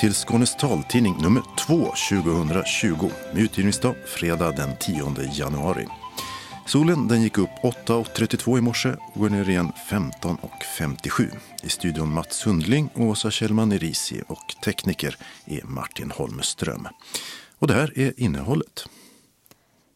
Till 0.00 0.14
Skånes 0.14 0.56
taltidning 0.56 1.16
nummer 1.22 1.42
2 1.58 1.76
2020 1.76 3.10
med 3.32 3.42
utgivningsdag 3.42 3.94
fredag 4.06 4.50
den 4.50 4.76
10 4.76 5.14
januari. 5.32 5.86
Solen 6.66 7.08
den 7.08 7.22
gick 7.22 7.38
upp 7.38 7.50
8.32 7.62 8.58
i 8.58 8.60
morse 8.60 8.88
och 8.88 9.20
går 9.20 9.28
ner 9.28 9.48
igen 9.48 9.72
15.57. 9.90 11.28
I 11.62 11.68
studion 11.68 12.12
Mats 12.12 12.36
Sundling 12.36 12.88
och 12.94 13.04
Åsa 13.04 13.30
Kjellman 13.30 13.72
Erisi 13.72 14.22
och 14.28 14.54
tekniker 14.64 15.16
är 15.44 15.64
Martin 15.64 16.10
Holmström. 16.10 16.88
Och 17.58 17.66
det 17.66 17.74
här 17.74 17.98
är 17.98 18.20
innehållet. 18.20 18.88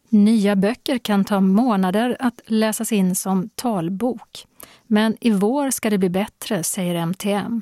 Nya 0.09 0.55
böcker 0.55 0.97
kan 0.97 1.25
ta 1.25 1.39
månader 1.39 2.17
att 2.19 2.41
läsas 2.45 2.91
in 2.91 3.15
som 3.15 3.49
talbok. 3.55 4.45
Men 4.87 5.17
i 5.21 5.31
vår 5.31 5.71
ska 5.71 5.89
det 5.89 5.97
bli 5.97 6.09
bättre, 6.09 6.63
säger 6.63 6.95
MTM. 6.95 7.61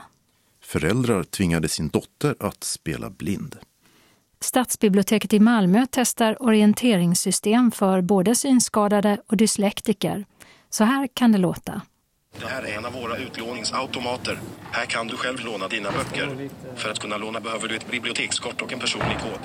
Föräldrar 0.63 1.23
tvingade 1.23 1.67
sin 1.67 1.89
dotter 1.89 2.35
att 2.39 2.63
spela 2.63 3.09
blind. 3.09 3.57
Stadsbiblioteket 4.39 5.33
i 5.33 5.39
Malmö 5.39 5.85
testar 5.91 6.43
orienteringssystem 6.43 7.71
för 7.71 8.01
både 8.01 8.35
synskadade 8.35 9.21
och 9.27 9.37
dyslektiker. 9.37 10.25
Så 10.69 10.83
här 10.83 11.07
kan 11.13 11.31
det 11.31 11.37
låta. 11.37 11.81
Det 12.39 12.45
här 12.45 12.63
är 12.63 12.77
en 12.77 12.85
av 12.85 12.93
våra 12.93 13.17
utlåningsautomater. 13.17 14.39
Här 14.71 14.85
kan 14.85 15.07
du 15.07 15.17
själv 15.17 15.39
låna 15.45 15.67
dina 15.67 15.91
böcker. 15.91 16.49
För 16.75 16.89
att 16.89 16.99
kunna 16.99 17.17
låna 17.17 17.39
behöver 17.39 17.67
du 17.67 17.75
ett 17.75 17.91
bibliotekskort 17.91 18.61
och 18.61 18.73
en 18.73 18.79
personlig 18.79 19.17
kod. 19.19 19.39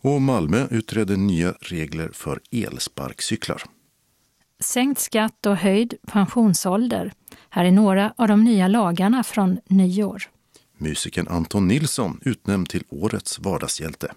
Och 0.00 0.22
Malmö 0.22 0.66
utreder 0.70 1.16
nya 1.16 1.54
regler 1.60 2.10
för 2.12 2.40
elsparkcyklar. 2.52 3.62
Sänkt 4.60 5.00
skatt 5.00 5.46
och 5.46 5.56
höjd 5.56 5.94
pensionsålder. 6.06 7.12
Här 7.50 7.64
är 7.64 7.72
några 7.72 8.12
av 8.16 8.28
de 8.28 8.44
nya 8.44 8.68
lagarna 8.68 9.22
från 9.22 9.58
nyår. 9.66 10.22
Musikern 10.78 11.28
Anton 11.28 11.68
Nilsson 11.68 12.20
utnämnd 12.24 12.68
till 12.68 12.84
årets 12.88 13.38
vardagshjälte. 13.38 14.12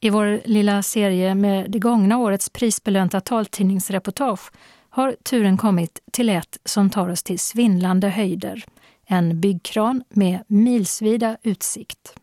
I 0.00 0.10
vår 0.10 0.40
lilla 0.44 0.82
serie 0.82 1.34
med 1.34 1.70
det 1.70 1.78
gångna 1.78 2.18
årets 2.18 2.50
prisbelönta 2.50 3.20
taltidningsreportage 3.20 4.50
har 4.90 5.16
turen 5.22 5.56
kommit 5.56 6.00
till 6.12 6.28
ett 6.28 6.58
som 6.64 6.90
tar 6.90 7.08
oss 7.08 7.22
till 7.22 7.38
svindlande 7.38 8.08
höjder. 8.08 8.64
En 9.06 9.40
byggkran 9.40 10.04
med 10.08 10.44
milsvida 10.46 11.36
utsikt. 11.42 12.14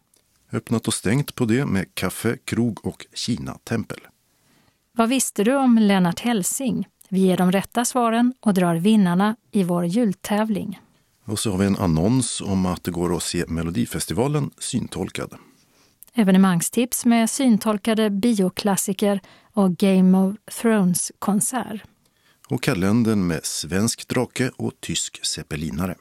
Öppnat 0.51 0.87
och 0.87 0.93
stängt 0.93 1.35
på 1.35 1.45
det 1.45 1.65
med 1.65 1.95
kaffe, 1.95 2.37
krog 2.45 2.85
och 2.85 3.05
Kina-tempel. 3.13 3.99
Vad 4.91 5.09
visste 5.09 5.43
du 5.43 5.55
om 5.55 5.77
Lennart 5.77 6.19
Helsing? 6.19 6.87
Vi 7.09 7.19
ger 7.19 7.37
de 7.37 7.51
rätta 7.51 7.85
svaren 7.85 8.33
och 8.39 8.53
drar 8.53 8.75
vinnarna 8.75 9.35
i 9.51 9.63
vår 9.63 9.85
jultävling. 9.85 10.79
Och 11.25 11.39
så 11.39 11.51
har 11.51 11.57
vi 11.57 11.65
en 11.65 11.77
annons 11.77 12.41
om 12.41 12.65
att 12.65 12.83
det 12.83 12.91
går 12.91 13.15
att 13.15 13.23
se 13.23 13.45
Melodifestivalen 13.47 14.51
syntolkad. 14.57 15.33
Evenemangstips 16.13 17.05
med 17.05 17.29
syntolkade 17.29 18.09
bioklassiker 18.09 19.19
och 19.53 19.77
Game 19.77 20.17
of 20.17 20.35
Thrones-konsert. 20.61 21.81
Och 22.49 22.63
kalendern 22.63 23.27
med 23.27 23.45
svensk 23.45 24.07
drake 24.07 24.51
och 24.57 24.71
tysk 24.79 25.25
zeppelinare. 25.25 25.95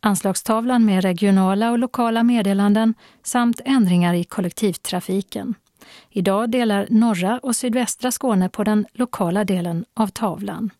Anslagstavlan 0.00 0.84
med 0.84 1.02
regionala 1.02 1.70
och 1.70 1.78
lokala 1.78 2.22
meddelanden 2.22 2.94
samt 3.22 3.60
ändringar 3.64 4.14
i 4.14 4.24
kollektivtrafiken. 4.24 5.54
Idag 6.10 6.50
delar 6.50 6.86
norra 6.90 7.38
och 7.42 7.56
sydvästra 7.56 8.12
Skåne 8.12 8.48
på 8.48 8.64
den 8.64 8.86
lokala 8.92 9.44
delen 9.44 9.84
av 9.94 10.08
tavlan. 10.08 10.70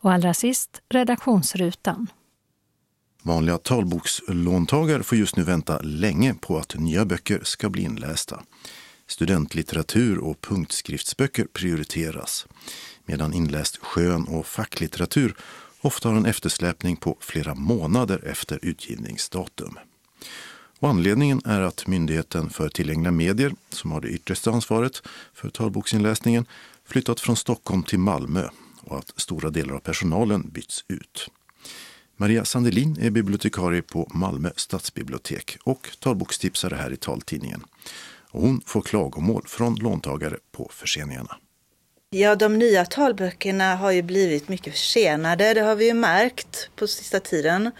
Och 0.00 0.12
allra 0.12 0.34
sist 0.34 0.82
redaktionsrutan. 0.88 2.06
Vanliga 3.22 3.58
talbokslåntagare 3.58 5.02
får 5.02 5.18
just 5.18 5.36
nu 5.36 5.42
vänta 5.42 5.78
länge 5.78 6.34
på 6.34 6.58
att 6.58 6.74
nya 6.78 7.04
böcker 7.04 7.40
ska 7.44 7.70
bli 7.70 7.82
inlästa. 7.82 8.42
Studentlitteratur 9.06 10.18
och 10.18 10.40
punktskriftsböcker 10.40 11.46
prioriteras 11.52 12.46
medan 13.06 13.32
inläst 13.32 13.76
skön 13.76 14.24
och 14.24 14.46
facklitteratur 14.46 15.36
ofta 15.80 16.08
har 16.08 16.16
en 16.16 16.26
eftersläpning 16.26 16.96
på 16.96 17.16
flera 17.20 17.54
månader 17.54 18.24
efter 18.26 18.58
utgivningsdatum. 18.62 19.78
Och 20.78 20.88
anledningen 20.88 21.40
är 21.44 21.60
att 21.60 21.86
Myndigheten 21.86 22.50
för 22.50 22.68
tillgängliga 22.68 23.12
medier, 23.12 23.52
som 23.70 23.92
har 23.92 24.00
det 24.00 24.08
yttersta 24.08 24.50
ansvaret 24.50 25.02
för 25.34 25.50
talboksinläsningen, 25.50 26.46
flyttat 26.84 27.20
från 27.20 27.36
Stockholm 27.36 27.82
till 27.82 27.98
Malmö 27.98 28.48
och 28.80 28.98
att 28.98 29.12
stora 29.16 29.50
delar 29.50 29.74
av 29.74 29.80
personalen 29.80 30.50
bytts 30.50 30.84
ut. 30.88 31.28
Maria 32.16 32.44
Sandelin 32.44 32.98
är 33.00 33.10
bibliotekarie 33.10 33.82
på 33.82 34.08
Malmö 34.14 34.50
stadsbibliotek 34.56 35.58
och 35.64 35.88
talbokstipsare 36.00 36.74
här 36.74 36.92
i 36.92 36.96
taltidningen. 36.96 37.64
Och 38.30 38.42
hon 38.42 38.60
får 38.66 38.82
klagomål 38.82 39.42
från 39.46 39.74
låntagare 39.74 40.36
på 40.52 40.70
förseningarna. 40.72 41.36
Ja, 42.10 42.36
de 42.36 42.58
nya 42.58 42.84
talböckerna 42.84 43.76
har 43.76 43.90
ju 43.90 44.02
blivit 44.02 44.48
mycket 44.48 44.72
försenade. 44.72 45.54
Det 45.54 45.60
har 45.60 45.74
vi 45.74 45.86
ju 45.86 45.94
märkt 45.94 46.70
på 46.76 46.86
sista 46.86 47.20
tiden. 47.20 47.70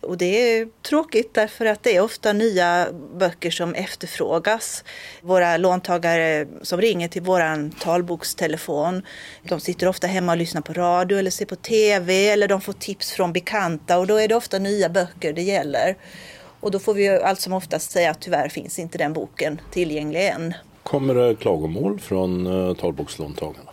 Och 0.00 0.18
det 0.18 0.58
är 0.58 0.68
tråkigt 0.82 1.34
därför 1.34 1.66
att 1.66 1.82
det 1.82 1.96
är 1.96 2.00
ofta 2.00 2.32
nya 2.32 2.88
böcker 3.18 3.50
som 3.50 3.74
efterfrågas. 3.74 4.84
Våra 5.22 5.56
låntagare 5.56 6.46
som 6.62 6.80
ringer 6.80 7.08
till 7.08 7.22
våran 7.22 7.70
talbokstelefon, 7.70 9.02
de 9.42 9.60
sitter 9.60 9.88
ofta 9.88 10.06
hemma 10.06 10.32
och 10.32 10.38
lyssnar 10.38 10.60
på 10.60 10.72
radio 10.72 11.18
eller 11.18 11.30
ser 11.30 11.46
på 11.46 11.56
TV 11.56 12.28
eller 12.28 12.48
de 12.48 12.60
får 12.60 12.72
tips 12.72 13.12
från 13.12 13.32
bekanta 13.32 13.98
och 13.98 14.06
då 14.06 14.16
är 14.16 14.28
det 14.28 14.34
ofta 14.34 14.58
nya 14.58 14.88
böcker 14.88 15.32
det 15.32 15.42
gäller. 15.42 15.96
Och 16.60 16.70
då 16.70 16.78
får 16.78 16.94
vi 16.94 17.08
allt 17.08 17.40
som 17.40 17.52
oftast 17.52 17.90
säga 17.90 18.10
att 18.10 18.20
tyvärr 18.20 18.48
finns 18.48 18.78
inte 18.78 18.98
den 18.98 19.12
boken 19.12 19.60
tillgänglig 19.70 20.26
än. 20.26 20.54
Kommer 20.82 21.14
det 21.14 21.34
klagomål 21.34 22.00
från 22.00 22.46
eh, 22.46 22.74
talbokslåntagarna? 22.74 23.70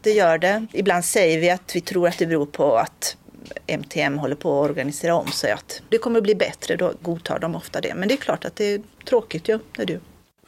Det 0.00 0.10
gör 0.10 0.38
det. 0.38 0.66
Ibland 0.72 1.04
säger 1.04 1.40
vi 1.40 1.50
att 1.50 1.76
vi 1.76 1.80
tror 1.80 2.08
att 2.08 2.18
det 2.18 2.26
beror 2.26 2.46
på 2.46 2.76
att 2.76 3.16
MTM 3.66 4.18
håller 4.18 4.36
på 4.36 4.62
att 4.62 4.70
organisera 4.70 5.14
om 5.14 5.26
sig. 5.26 5.52
Att 5.52 5.82
det 5.88 5.98
kommer 5.98 6.18
att 6.18 6.22
bli 6.22 6.34
bättre, 6.34 6.76
då 6.76 6.92
godtar 7.02 7.38
de 7.38 7.54
ofta 7.54 7.80
det. 7.80 7.94
Men 7.94 8.08
det 8.08 8.14
är 8.14 8.18
klart 8.18 8.44
att 8.44 8.56
det 8.56 8.74
är 8.74 8.80
tråkigt 9.04 9.48
ju, 9.48 9.58
det 9.76 9.82
är 9.82 9.86
det. 9.86 10.00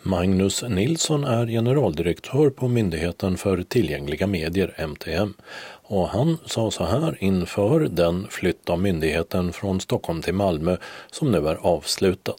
Magnus 0.06 0.62
Nilsson 0.62 1.24
är 1.24 1.46
generaldirektör 1.46 2.50
på 2.50 2.68
Myndigheten 2.68 3.36
för 3.36 3.62
tillgängliga 3.62 4.26
medier, 4.26 4.74
MTM. 4.78 5.34
Och 5.82 6.08
han 6.08 6.38
sa 6.46 6.70
så 6.70 6.84
här 6.84 7.16
inför 7.20 7.80
den 7.80 8.26
flytt 8.30 8.70
av 8.70 8.78
myndigheten 8.80 9.52
från 9.52 9.80
Stockholm 9.80 10.22
till 10.22 10.34
Malmö 10.34 10.76
som 11.10 11.32
nu 11.32 11.48
är 11.48 11.54
avslutad. 11.54 12.36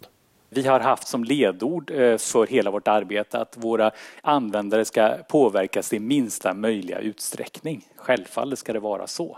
Vi 0.50 0.68
har 0.68 0.80
haft 0.80 1.08
som 1.08 1.24
ledord 1.24 1.92
eh, 1.92 2.18
för 2.18 2.48
hela 2.48 2.72
vårt 2.72 2.88
arbete 2.88 3.40
att 3.40 3.58
våra 3.58 3.92
användare 4.22 4.86
ska 4.86 5.18
påverkas 5.30 5.94
i 5.94 6.00
minsta 6.00 6.54
möjliga 6.54 7.00
utsträckning. 7.00 7.88
Självfallet 7.96 8.60
ska 8.60 8.74
det 8.74 8.80
vara 8.80 9.08
så. 9.08 9.38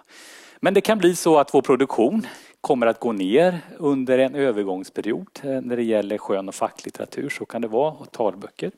Men 0.60 0.74
det 0.74 0.82
kan 0.82 0.98
bli 0.98 1.16
så 1.16 1.38
att 1.38 1.54
vår 1.54 1.62
produktion 1.62 2.28
kommer 2.62 2.88
att 2.88 3.00
gå 3.00 3.12
ner 3.12 3.60
under 3.78 4.20
en 4.20 4.36
övergångsperiod 4.36 5.28
eh, 5.44 5.62
när 5.62 5.76
det 5.76 5.84
gäller 5.84 6.18
skön 6.18 6.48
och 6.48 6.56
facklitteratur. 6.56 7.30
Så 7.30 7.46
kan 7.46 7.62
det 7.62 7.68
vara, 7.68 7.92
och 7.92 8.12
talböcker. 8.12 8.72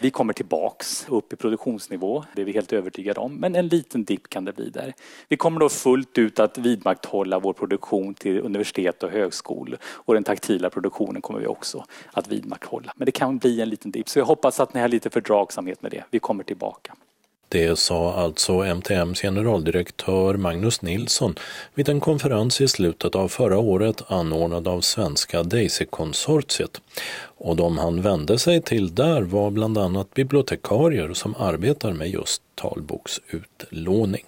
Vi 0.00 0.10
kommer 0.10 0.32
tillbaks 0.32 1.06
upp 1.08 1.32
i 1.32 1.36
produktionsnivå, 1.36 2.24
det 2.34 2.40
är 2.40 2.46
vi 2.46 2.52
helt 2.52 2.72
övertygade 2.72 3.20
om. 3.20 3.34
Men 3.34 3.54
en 3.54 3.68
liten 3.68 4.04
dipp 4.04 4.28
kan 4.28 4.44
det 4.44 4.52
bli 4.52 4.70
där. 4.70 4.94
Vi 5.28 5.36
kommer 5.36 5.60
då 5.60 5.68
fullt 5.68 6.18
ut 6.18 6.38
att 6.38 6.58
vidmakthålla 6.58 7.38
vår 7.38 7.52
produktion 7.52 8.14
till 8.14 8.40
universitet 8.40 9.02
och 9.02 9.10
högskolor. 9.10 9.78
Och 9.84 10.14
den 10.14 10.24
taktila 10.24 10.70
produktionen 10.70 11.22
kommer 11.22 11.40
vi 11.40 11.46
också 11.46 11.84
att 12.12 12.28
vidmakthålla. 12.28 12.92
Men 12.96 13.06
det 13.06 13.12
kan 13.12 13.38
bli 13.38 13.60
en 13.60 13.68
liten 13.68 13.90
dipp. 13.90 14.08
Så 14.08 14.18
jag 14.18 14.26
hoppas 14.26 14.60
att 14.60 14.74
ni 14.74 14.80
har 14.80 14.88
lite 14.88 15.10
fördragsamhet 15.10 15.82
med 15.82 15.90
det. 15.90 16.04
Vi 16.10 16.18
kommer 16.18 16.44
tillbaka. 16.44 16.94
Det 17.54 17.78
sa 17.78 18.14
alltså 18.14 18.52
MTMs 18.52 19.20
generaldirektör 19.20 20.34
Magnus 20.34 20.82
Nilsson 20.82 21.34
vid 21.74 21.88
en 21.88 22.00
konferens 22.00 22.60
i 22.60 22.68
slutet 22.68 23.14
av 23.14 23.28
förra 23.28 23.58
året 23.58 24.02
anordnad 24.06 24.68
av 24.68 24.80
svenska 24.80 25.42
Daisy-konsortiet. 25.42 26.80
Och 27.24 27.56
de 27.56 27.78
han 27.78 28.02
vände 28.02 28.38
sig 28.38 28.62
till 28.62 28.94
där 28.94 29.22
var 29.22 29.50
bland 29.50 29.78
annat 29.78 30.14
bibliotekarier 30.14 31.12
som 31.12 31.34
arbetar 31.34 31.92
med 31.92 32.08
just 32.08 32.42
talboksutlåning. 32.54 34.24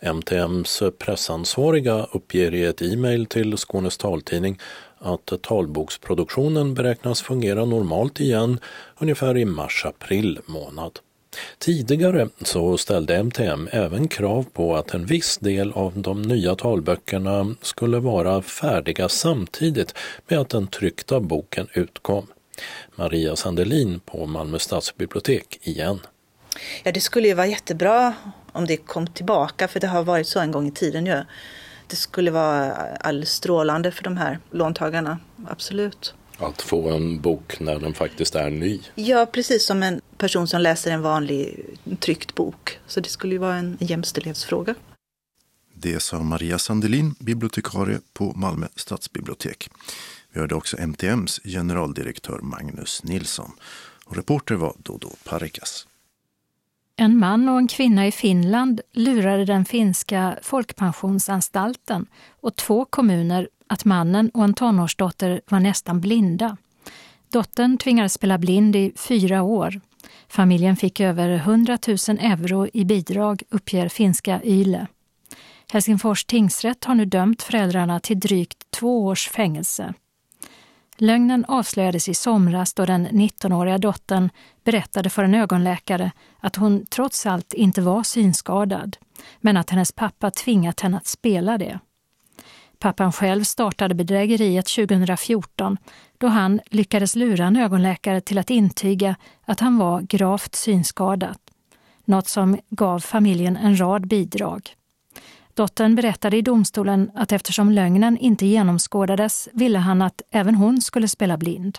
MTMs 0.00 0.82
pressansvariga 0.98 2.06
uppger 2.12 2.54
i 2.54 2.64
ett 2.64 2.82
e-mail 2.82 3.26
till 3.26 3.56
Skånes 3.56 3.98
taltidning 3.98 4.58
att 4.98 5.32
talboksproduktionen 5.42 6.74
beräknas 6.74 7.22
fungera 7.22 7.64
normalt 7.64 8.20
igen 8.20 8.60
ungefär 8.98 9.36
i 9.36 9.44
mars-april 9.44 10.40
månad. 10.46 10.98
Tidigare 11.58 12.28
så 12.42 12.78
ställde 12.78 13.16
MTM 13.22 13.68
även 13.72 14.08
krav 14.08 14.46
på 14.52 14.76
att 14.76 14.94
en 14.94 15.06
viss 15.06 15.38
del 15.38 15.72
av 15.72 15.92
de 15.96 16.22
nya 16.22 16.54
talböckerna 16.54 17.54
skulle 17.62 17.98
vara 17.98 18.42
färdiga 18.42 19.08
samtidigt 19.08 19.94
med 20.28 20.38
att 20.38 20.48
den 20.48 20.66
tryckta 20.66 21.20
boken 21.20 21.68
utkom. 21.72 22.26
Maria 22.94 23.36
Sandelin 23.36 24.00
på 24.00 24.26
Malmö 24.26 24.58
stadsbibliotek 24.58 25.58
igen. 25.62 26.00
Ja, 26.82 26.92
det 26.92 27.00
skulle 27.00 27.28
ju 27.28 27.34
vara 27.34 27.46
jättebra 27.46 28.14
om 28.52 28.66
det 28.66 28.76
kom 28.76 29.06
tillbaka, 29.06 29.68
för 29.68 29.80
det 29.80 29.86
har 29.86 30.02
varit 30.02 30.28
så 30.28 30.40
en 30.40 30.52
gång 30.52 30.68
i 30.68 30.72
tiden 30.72 31.06
ju. 31.06 31.24
det 31.86 31.96
skulle 31.96 32.30
vara 32.30 32.72
alldeles 32.74 33.32
strålande 33.32 33.90
för 33.90 34.04
de 34.04 34.16
här 34.16 34.38
låntagarna. 34.50 35.18
Absolut. 35.48 36.14
Att 36.38 36.62
få 36.62 36.90
en 36.90 37.20
bok 37.20 37.60
när 37.60 37.78
den 37.78 37.94
faktiskt 37.94 38.34
är 38.34 38.50
ny. 38.50 38.80
Ja, 38.94 39.26
precis 39.26 39.66
som 39.66 39.82
en 39.82 40.00
person 40.18 40.48
som 40.48 40.60
läser 40.60 40.90
en 40.90 41.02
vanlig 41.02 41.64
tryckt 42.00 42.34
bok. 42.34 42.78
Så 42.86 43.00
det 43.00 43.08
skulle 43.08 43.34
ju 43.34 43.38
vara 43.38 43.56
en 43.56 43.76
jämställdhetsfråga. 43.80 44.74
Det 45.74 46.02
sa 46.02 46.22
Maria 46.22 46.58
Sandelin, 46.58 47.14
bibliotekarie 47.18 48.00
på 48.12 48.32
Malmö 48.36 48.66
stadsbibliotek. 48.76 49.70
Vi 50.32 50.40
hörde 50.40 50.54
också 50.54 50.76
MTMs 50.76 51.40
generaldirektör 51.44 52.38
Magnus 52.42 53.02
Nilsson. 53.04 53.50
Och 54.04 54.16
reporter 54.16 54.54
var 54.54 54.74
Dodo 54.78 55.10
Parikas. 55.24 55.86
En 56.96 57.18
man 57.18 57.48
och 57.48 57.58
en 57.58 57.68
kvinna 57.68 58.06
i 58.06 58.12
Finland 58.12 58.80
lurade 58.92 59.44
den 59.44 59.64
finska 59.64 60.38
folkpensionsanstalten 60.42 62.06
och 62.40 62.56
två 62.56 62.84
kommuner 62.84 63.48
att 63.68 63.84
mannen 63.84 64.30
och 64.34 64.44
en 64.44 64.54
tonårsdotter 64.54 65.40
var 65.48 65.60
nästan 65.60 66.00
blinda. 66.00 66.56
Dottern 67.32 67.78
tvingades 67.78 68.12
spela 68.12 68.38
blind 68.38 68.76
i 68.76 68.92
fyra 68.96 69.42
år. 69.42 69.80
Familjen 70.28 70.76
fick 70.76 71.00
över 71.00 71.28
100 71.30 71.78
000 71.88 71.96
euro 72.20 72.68
i 72.72 72.84
bidrag, 72.84 73.42
uppger 73.50 73.88
finska 73.88 74.40
YLE. 74.44 74.86
Helsingfors 75.72 76.24
tingsrätt 76.24 76.84
har 76.84 76.94
nu 76.94 77.04
dömt 77.04 77.42
föräldrarna 77.42 78.00
till 78.00 78.20
drygt 78.20 78.70
två 78.70 79.04
års 79.06 79.28
fängelse. 79.28 79.94
Lögnen 80.98 81.44
avslöjades 81.44 82.08
i 82.08 82.14
somras 82.14 82.74
då 82.74 82.86
den 82.86 83.08
19-åriga 83.08 83.78
dottern 83.78 84.30
berättade 84.64 85.10
för 85.10 85.24
en 85.24 85.34
ögonläkare 85.34 86.12
att 86.40 86.56
hon 86.56 86.86
trots 86.86 87.26
allt 87.26 87.52
inte 87.52 87.80
var 87.80 88.02
synskadad, 88.02 88.96
men 89.40 89.56
att 89.56 89.70
hennes 89.70 89.92
pappa 89.92 90.30
tvingat 90.30 90.80
henne 90.80 90.96
att 90.96 91.06
spela 91.06 91.58
det. 91.58 91.78
Pappan 92.86 93.12
själv 93.12 93.44
startade 93.44 93.94
bedrägeriet 93.94 94.66
2014 94.66 95.76
då 96.18 96.26
han 96.26 96.60
lyckades 96.70 97.16
lura 97.16 97.44
en 97.44 97.56
ögonläkare 97.56 98.20
till 98.20 98.38
att 98.38 98.50
intyga 98.50 99.16
att 99.44 99.60
han 99.60 99.78
var 99.78 100.00
gravt 100.00 100.54
synskadad. 100.54 101.36
Något 102.04 102.28
som 102.28 102.58
gav 102.70 103.00
familjen 103.00 103.56
en 103.56 103.80
rad 103.80 104.06
bidrag. 104.08 104.70
Dottern 105.54 105.94
berättade 105.94 106.36
i 106.36 106.42
domstolen 106.42 107.10
att 107.14 107.32
eftersom 107.32 107.70
lögnen 107.70 108.18
inte 108.18 108.46
genomskådades 108.46 109.48
ville 109.52 109.78
han 109.78 110.02
att 110.02 110.22
även 110.30 110.54
hon 110.54 110.80
skulle 110.80 111.08
spela 111.08 111.36
blind. 111.36 111.78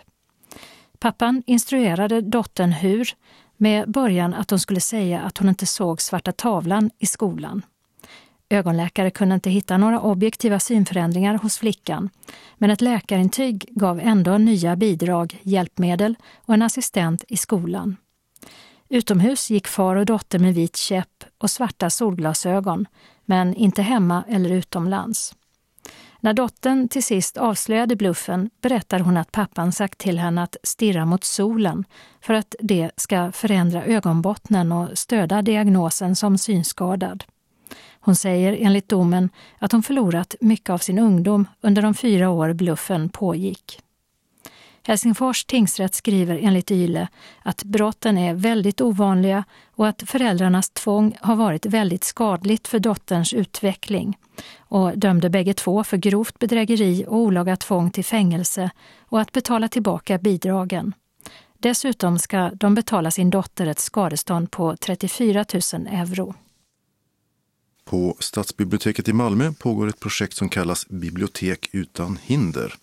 Pappan 0.99 1.43
instruerade 1.45 2.21
dottern 2.21 2.71
hur, 2.71 3.09
med 3.57 3.91
början 3.91 4.33
att 4.33 4.49
hon 4.49 4.59
skulle 4.59 4.81
säga 4.81 5.21
att 5.21 5.37
hon 5.37 5.49
inte 5.49 5.65
såg 5.65 6.01
svarta 6.01 6.31
tavlan 6.31 6.89
i 6.99 7.05
skolan. 7.05 7.61
Ögonläkare 8.49 9.11
kunde 9.11 9.35
inte 9.35 9.49
hitta 9.49 9.77
några 9.77 10.01
objektiva 10.01 10.59
synförändringar 10.59 11.35
hos 11.37 11.57
flickan, 11.57 12.09
men 12.57 12.69
ett 12.69 12.81
läkarintyg 12.81 13.65
gav 13.69 13.99
ändå 13.99 14.37
nya 14.37 14.75
bidrag, 14.75 15.39
hjälpmedel 15.43 16.15
och 16.35 16.53
en 16.53 16.61
assistent 16.61 17.23
i 17.27 17.37
skolan. 17.37 17.97
Utomhus 18.89 19.49
gick 19.49 19.67
far 19.67 19.95
och 19.95 20.05
dotter 20.05 20.39
med 20.39 20.53
vit 20.53 20.75
käpp 20.75 21.23
och 21.37 21.51
svarta 21.51 21.89
solglasögon, 21.89 22.85
men 23.25 23.53
inte 23.53 23.81
hemma 23.81 24.23
eller 24.27 24.49
utomlands. 24.49 25.35
När 26.19 26.33
dottern 26.33 26.87
till 26.87 27.03
sist 27.03 27.37
avslöjade 27.37 27.95
bluffen 27.95 28.49
berättar 28.61 28.99
hon 28.99 29.17
att 29.17 29.31
pappan 29.31 29.71
sagt 29.71 29.97
till 29.97 30.19
henne 30.19 30.43
att 30.43 30.57
stirra 30.63 31.05
mot 31.05 31.23
solen 31.23 31.83
för 32.21 32.33
att 32.33 32.55
det 32.59 32.91
ska 32.97 33.31
förändra 33.31 33.85
ögonbottnen 33.85 34.71
och 34.71 34.97
stödja 34.97 35.41
diagnosen 35.41 36.15
som 36.15 36.37
synskadad. 36.37 37.23
Hon 38.07 38.15
säger 38.15 38.57
enligt 38.59 38.89
domen 38.89 39.29
att 39.59 39.71
hon 39.71 39.83
förlorat 39.83 40.35
mycket 40.41 40.69
av 40.69 40.77
sin 40.77 40.99
ungdom 40.99 41.47
under 41.61 41.81
de 41.81 41.93
fyra 41.93 42.29
år 42.29 42.53
bluffen 42.53 43.09
pågick. 43.09 43.79
Helsingfors 44.83 45.45
tingsrätt 45.45 45.93
skriver 45.93 46.39
enligt 46.41 46.71
YLE 46.71 47.07
att 47.43 47.63
brotten 47.63 48.17
är 48.17 48.33
väldigt 48.33 48.81
ovanliga 48.81 49.43
och 49.75 49.87
att 49.87 50.03
föräldrarnas 50.05 50.69
tvång 50.69 51.17
har 51.21 51.35
varit 51.35 51.65
väldigt 51.65 52.03
skadligt 52.03 52.67
för 52.67 52.79
dotterns 52.79 53.33
utveckling 53.33 54.17
och 54.59 54.97
dömde 54.97 55.29
bägge 55.29 55.53
två 55.53 55.83
för 55.83 55.97
grovt 55.97 56.39
bedrägeri 56.39 57.05
och 57.07 57.17
olaga 57.17 57.55
tvång 57.55 57.91
till 57.91 58.05
fängelse 58.05 58.69
och 58.99 59.21
att 59.21 59.31
betala 59.31 59.67
tillbaka 59.67 60.17
bidragen. 60.17 60.93
Dessutom 61.57 62.19
ska 62.19 62.51
de 62.53 62.75
betala 62.75 63.11
sin 63.11 63.29
dotter 63.29 63.67
ett 63.67 63.79
skadestånd 63.79 64.51
på 64.51 64.75
34 64.75 65.45
000 65.73 65.87
euro. 65.87 66.33
På 67.87 68.17
Stadsbiblioteket 68.19 69.07
i 69.07 69.13
Malmö 69.13 69.53
pågår 69.59 69.87
ett 69.87 69.99
projekt 69.99 70.35
som 70.35 70.49
kallas 70.49 70.87
Bibliotek 70.87 71.69
utan 71.71 72.17
hinder. 72.21 72.75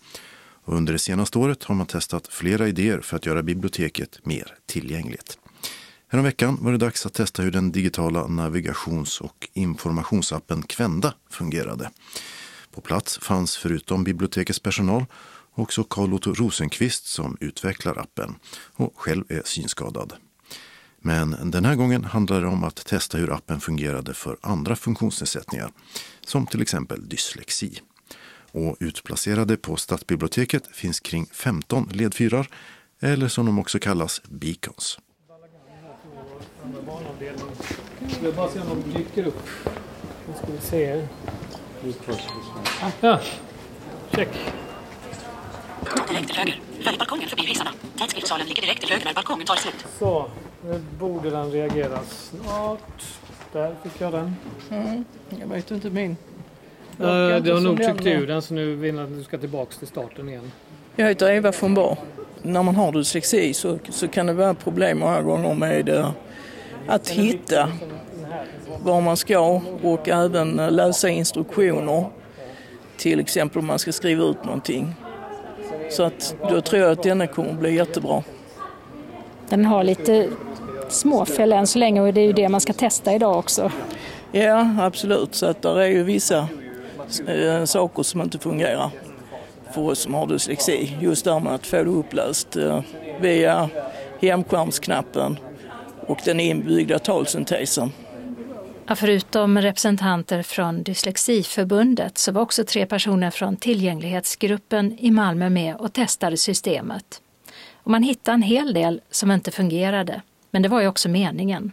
Och 0.65 0.77
under 0.77 0.93
det 0.93 0.99
senaste 0.99 1.39
året 1.39 1.65
har 1.65 1.75
man 1.75 1.87
testat 1.87 2.29
flera 2.29 2.69
idéer 2.69 3.01
för 3.01 3.17
att 3.17 3.27
göra 3.27 3.43
biblioteket 3.43 4.27
mer 4.27 4.55
tillgängligt. 4.67 5.39
Häromveckan 6.09 6.59
var 6.61 6.73
det 6.73 6.79
dags 6.79 7.07
att 7.07 7.15
testa 7.15 7.43
hur 7.43 7.51
den 7.51 7.73
digitala 7.73 8.27
navigations 8.27 9.21
och 9.21 9.49
informationsappen 9.53 10.63
Kvenda 10.63 11.15
fungerade. 11.31 11.91
På 12.71 12.81
plats 12.81 13.19
fanns 13.19 13.57
förutom 13.57 14.05
bibliotekets 14.05 14.61
personal 14.61 15.05
också 15.55 15.85
Carl-Otto 15.85 16.35
Rosenqvist 16.35 17.07
som 17.07 17.37
utvecklar 17.41 17.99
appen 17.99 18.35
och 18.75 18.93
själv 18.97 19.25
är 19.29 19.43
synskadad. 19.45 20.13
Men 21.07 21.51
den 21.51 21.65
här 21.65 21.75
gången 21.75 22.05
handlar 22.05 22.41
det 22.41 22.47
om 22.47 22.65
att 22.65 22.87
testa 22.87 23.19
hur 23.19 23.33
appen 23.33 23.61
fungerade 23.61 24.15
för 24.15 24.37
andra 24.41 24.77
funktionsnedsättningar, 24.77 25.71
som 26.27 26.47
till 26.47 26.63
exempel 26.63 27.09
dyslexi. 27.09 27.81
Och 28.53 28.77
utplacerade 28.81 29.57
på 29.57 29.77
stadsbiblioteket 29.77 30.67
finns 30.67 31.01
kring 31.01 31.27
15 31.27 31.89
ledfyrar, 31.93 32.49
eller 33.01 33.29
som 33.29 33.47
de 33.47 33.59
också 33.59 33.79
kallas, 33.79 34.23
beacons. 34.29 34.99
Vill 38.23 38.33
bara 38.33 38.51
se 38.51 38.61
om 38.61 38.83
de 38.83 38.99
dyker 38.99 39.27
upp. 39.27 39.49
Nu 40.29 40.35
ska 40.37 40.47
vi 40.53 40.61
se. 40.61 41.07
Ja, 43.01 43.21
check. 44.13 44.29
Direkt 46.09 46.27
till 46.27 46.37
höger. 46.37 46.61
Följ 46.85 46.99
balkongen 46.99 47.29
förbi 47.29 47.43
hissarna. 47.43 47.71
Tidskriftssalen 47.99 48.47
ligger 48.47 48.63
direkt 48.63 48.81
till 48.81 48.91
höger 48.91 49.05
när 49.05 49.15
balkongen 49.15 49.47
tar 49.47 49.57
slut. 49.57 49.87
Så, 49.99 50.31
nu 50.69 50.81
borde 50.99 51.31
den 51.31 51.51
reagera 51.51 51.99
snart. 52.05 53.05
Där 53.53 53.75
fick 53.83 54.01
jag 54.01 54.13
den. 54.13 54.37
Mm, 54.71 55.05
jag 55.41 55.47
vet 55.47 55.71
inte 55.71 55.91
min. 55.91 56.11
Uh, 57.01 57.07
det 57.43 57.51
har 57.51 57.61
nog 57.61 57.83
tryckt 57.83 58.07
ur 58.07 58.27
den 58.27 58.43
så 58.43 58.55
nu 58.55 58.75
vill 58.75 58.99
att 58.99 59.17
du 59.17 59.23
ska 59.23 59.39
tillbaks 59.39 59.79
till 59.79 59.89
starten 59.89 60.29
igen. 60.29 60.53
Jag 60.97 61.09
heter 61.09 61.31
Eva 61.31 61.53
von 61.61 61.75
Bar. 61.75 61.99
När 62.43 62.63
man 62.63 62.77
har 62.77 62.93
dyslexi 62.93 63.55
så, 63.55 63.79
så 63.91 64.09
kan 64.09 64.27
det 64.27 64.33
vara 64.33 64.55
problem 64.55 64.99
många 64.99 65.23
gånger 65.23 65.55
med 65.55 65.89
uh, 65.89 66.11
att 66.87 67.09
hitta 67.09 67.73
var 68.83 69.01
man 69.01 69.17
ska 69.17 69.61
och 69.83 70.09
även 70.09 70.61
uh, 70.61 70.71
läsa 70.71 71.09
instruktioner. 71.09 72.07
Till 72.97 73.21
exempel 73.21 73.59
om 73.59 73.67
man 73.67 73.79
ska 73.79 73.93
skriva 73.93 74.25
ut 74.25 74.45
någonting. 74.45 74.95
Så 75.91 76.03
att 76.03 76.37
då 76.51 76.61
tror 76.61 76.83
jag 76.83 76.93
att 76.93 77.03
denna 77.03 77.27
kommer 77.27 77.51
att 77.51 77.59
bli 77.59 77.75
jättebra. 77.75 78.23
Den 79.49 79.65
har 79.65 79.85
lite 79.85 80.29
småfel 80.95 81.53
än 81.53 81.67
så 81.67 81.79
länge 81.79 82.01
och 82.01 82.15
det 82.15 82.21
är 82.21 82.27
ju 82.27 82.33
det 82.33 82.49
man 82.49 82.61
ska 82.61 82.73
testa 82.73 83.15
idag 83.15 83.39
också. 83.39 83.73
Ja, 84.33 84.77
absolut. 84.81 85.35
Så 85.35 85.47
att 85.47 85.63
där 85.63 85.79
är 85.79 85.87
ju 85.87 86.03
vissa 86.03 86.49
äh, 87.27 87.65
saker 87.65 88.03
som 88.03 88.21
inte 88.21 88.39
fungerar 88.39 88.91
för 89.75 89.83
oss 89.83 89.99
som 89.99 90.15
har 90.15 90.27
dyslexi. 90.27 90.97
Just 91.01 91.25
det 91.25 91.33
här 91.33 91.41
med 91.41 91.55
att 91.55 91.67
få 91.67 91.77
det 91.77 91.91
upplöst 91.91 92.57
äh, 92.57 92.81
via 93.21 93.71
hemskärmsknappen 94.21 95.39
och 96.07 96.19
den 96.25 96.41
inbyggda 96.41 96.99
talsyntesen. 96.99 97.93
Ja, 98.87 98.97
förutom 98.97 99.59
representanter 99.59 100.43
från 100.43 100.83
Dyslexiförbundet 100.83 102.19
så 102.19 102.33
var 102.33 102.43
också 102.43 102.65
tre 102.65 102.87
personer 102.87 103.31
från 103.31 103.57
tillgänglighetsgruppen 103.57 104.99
i 104.99 105.11
Malmö 105.11 105.51
med 105.51 105.77
och 105.77 105.93
testade 105.93 106.37
systemet. 106.37 107.21
Och 107.83 107.91
man 107.91 108.03
hittade 108.03 108.35
en 108.35 108.43
hel 108.43 108.75
del 108.75 109.01
som 109.11 109.31
inte 109.31 109.51
fungerade, 109.51 110.23
men 110.55 110.63
det 110.63 110.69
var 110.69 110.81
ju 110.81 110.89
också 110.89 111.09
meningen. 111.09 111.73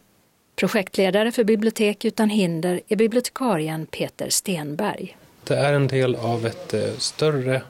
Projektledare 0.55 1.31
för 1.31 1.43
Bibliotek 1.43 2.05
utan 2.05 2.29
hinder 2.29 2.81
är 2.87 2.95
bibliotekarien 2.95 3.85
Peter 3.85 4.29
Stenberg. 4.29 5.17
Det 5.43 5.55
är 5.55 5.73
en 5.73 5.87
del 5.87 6.15
av 6.15 6.45
ett 6.45 6.73
eh, 6.73 6.81
större 6.97 7.61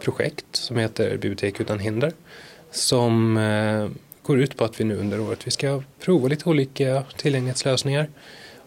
projekt 0.00 0.46
som 0.52 0.76
heter 0.76 1.10
Bibliotek 1.10 1.60
utan 1.60 1.78
hinder 1.78 2.12
som 2.70 3.36
eh, 3.36 3.88
går 4.22 4.40
ut 4.40 4.56
på 4.56 4.64
att 4.64 4.80
vi 4.80 4.84
nu 4.84 4.96
under 4.96 5.20
året 5.20 5.46
vi 5.46 5.50
ska 5.50 5.82
prova 6.00 6.28
lite 6.28 6.48
olika 6.48 7.04
tillgänglighetslösningar. 7.16 8.08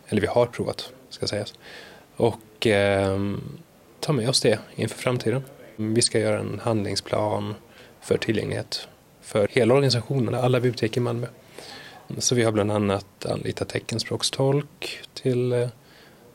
Eller 0.08 0.22
vi 0.22 0.28
har 0.28 0.46
provat, 0.46 0.92
ska 1.10 1.28
sägas. 1.28 1.54
Och 2.16 2.68
eh, 2.68 3.20
ta 4.00 4.14
med 4.14 4.30
oss 4.30 4.42
det 4.42 4.60
inför 4.76 4.98
framtiden. 4.98 5.44
Vi 5.76 6.02
ska 6.02 6.20
göra 6.20 6.40
en 6.40 6.60
handlingsplan 6.64 7.56
för 8.02 8.18
tillgänglighet 8.18 8.88
för 9.22 9.48
hela 9.52 9.74
organisationen, 9.74 10.36
alla 10.36 10.60
bibliotek 10.60 10.98
i 10.98 11.00
Malmö. 11.00 11.28
Så 12.18 12.36
vi 12.36 12.44
har 12.44 12.52
bland 12.52 12.72
annat 12.72 13.26
anlitat 13.26 13.70
teckenspråkstolk 13.70 15.00
till 15.14 15.70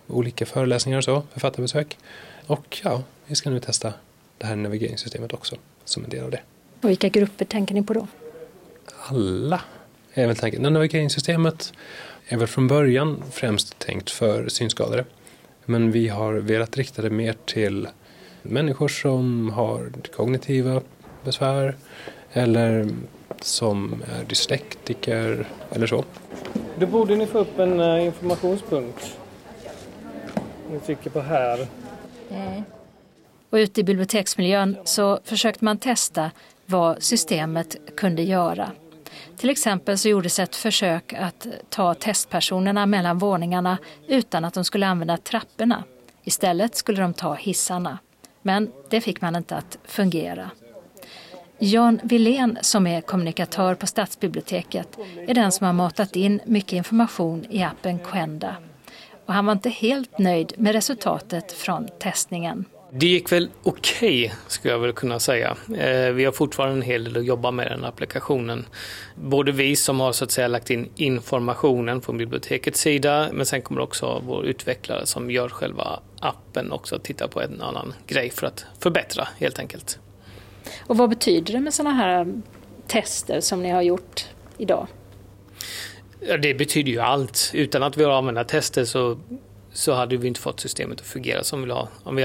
olika 0.06 0.47
föreläsningar 0.47 0.99
och 0.99 1.04
så, 1.04 1.23
författarbesök. 1.32 1.99
Och 2.47 2.80
ja, 2.85 3.02
vi 3.26 3.35
ska 3.35 3.50
nu 3.50 3.61
testa 3.61 3.92
det 4.38 4.47
här 4.47 4.56
navigeringssystemet 4.56 5.32
också 5.32 5.56
som 5.85 6.04
en 6.04 6.11
del 6.11 6.25
av 6.25 6.30
det. 6.30 6.40
Och 6.82 6.90
vilka 6.90 7.08
grupper 7.08 7.44
tänker 7.44 7.75
ni 7.75 7.82
på 7.82 7.92
då? 7.92 8.06
Alla 9.08 9.61
är 10.14 10.26
väl 10.26 10.37
tanken. 10.37 10.62
Navigeringssystemet 10.62 11.73
är 12.28 12.37
väl 12.37 12.49
från 12.49 12.68
början 12.68 13.23
främst 13.32 13.78
tänkt 13.78 14.11
för 14.11 14.49
synskadade. 14.49 15.04
Men 15.64 15.92
vi 15.92 16.08
har 16.08 16.35
velat 16.35 16.76
rikta 16.76 17.02
det 17.02 17.11
mer 17.11 17.37
till 17.44 17.88
människor 18.42 18.88
som 18.88 19.50
har 19.50 19.92
kognitiva 20.16 20.82
besvär 21.25 21.76
eller 22.32 22.88
som 23.45 24.02
är 24.18 24.25
dyslektiker 24.25 25.49
eller 25.71 25.87
så. 25.87 26.04
Då 26.78 26.87
borde 26.87 27.16
ni 27.16 27.26
få 27.26 27.38
upp 27.38 27.59
en 27.59 27.80
eh, 27.80 28.04
informationspunkt. 28.04 29.18
Ni 30.71 30.80
trycker 30.80 31.11
på 31.11 31.21
här. 31.21 31.66
Mm. 32.30 32.62
Och 33.50 33.57
ute 33.57 33.80
i 33.80 33.85
biblioteksmiljön 33.85 34.76
så 34.85 35.18
försökte 35.25 35.64
man 35.64 35.78
testa 35.78 36.30
vad 36.66 37.02
systemet 37.02 37.76
kunde 37.97 38.23
göra. 38.23 38.71
Till 39.37 39.50
exempel 39.50 39.99
så 39.99 40.09
gjordes 40.09 40.38
ett 40.38 40.57
försök 40.57 41.12
att 41.12 41.47
ta 41.68 41.95
testpersonerna 41.95 42.87
mellan 42.87 43.18
våningarna 43.18 43.78
utan 44.09 44.45
att 44.45 44.54
de 44.54 44.64
skulle 44.64 44.87
använda 44.87 45.16
trapporna. 45.16 45.85
Istället 46.25 46.75
skulle 46.75 47.02
de 47.02 47.14
ta 47.14 47.35
hissarna. 47.35 47.99
Men 48.42 48.73
det 48.90 49.00
fick 49.00 49.21
man 49.21 49.37
inte 49.37 49.57
att 49.57 49.78
fungera. 49.85 50.50
Jan 51.61 52.00
Wilén 52.03 52.59
som 52.61 52.87
är 52.87 53.00
kommunikatör 53.00 53.75
på 53.75 53.87
Stadsbiblioteket 53.87 54.88
är 55.29 55.35
den 55.35 55.53
som 55.53 55.67
har 55.67 55.73
matat 55.73 56.17
in 56.17 56.41
mycket 56.45 56.73
information 56.73 57.47
i 57.50 57.62
appen 57.62 57.99
Quenda. 57.99 58.57
Och 59.27 59.35
han 59.35 59.47
var 59.47 59.53
inte 59.53 59.71
helt 59.71 60.19
nöjd 60.19 60.53
med 60.57 60.73
resultatet 60.73 61.53
från 61.53 61.88
testningen. 61.99 62.65
Det 62.93 63.07
gick 63.07 63.33
väl 63.33 63.50
okej, 63.62 64.25
okay, 64.25 64.37
skulle 64.47 64.75
jag 64.75 64.79
väl 64.79 64.93
kunna 64.93 65.21
säga. 65.21 65.57
Eh, 65.79 66.12
vi 66.12 66.25
har 66.25 66.33
fortfarande 66.33 66.77
en 66.77 66.83
hel 66.83 67.05
del 67.05 67.17
att 67.17 67.25
jobba 67.25 67.50
med 67.50 67.71
den 67.71 67.85
applikationen. 67.85 68.67
Både 69.15 69.53
vi 69.53 69.77
som 69.77 70.00
har 70.00 70.12
så 70.12 70.25
att 70.25 70.31
säga 70.31 70.49
lagt 70.49 70.71
in 70.71 70.91
informationen 70.97 72.00
från 72.00 72.19
bibliotekets 72.19 72.81
sida, 72.81 73.29
men 73.33 73.47
sen 73.47 73.62
kommer 73.62 73.81
också 73.81 74.23
vår 74.27 74.45
utvecklare 74.45 75.07
som 75.07 75.31
gör 75.31 75.49
själva 75.49 76.00
appen 76.21 76.73
också 76.73 76.97
att 76.97 77.05
titta 77.05 77.29
på 77.29 77.41
en 77.43 77.62
annan 77.62 77.95
grej 78.07 78.31
för 78.31 78.47
att 78.47 78.67
förbättra 78.81 79.29
helt 79.38 79.59
enkelt. 79.59 79.99
Och 80.87 80.96
vad 80.96 81.10
betyder 81.10 81.52
det 81.52 81.60
med 81.60 81.75
sådana 81.75 81.94
här 81.94 82.20
eh, 82.20 82.26
tester 82.87 83.40
som 83.40 83.62
ni 83.62 83.70
har 83.70 83.82
gjort 83.82 84.26
idag? 84.58 84.87
Ja, 86.20 86.37
det 86.37 86.54
betyder 86.54 86.92
ju 86.92 87.00
allt. 87.00 87.50
Utan 87.54 87.82
att 87.82 87.96
vi 87.96 88.04
har 88.04 88.12
använt 88.12 88.48
tester 88.48 88.84
så 88.84 89.18
så 89.72 89.92
hade 89.92 90.16
vi 90.16 90.28
inte 90.28 90.40
fått 90.40 90.60
systemet 90.60 91.00
att 91.00 91.06
fungera 91.06 91.44
som 91.44 91.58
vi 91.58 91.64
vill 91.64 91.72
ha. 91.72 91.88
Om 92.02 92.16
vi 92.16 92.25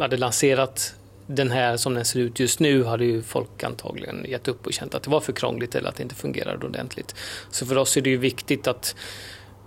hade 0.00 0.16
lanserat 0.16 0.94
den 1.26 1.50
här 1.50 1.76
som 1.76 1.94
den 1.94 2.04
ser 2.04 2.20
ut 2.20 2.40
just 2.40 2.60
nu 2.60 2.84
hade 2.84 3.04
ju 3.04 3.22
folk 3.22 3.64
antagligen 3.64 4.24
gett 4.28 4.48
upp 4.48 4.66
och 4.66 4.72
känt 4.72 4.94
att 4.94 5.02
det 5.02 5.10
var 5.10 5.20
för 5.20 5.32
krångligt 5.32 5.74
eller 5.74 5.88
att 5.88 5.96
det 5.96 6.02
inte 6.02 6.14
fungerade 6.14 6.66
ordentligt. 6.66 7.14
Så 7.50 7.66
för 7.66 7.78
oss 7.78 7.96
är 7.96 8.00
det 8.00 8.10
ju 8.10 8.16
viktigt 8.16 8.66
att 8.66 8.96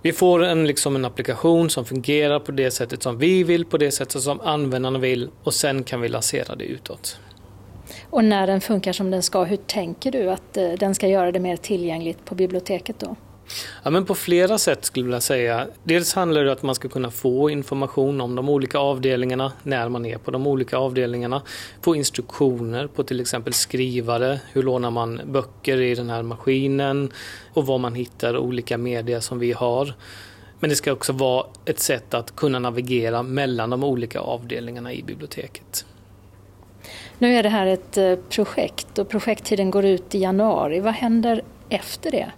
vi 0.02 0.12
får 0.12 0.44
en, 0.44 0.66
liksom 0.66 0.96
en 0.96 1.04
applikation 1.04 1.70
som 1.70 1.84
fungerar 1.84 2.40
på 2.40 2.52
det 2.52 2.70
sättet 2.70 3.02
som 3.02 3.18
vi 3.18 3.42
vill, 3.42 3.64
på 3.64 3.78
det 3.78 3.90
sättet 3.90 4.22
som 4.22 4.40
användarna 4.40 4.98
vill 4.98 5.30
och 5.42 5.54
sen 5.54 5.84
kan 5.84 6.00
vi 6.00 6.08
lansera 6.08 6.56
det 6.56 6.64
utåt. 6.64 7.20
Och 8.10 8.24
när 8.24 8.46
den 8.46 8.60
funkar 8.60 8.92
som 8.92 9.10
den 9.10 9.22
ska, 9.22 9.44
hur 9.44 9.56
tänker 9.56 10.10
du 10.10 10.30
att 10.30 10.56
eh, 10.56 10.68
den 10.78 10.94
ska 10.94 11.08
göra 11.08 11.32
det 11.32 11.40
mer 11.40 11.56
tillgängligt 11.56 12.24
på 12.24 12.34
biblioteket 12.34 12.98
då? 12.98 13.16
Ja, 13.82 13.90
men 13.90 14.04
på 14.04 14.14
flera 14.14 14.58
sätt 14.58 14.84
skulle 14.84 15.02
jag 15.02 15.06
vilja 15.06 15.20
säga. 15.20 15.66
Dels 15.84 16.14
handlar 16.14 16.44
det 16.44 16.50
om 16.50 16.56
att 16.56 16.62
man 16.62 16.74
ska 16.74 16.88
kunna 16.88 17.10
få 17.10 17.50
information 17.50 18.20
om 18.20 18.34
de 18.34 18.48
olika 18.48 18.78
avdelningarna 18.78 19.52
när 19.62 19.88
man 19.88 20.06
är 20.06 20.18
på 20.18 20.30
de 20.30 20.46
olika 20.46 20.76
avdelningarna. 20.76 21.42
Få 21.82 21.96
instruktioner 21.96 22.86
på 22.86 23.02
till 23.02 23.20
exempel 23.20 23.52
skrivare. 23.52 24.40
Hur 24.52 24.62
lånar 24.62 24.90
man 24.90 25.20
böcker 25.24 25.80
i 25.80 25.94
den 25.94 26.10
här 26.10 26.22
maskinen? 26.22 27.12
Och 27.54 27.66
var 27.66 27.78
man 27.78 27.94
hittar 27.94 28.36
olika 28.36 28.78
media 28.78 29.20
som 29.20 29.38
vi 29.38 29.52
har. 29.52 29.94
Men 30.60 30.70
det 30.70 30.76
ska 30.76 30.92
också 30.92 31.12
vara 31.12 31.46
ett 31.64 31.80
sätt 31.80 32.14
att 32.14 32.36
kunna 32.36 32.58
navigera 32.58 33.22
mellan 33.22 33.70
de 33.70 33.84
olika 33.84 34.20
avdelningarna 34.20 34.92
i 34.92 35.02
biblioteket. 35.02 35.84
Nu 37.18 37.34
är 37.34 37.42
det 37.42 37.48
här 37.48 37.66
ett 37.66 37.96
eh, 37.96 38.14
projekt 38.28 38.98
och 38.98 39.08
projekttiden 39.08 39.70
går 39.70 39.84
ut 39.84 40.14
i 40.14 40.18
januari. 40.18 40.80
Vad 40.80 40.94
händer 40.94 41.42
efter 41.68 42.10
det? 42.10 42.30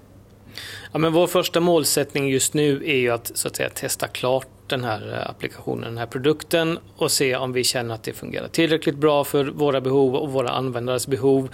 Ja, 0.93 0.99
men 0.99 1.13
vår 1.13 1.27
första 1.27 1.61
målsättning 1.61 2.29
just 2.29 2.55
nu 2.55 2.83
är 2.85 2.97
ju 2.97 3.11
att, 3.11 3.31
så 3.35 3.49
att 3.49 3.57
säga, 3.57 3.71
testa 3.71 4.07
klart 4.07 4.49
den 4.67 4.85
här 4.85 5.13
eh, 5.13 5.31
applikationen, 5.31 5.85
den 5.85 5.99
här 5.99 6.07
produkten 6.07 6.79
och 6.97 7.11
se 7.11 7.37
om 7.37 7.53
vi 7.53 7.65
känner 7.65 7.95
att 7.95 8.03
det 8.03 8.13
fungerar 8.13 8.49
tillräckligt 8.49 8.97
bra 8.97 9.25
för 9.25 9.45
våra 9.45 9.81
behov 9.81 10.15
och 10.15 10.33
våra 10.33 10.51
användares 10.51 11.07
behov. 11.07 11.49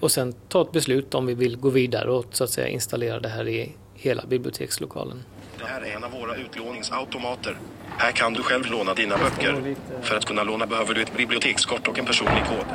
Och 0.00 0.12
sen 0.12 0.34
ta 0.48 0.62
ett 0.62 0.72
beslut 0.72 1.14
om 1.14 1.26
vi 1.26 1.34
vill 1.34 1.56
gå 1.56 1.68
vidare 1.68 2.10
och 2.10 2.26
så 2.30 2.44
att 2.44 2.50
säga 2.50 2.68
installera 2.68 3.20
det 3.20 3.28
här 3.28 3.48
i 3.48 3.72
hela 3.94 4.24
bibliotekslokalen. 4.26 5.22
Det 5.58 5.66
här 5.66 5.80
är 5.80 5.96
en 5.96 6.04
av 6.04 6.10
våra 6.10 6.36
utlåningsautomater. 6.36 7.56
Här 7.98 8.12
kan 8.12 8.32
du 8.32 8.42
själv 8.42 8.66
låna 8.66 8.94
dina 8.94 9.16
böcker. 9.18 9.74
För 10.02 10.16
att 10.16 10.24
kunna 10.24 10.42
låna 10.42 10.66
behöver 10.66 10.94
du 10.94 11.02
ett 11.02 11.16
bibliotekskort 11.16 11.88
och 11.88 11.98
en 11.98 12.04
personlig 12.04 12.44
kod. 12.44 12.66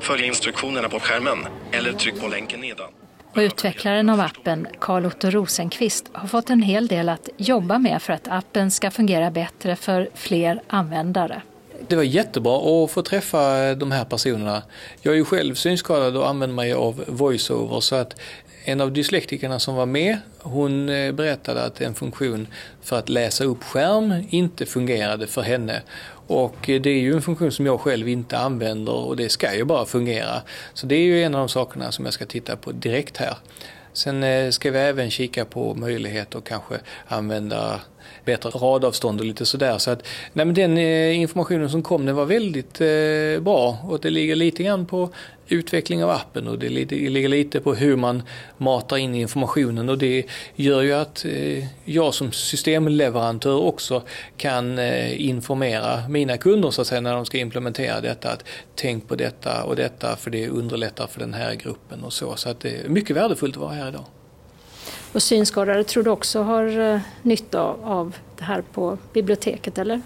Följ 0.00 0.26
instruktionerna 0.26 0.88
på 0.88 1.00
skärmen 1.00 1.38
eller 1.72 1.92
tryck 1.92 2.20
på 2.20 2.28
länken 2.28 2.60
nedan. 2.60 2.90
Och 3.32 3.38
utvecklaren 3.38 4.10
av 4.10 4.20
appen, 4.20 4.66
Carl 4.78 5.06
Otto 5.06 5.30
Rosenqvist, 5.30 6.10
har 6.12 6.28
fått 6.28 6.50
en 6.50 6.62
hel 6.62 6.86
del 6.86 7.08
att 7.08 7.28
jobba 7.36 7.78
med 7.78 8.02
för 8.02 8.12
att 8.12 8.28
appen 8.28 8.70
ska 8.70 8.90
fungera 8.90 9.30
bättre 9.30 9.76
för 9.76 10.08
fler 10.14 10.62
användare. 10.66 11.42
Det 11.88 11.96
var 11.96 12.02
jättebra 12.02 12.84
att 12.84 12.90
få 12.90 13.02
träffa 13.02 13.74
de 13.74 13.92
här 13.92 14.04
personerna. 14.04 14.62
Jag 15.00 15.12
är 15.12 15.18
ju 15.18 15.24
själv 15.24 15.54
synskadad 15.54 16.16
och 16.16 16.28
använder 16.28 16.54
mig 16.54 16.72
av 16.72 17.04
voiceover 17.06 17.80
så 17.80 17.96
att 17.96 18.20
en 18.68 18.80
av 18.80 18.92
dyslektikerna 18.92 19.58
som 19.58 19.74
var 19.74 19.86
med, 19.86 20.18
hon 20.38 20.88
eh, 20.88 21.12
berättade 21.12 21.62
att 21.62 21.80
en 21.80 21.94
funktion 21.94 22.46
för 22.82 22.98
att 22.98 23.08
läsa 23.08 23.44
upp 23.44 23.64
skärm 23.64 24.24
inte 24.30 24.66
fungerade 24.66 25.26
för 25.26 25.42
henne. 25.42 25.82
Och 26.26 26.70
eh, 26.70 26.80
det 26.80 26.90
är 26.90 27.00
ju 27.00 27.12
en 27.14 27.22
funktion 27.22 27.52
som 27.52 27.66
jag 27.66 27.80
själv 27.80 28.08
inte 28.08 28.38
använder 28.38 28.92
och 28.92 29.16
det 29.16 29.28
ska 29.28 29.54
ju 29.54 29.64
bara 29.64 29.86
fungera. 29.86 30.42
Så 30.74 30.86
det 30.86 30.94
är 30.94 31.02
ju 31.02 31.22
en 31.22 31.34
av 31.34 31.38
de 31.38 31.48
sakerna 31.48 31.92
som 31.92 32.04
jag 32.04 32.14
ska 32.14 32.26
titta 32.26 32.56
på 32.56 32.72
direkt 32.72 33.16
här. 33.16 33.34
Sen 33.92 34.22
eh, 34.22 34.50
ska 34.50 34.70
vi 34.70 34.78
även 34.78 35.10
kika 35.10 35.44
på 35.44 35.74
möjlighet 35.74 36.34
att 36.34 36.44
kanske 36.44 36.74
använda 37.06 37.80
bättre 38.28 38.50
radavstånd 38.50 39.20
och 39.20 39.26
lite 39.26 39.46
sådär. 39.46 39.78
Så 39.78 39.90
att, 39.90 40.02
nej 40.32 40.46
men 40.46 40.54
den 40.54 40.78
eh, 40.78 41.20
informationen 41.20 41.70
som 41.70 41.82
kom 41.82 42.06
den 42.06 42.16
var 42.16 42.26
väldigt 42.26 42.80
eh, 42.80 43.42
bra 43.42 43.78
och 43.88 44.00
det 44.00 44.10
ligger 44.10 44.36
lite 44.36 44.62
grann 44.62 44.86
på 44.86 45.10
utveckling 45.48 46.04
av 46.04 46.10
appen 46.10 46.48
och 46.48 46.58
det 46.58 46.68
ligger 46.68 47.28
lite 47.28 47.60
på 47.60 47.74
hur 47.74 47.96
man 47.96 48.22
matar 48.56 48.96
in 48.96 49.14
informationen 49.14 49.88
och 49.88 49.98
det 49.98 50.26
gör 50.56 50.82
ju 50.82 50.92
att 50.92 51.24
eh, 51.24 51.64
jag 51.84 52.14
som 52.14 52.32
systemleverantör 52.32 53.56
också 53.56 54.02
kan 54.36 54.78
eh, 54.78 55.28
informera 55.28 56.08
mina 56.08 56.36
kunder 56.36 56.70
så 56.70 56.80
att 56.80 56.86
säga 56.86 57.00
när 57.00 57.14
de 57.14 57.26
ska 57.26 57.38
implementera 57.38 58.00
detta 58.00 58.32
att 58.32 58.44
tänk 58.74 59.08
på 59.08 59.14
detta 59.14 59.64
och 59.64 59.76
detta 59.76 60.16
för 60.16 60.30
det 60.30 60.48
underlättar 60.48 61.06
för 61.06 61.20
den 61.20 61.34
här 61.34 61.54
gruppen 61.54 62.04
och 62.04 62.12
så. 62.12 62.36
Så 62.36 62.48
att 62.48 62.60
det 62.60 62.84
är 62.84 62.88
mycket 62.88 63.16
värdefullt 63.16 63.56
att 63.56 63.62
vara 63.62 63.74
här 63.74 63.88
idag. 63.88 64.04
Och 65.12 65.22
synskadade 65.22 65.84
tror 65.84 66.02
du 66.02 66.10
också 66.10 66.42
har 66.42 66.94
eh, 66.94 67.00
nytta 67.22 67.60
av 67.82 68.16
det 68.38 68.44
här 68.44 68.62
på 68.72 68.98
biblioteket 69.12 69.78
eller? 69.78 70.00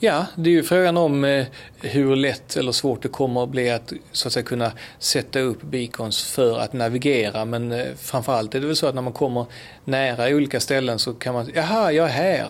Ja, 0.00 0.26
det 0.36 0.50
är 0.50 0.54
ju 0.54 0.62
frågan 0.62 0.96
om 0.96 1.24
eh, 1.24 1.46
hur 1.80 2.16
lätt 2.16 2.56
eller 2.56 2.72
svårt 2.72 3.02
det 3.02 3.08
kommer 3.08 3.42
att 3.42 3.48
bli 3.48 3.70
att, 3.70 3.92
så 4.12 4.28
att 4.28 4.32
säga, 4.32 4.44
kunna 4.44 4.72
sätta 4.98 5.40
upp 5.40 5.62
beacons 5.62 6.24
för 6.24 6.58
att 6.58 6.72
navigera. 6.72 7.44
Men 7.44 7.72
eh, 7.72 7.86
framförallt 7.96 8.54
är 8.54 8.60
det 8.60 8.66
väl 8.66 8.76
så 8.76 8.86
att 8.86 8.94
när 8.94 9.02
man 9.02 9.12
kommer 9.12 9.46
nära 9.84 10.28
olika 10.36 10.60
ställen 10.60 10.98
så 10.98 11.14
kan 11.14 11.34
man, 11.34 11.50
jaha, 11.54 11.92
jag 11.92 12.06
är 12.08 12.12
här. 12.12 12.48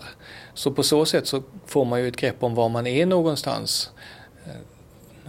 Så 0.53 0.71
på 0.71 0.83
så 0.83 1.05
sätt 1.05 1.27
så 1.27 1.43
får 1.65 1.85
man 1.85 2.01
ju 2.01 2.07
ett 2.07 2.17
grepp 2.17 2.43
om 2.43 2.55
var 2.55 2.69
man 2.69 2.87
är 2.87 3.05
någonstans 3.05 3.91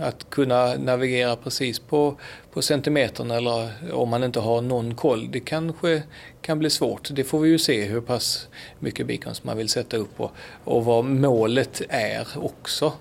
att 0.00 0.30
kunna 0.30 0.74
navigera 0.74 1.36
precis 1.36 1.78
på, 1.78 2.14
på 2.52 2.62
centimetern 2.62 3.30
eller 3.30 3.70
om 3.92 4.08
man 4.08 4.24
inte 4.24 4.40
har 4.40 4.60
någon 4.60 4.94
koll. 4.94 5.28
Det 5.30 5.40
kanske 5.40 6.02
kan 6.40 6.58
bli 6.58 6.70
svårt. 6.70 7.08
Det 7.12 7.24
får 7.24 7.40
vi 7.40 7.48
ju 7.48 7.58
se 7.58 7.84
hur 7.84 8.00
pass 8.00 8.48
mycket 8.78 9.06
beacons 9.06 9.44
man 9.44 9.56
vill 9.56 9.68
sätta 9.68 9.96
upp 9.96 10.20
och, 10.20 10.32
och 10.64 10.84
vad 10.84 11.04
målet 11.04 11.82
är 11.88 12.26
också. 12.36 12.92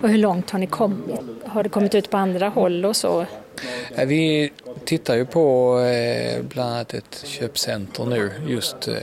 Och 0.00 0.08
hur 0.08 0.18
långt 0.18 0.50
har 0.50 0.58
ni 0.58 0.66
kommit? 0.66 1.20
Har 1.44 1.62
det 1.62 1.68
kommit 1.68 1.94
ut 1.94 2.10
på 2.10 2.16
andra 2.16 2.48
håll 2.48 2.84
och 2.84 2.96
så? 2.96 3.26
Eh, 3.94 4.06
vi 4.06 4.52
tittar 4.84 5.16
ju 5.16 5.24
på 5.24 5.78
eh, 5.80 6.42
bland 6.42 6.70
annat 6.70 6.94
ett 6.94 7.24
köpcenter 7.26 8.04
nu 8.04 8.30
just 8.46 8.88
eh, 8.88 8.94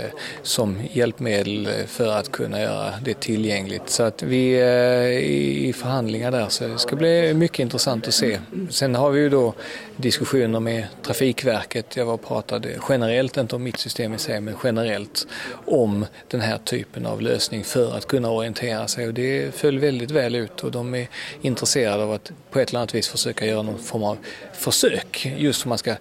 som 0.41 0.77
hjälpmedel 0.91 1.69
för 1.87 2.07
att 2.07 2.31
kunna 2.31 2.61
göra 2.61 2.93
det 3.03 3.19
tillgängligt. 3.19 3.89
Så 3.89 4.03
att 4.03 4.23
vi 4.23 4.53
är 4.55 5.07
i 5.09 5.73
förhandlingar 5.73 6.31
där 6.31 6.49
så 6.49 6.67
det 6.67 6.77
ska 6.77 6.95
bli 6.95 7.33
mycket 7.33 7.59
intressant 7.59 8.07
att 8.07 8.13
se. 8.13 8.39
Sen 8.69 8.95
har 8.95 9.09
vi 9.09 9.19
ju 9.19 9.29
då 9.29 9.53
diskussioner 9.95 10.59
med 10.59 10.85
Trafikverket. 11.03 11.97
Jag 11.97 12.05
var 12.05 12.13
och 12.13 12.27
pratade 12.27 12.69
generellt, 12.89 13.37
inte 13.37 13.55
om 13.55 13.63
mitt 13.63 13.77
system 13.77 14.13
i 14.13 14.17
sig, 14.17 14.41
men 14.41 14.55
generellt 14.63 15.27
om 15.65 16.05
den 16.27 16.41
här 16.41 16.57
typen 16.57 17.05
av 17.05 17.21
lösning 17.21 17.63
för 17.63 17.97
att 17.97 18.07
kunna 18.07 18.29
orientera 18.29 18.87
sig 18.87 19.07
och 19.07 19.13
det 19.13 19.55
föll 19.55 19.79
väldigt 19.79 20.11
väl 20.11 20.35
ut 20.35 20.63
och 20.63 20.71
de 20.71 20.95
är 20.95 21.07
intresserade 21.41 22.03
av 22.03 22.11
att 22.11 22.31
på 22.51 22.59
ett 22.59 22.69
eller 22.69 22.79
annat 22.79 22.95
vis 22.95 23.07
försöka 23.07 23.45
göra 23.45 23.61
någon 23.61 23.79
form 23.79 24.03
av 24.03 24.17
försök 24.61 25.25
just 25.37 25.61
för 25.61 25.69
man 25.69 25.77
ska 25.77 25.95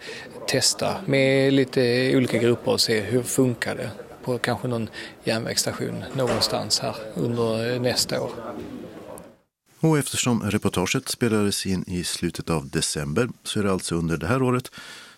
testa 0.46 0.96
med 1.06 1.52
lite 1.52 2.12
olika 2.16 2.38
grupper 2.38 2.72
och 2.72 2.80
se 2.80 3.00
hur 3.00 3.22
funkar 3.22 3.74
det 3.74 3.90
på 4.24 4.38
kanske 4.38 4.68
någon 4.68 4.88
järnvägsstation 5.24 6.04
någonstans 6.14 6.80
här 6.80 6.96
under 7.14 7.78
nästa 7.80 8.20
år. 8.20 8.30
Och 9.80 9.98
eftersom 9.98 10.42
reportaget 10.42 11.08
spelades 11.08 11.66
in 11.66 11.84
i 11.86 12.04
slutet 12.04 12.50
av 12.50 12.68
december 12.68 13.28
så 13.44 13.60
är 13.60 13.64
det 13.64 13.72
alltså 13.72 13.94
under 13.94 14.16
det 14.16 14.26
här 14.26 14.42
året 14.42 14.70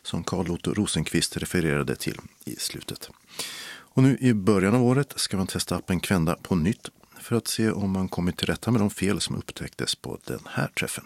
som 0.02 0.24
Carl 0.24 0.50
Otto 0.50 0.74
Rosenqvist 0.74 1.36
refererade 1.36 1.96
till 1.96 2.18
i 2.44 2.56
slutet. 2.56 3.10
Och 3.94 4.02
nu 4.02 4.16
i 4.20 4.34
början 4.34 4.74
av 4.74 4.82
året 4.82 5.12
ska 5.16 5.36
man 5.36 5.46
testa 5.46 5.76
appen 5.76 6.00
Kvända 6.00 6.36
på 6.42 6.54
nytt 6.54 6.88
för 7.20 7.36
att 7.36 7.48
se 7.48 7.70
om 7.70 7.90
man 7.90 8.08
kommit 8.08 8.36
till 8.36 8.46
rätta 8.46 8.70
med 8.70 8.80
de 8.80 8.90
fel 8.90 9.20
som 9.20 9.36
upptäcktes 9.36 9.94
på 9.94 10.18
den 10.24 10.40
här 10.46 10.68
träffen. 10.68 11.04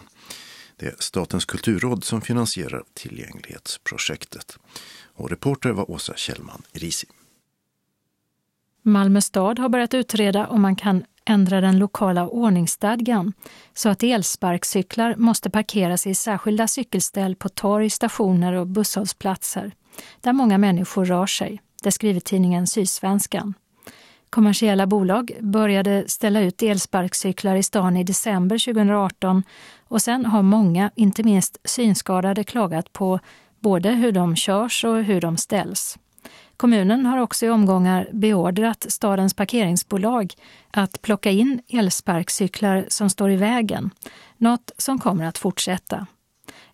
Det 0.76 0.86
är 0.86 0.94
Statens 0.98 1.44
kulturråd 1.44 2.04
som 2.04 2.20
finansierar 2.20 2.82
tillgänglighetsprojektet. 2.94 4.58
Och 5.14 5.30
reporter 5.30 5.70
var 5.70 5.90
Åsa 5.90 6.14
Kjellman 6.16 6.62
Risi. 6.72 7.06
Malmö 8.82 9.20
stad 9.20 9.58
har 9.58 9.68
börjat 9.68 9.94
utreda 9.94 10.46
om 10.46 10.62
man 10.62 10.76
kan 10.76 11.04
ändra 11.24 11.60
den 11.60 11.78
lokala 11.78 12.28
ordningsstadgan 12.28 13.32
så 13.74 13.88
att 13.88 14.02
elsparkcyklar 14.02 15.14
måste 15.16 15.50
parkeras 15.50 16.06
i 16.06 16.14
särskilda 16.14 16.68
cykelställ 16.68 17.36
på 17.36 17.48
torg, 17.48 17.90
stationer 17.90 18.52
och 18.52 18.66
busshållplatser 18.66 19.72
där 20.20 20.32
många 20.32 20.58
människor 20.58 21.04
rör 21.04 21.26
sig. 21.26 21.60
Det 21.82 21.92
skriver 21.92 22.20
tidningen 22.20 22.66
Sydsvenskan. 22.66 23.54
Kommersiella 24.30 24.86
bolag 24.86 25.32
började 25.40 26.04
ställa 26.08 26.40
ut 26.40 26.62
elsparkcyklar 26.62 27.56
i 27.56 27.62
stan 27.62 27.96
i 27.96 28.04
december 28.04 28.58
2018 28.58 29.42
och 29.88 30.02
sen 30.02 30.26
har 30.26 30.42
många, 30.42 30.90
inte 30.94 31.22
minst 31.22 31.58
synskadade, 31.64 32.44
klagat 32.44 32.92
på 32.92 33.20
både 33.60 33.90
hur 33.90 34.12
de 34.12 34.36
körs 34.36 34.84
och 34.84 35.04
hur 35.04 35.20
de 35.20 35.36
ställs. 35.36 35.98
Kommunen 36.56 37.06
har 37.06 37.18
också 37.18 37.46
i 37.46 37.50
omgångar 37.50 38.08
beordrat 38.12 38.86
stadens 38.88 39.34
parkeringsbolag 39.34 40.34
att 40.70 41.02
plocka 41.02 41.30
in 41.30 41.60
elsparkcyklar 41.68 42.84
som 42.88 43.10
står 43.10 43.30
i 43.30 43.36
vägen, 43.36 43.90
något 44.36 44.70
som 44.76 44.98
kommer 44.98 45.24
att 45.24 45.38
fortsätta. 45.38 46.06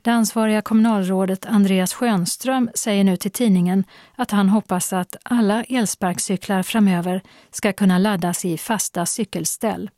Det 0.03 0.11
ansvariga 0.11 0.63
kommunalrådet 0.63 1.47
Andreas 1.47 1.95
Schönström 1.95 2.71
säger 2.75 3.05
nu 3.05 3.17
till 3.17 3.31
tidningen 3.31 3.85
att 4.17 4.31
han 4.31 4.49
hoppas 4.49 4.93
att 4.93 5.17
alla 5.23 5.65
elsparkcyklar 5.65 6.63
framöver 6.63 7.23
ska 7.51 7.73
kunna 7.73 7.99
laddas 7.99 8.45
i 8.45 8.59
fasta 8.59 9.07
cykelställ. 9.07 9.91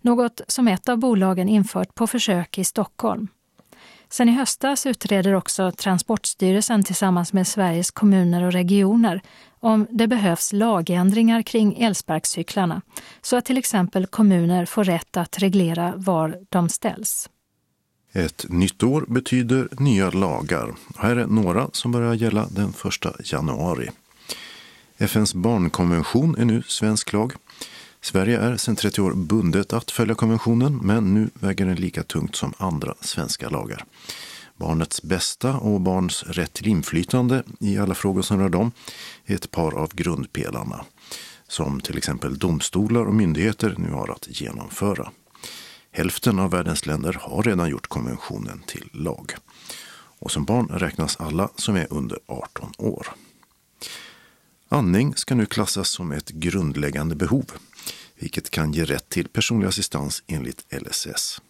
Något 0.00 0.40
som 0.46 0.68
ett 0.68 0.88
av 0.88 0.98
bolagen 0.98 1.48
infört 1.48 1.94
på 1.94 2.06
försök 2.06 2.58
i 2.58 2.64
Stockholm. 2.64 3.28
Sen 4.08 4.28
i 4.28 4.32
höstas 4.32 4.86
utreder 4.86 5.34
också 5.34 5.72
Transportstyrelsen 5.72 6.84
tillsammans 6.84 7.32
med 7.32 7.46
Sveriges 7.46 7.90
kommuner 7.90 8.42
och 8.42 8.52
regioner 8.52 9.20
om 9.60 9.86
det 9.90 10.06
behövs 10.06 10.52
lagändringar 10.52 11.42
kring 11.42 11.82
elsparkcyklarna 11.82 12.82
så 13.20 13.36
att 13.36 13.44
till 13.44 13.58
exempel 13.58 14.06
kommuner 14.06 14.66
får 14.66 14.84
rätt 14.84 15.16
att 15.16 15.38
reglera 15.38 15.92
var 15.96 16.38
de 16.48 16.68
ställs. 16.68 17.28
Ett 18.12 18.44
nytt 18.48 18.82
år 18.82 19.04
betyder 19.08 19.68
nya 19.78 20.10
lagar. 20.10 20.74
Här 20.96 21.16
är 21.16 21.26
några 21.26 21.70
som 21.72 21.92
börjar 21.92 22.14
gälla 22.14 22.48
den 22.50 22.68
1 22.68 23.32
januari. 23.32 23.90
FNs 24.98 25.34
barnkonvention 25.34 26.36
är 26.38 26.44
nu 26.44 26.62
svensk 26.66 27.12
lag. 27.12 27.32
Sverige 28.00 28.38
är 28.38 28.56
sedan 28.56 28.76
30 28.76 29.00
år 29.00 29.12
bundet 29.14 29.72
att 29.72 29.90
följa 29.90 30.14
konventionen 30.14 30.76
men 30.82 31.14
nu 31.14 31.30
väger 31.34 31.66
den 31.66 31.76
lika 31.76 32.02
tungt 32.02 32.36
som 32.36 32.54
andra 32.56 32.94
svenska 33.00 33.48
lagar. 33.48 33.84
Barnets 34.56 35.02
bästa 35.02 35.56
och 35.56 35.80
barns 35.80 36.22
rätt 36.22 36.52
till 36.52 36.68
inflytande 36.68 37.42
i 37.60 37.78
alla 37.78 37.94
frågor 37.94 38.22
som 38.22 38.38
rör 38.38 38.48
dem 38.48 38.72
är 39.26 39.34
ett 39.34 39.50
par 39.50 39.74
av 39.74 39.94
grundpelarna 39.94 40.84
som 41.48 41.80
till 41.80 41.96
exempel 41.96 42.38
domstolar 42.38 43.04
och 43.04 43.14
myndigheter 43.14 43.74
nu 43.78 43.90
har 43.90 44.08
att 44.10 44.40
genomföra. 44.40 45.10
Hälften 45.94 46.38
av 46.38 46.50
världens 46.50 46.86
länder 46.86 47.18
har 47.20 47.42
redan 47.42 47.70
gjort 47.70 47.86
konventionen 47.86 48.62
till 48.66 48.88
lag. 48.92 49.34
Och 50.18 50.30
som 50.30 50.44
barn 50.44 50.68
räknas 50.68 51.16
alla 51.16 51.50
som 51.56 51.76
är 51.76 51.86
under 51.90 52.18
18 52.26 52.72
år. 52.78 53.06
Andning 54.68 55.16
ska 55.16 55.34
nu 55.34 55.46
klassas 55.46 55.88
som 55.88 56.12
ett 56.12 56.28
grundläggande 56.28 57.14
behov, 57.14 57.52
vilket 58.18 58.50
kan 58.50 58.72
ge 58.72 58.84
rätt 58.84 59.08
till 59.08 59.28
personlig 59.28 59.68
assistans 59.68 60.22
enligt 60.26 60.64
LSS. 60.70 61.40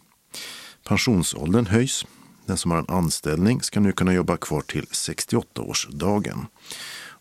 Pensionsåldern 0.84 1.66
höjs. 1.66 2.06
Den 2.46 2.56
som 2.56 2.70
har 2.70 2.78
en 2.78 2.88
anställning 2.88 3.62
ska 3.62 3.80
nu 3.80 3.92
kunna 3.92 4.14
jobba 4.14 4.36
kvar 4.36 4.60
till 4.60 4.84
68-årsdagen. 4.84 6.46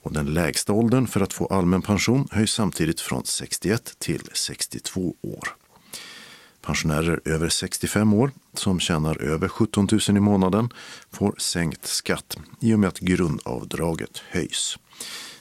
Och 0.04 0.14
den 0.14 0.26
lägsta 0.26 0.74
åldern 0.74 1.08
för 1.08 1.22
att 1.22 1.34
få 1.34 1.46
allmän 1.46 1.82
pension 1.82 2.28
höjs 2.32 2.52
samtidigt 2.52 3.02
från 3.02 3.26
61 3.26 3.96
till 4.00 4.30
62 4.34 5.16
år. 5.22 5.61
Pensionärer 6.62 7.22
över 7.26 7.50
65 7.50 8.14
år 8.14 8.32
som 8.54 8.80
tjänar 8.80 9.22
över 9.22 9.48
17 9.48 9.88
000 9.92 10.18
i 10.18 10.20
månaden 10.20 10.70
får 11.12 11.36
sänkt 11.38 11.86
skatt 11.86 12.38
i 12.60 12.74
och 12.74 12.80
med 12.80 12.88
att 12.88 13.00
grundavdraget 13.00 14.18
höjs. 14.30 14.78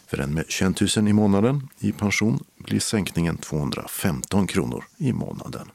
För 0.07 0.19
en 0.19 0.35
med 0.35 0.45
21 0.49 0.97
000 0.97 1.09
i 1.09 1.13
månaden 1.13 1.69
i 1.79 1.93
pension 1.93 2.45
blir 2.59 2.81
sänkningen 2.81 3.37
215 3.37 4.47
kronor 4.47 4.85
i 4.97 5.13
månaden. 5.13 5.71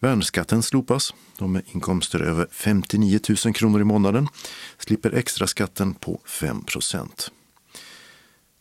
Värnskatten 0.00 0.62
slopas. 0.62 1.14
De 1.38 1.52
med 1.52 1.62
inkomster 1.66 2.20
över 2.20 2.48
59 2.50 3.20
000 3.44 3.54
kronor 3.54 3.80
i 3.80 3.84
månaden 3.84 4.28
slipper 4.78 5.14
extra 5.14 5.46
skatten 5.46 5.94
på 5.94 6.20
5 6.24 6.64
procent. 6.64 7.30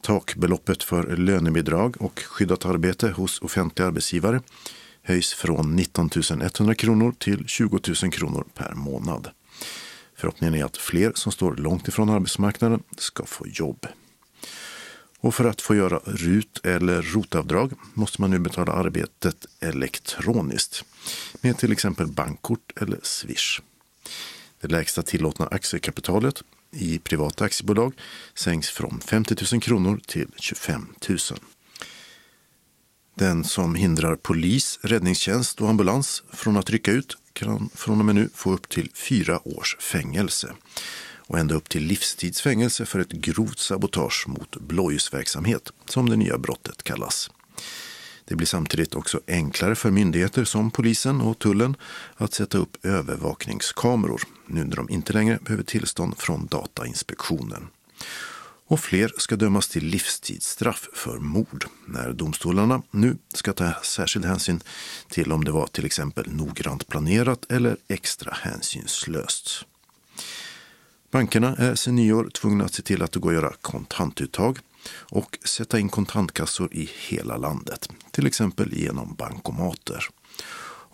Takbeloppet 0.01 0.83
för 0.83 1.17
lönebidrag 1.17 1.95
och 1.99 2.19
skyddat 2.19 2.65
arbete 2.65 3.09
hos 3.09 3.41
offentliga 3.41 3.87
arbetsgivare 3.87 4.41
höjs 5.03 5.33
från 5.33 5.75
19 5.75 6.09
100 6.41 6.75
kronor 6.75 7.15
till 7.19 7.47
20 7.47 7.79
000 8.03 8.11
kronor 8.11 8.45
per 8.53 8.73
månad. 8.73 9.29
Förhoppningen 10.15 10.55
är 10.55 10.65
att 10.65 10.77
fler 10.77 11.11
som 11.15 11.31
står 11.31 11.55
långt 11.55 11.87
ifrån 11.87 12.09
arbetsmarknaden 12.09 12.83
ska 12.97 13.25
få 13.25 13.47
jobb. 13.47 13.87
Och 15.19 15.35
för 15.35 15.45
att 15.45 15.61
få 15.61 15.75
göra 15.75 15.99
RUT 16.05 16.65
eller 16.65 17.01
rotavdrag 17.01 17.73
måste 17.93 18.21
man 18.21 18.31
nu 18.31 18.39
betala 18.39 18.71
arbetet 18.71 19.45
elektroniskt 19.59 20.85
med 21.41 21.57
till 21.57 21.71
exempel 21.71 22.07
bankkort 22.07 22.71
eller 22.81 22.99
Swish. 23.03 23.61
Det 24.61 24.67
lägsta 24.67 25.01
tillåtna 25.01 25.47
aktiekapitalet 25.47 26.43
i 26.71 26.99
privata 26.99 27.45
aktiebolag 27.45 27.93
sänks 28.33 28.69
från 28.69 28.99
50 28.99 29.35
000 29.53 29.61
kronor 29.61 30.01
till 30.07 30.27
25 30.37 30.87
000. 31.09 31.19
Den 33.15 33.43
som 33.43 33.75
hindrar 33.75 34.15
polis, 34.15 34.79
räddningstjänst 34.81 35.61
och 35.61 35.69
ambulans 35.69 36.23
från 36.31 36.57
att 36.57 36.69
rycka 36.69 36.91
ut 36.91 37.17
kan 37.33 37.69
från 37.75 37.99
och 37.99 38.05
med 38.05 38.15
nu 38.15 38.29
få 38.33 38.53
upp 38.53 38.69
till 38.69 38.91
fyra 38.93 39.47
års 39.47 39.77
fängelse 39.79 40.53
och 41.17 41.39
ända 41.39 41.55
upp 41.55 41.69
till 41.69 41.83
livstidsfängelse 41.83 42.85
för 42.85 42.99
ett 42.99 43.11
grovt 43.11 43.59
sabotage 43.59 44.25
mot 44.27 44.55
blåljusverksamhet, 44.55 45.71
som 45.85 46.09
det 46.09 46.15
nya 46.15 46.37
brottet 46.37 46.83
kallas. 46.83 47.31
Det 48.25 48.35
blir 48.35 48.47
samtidigt 48.47 48.95
också 48.95 49.19
enklare 49.27 49.75
för 49.75 49.91
myndigheter 49.91 50.43
som 50.43 50.71
polisen 50.71 51.21
och 51.21 51.39
tullen 51.39 51.75
att 52.15 52.33
sätta 52.33 52.57
upp 52.57 52.85
övervakningskameror 52.85 54.21
nu 54.47 54.63
när 54.63 54.75
de 54.75 54.89
inte 54.89 55.13
längre 55.13 55.39
behöver 55.41 55.63
tillstånd 55.63 56.17
från 56.17 56.45
Datainspektionen 56.45 57.67
och 58.67 58.79
fler 58.79 59.11
ska 59.17 59.35
dömas 59.35 59.67
till 59.67 59.85
livstidsstraff 59.85 60.89
för 60.93 61.19
mord 61.19 61.65
när 61.85 62.13
domstolarna 62.13 62.81
nu 62.91 63.17
ska 63.33 63.53
ta 63.53 63.73
särskild 63.83 64.25
hänsyn 64.25 64.61
till 65.09 65.31
om 65.31 65.43
det 65.43 65.51
var 65.51 65.67
till 65.67 65.85
exempel 65.85 66.31
noggrant 66.31 66.87
planerat 66.87 67.51
eller 67.51 67.77
extra 67.87 68.33
hänsynslöst. 68.41 69.65
Bankerna 71.11 71.55
är 71.55 71.75
sedan 71.75 71.95
nyår 71.95 72.29
tvungna 72.29 72.65
att 72.65 72.73
se 72.73 72.81
till 72.81 73.01
att 73.01 73.11
det 73.11 73.19
går 73.19 73.29
att 73.29 73.35
göra 73.35 73.53
kontantuttag 73.61 74.59
och 74.89 75.37
sätta 75.43 75.79
in 75.79 75.89
kontantkassor 75.89 76.73
i 76.73 76.89
hela 77.07 77.37
landet, 77.37 77.89
till 78.11 78.27
exempel 78.27 78.73
genom 78.73 79.15
bankomater. 79.15 80.05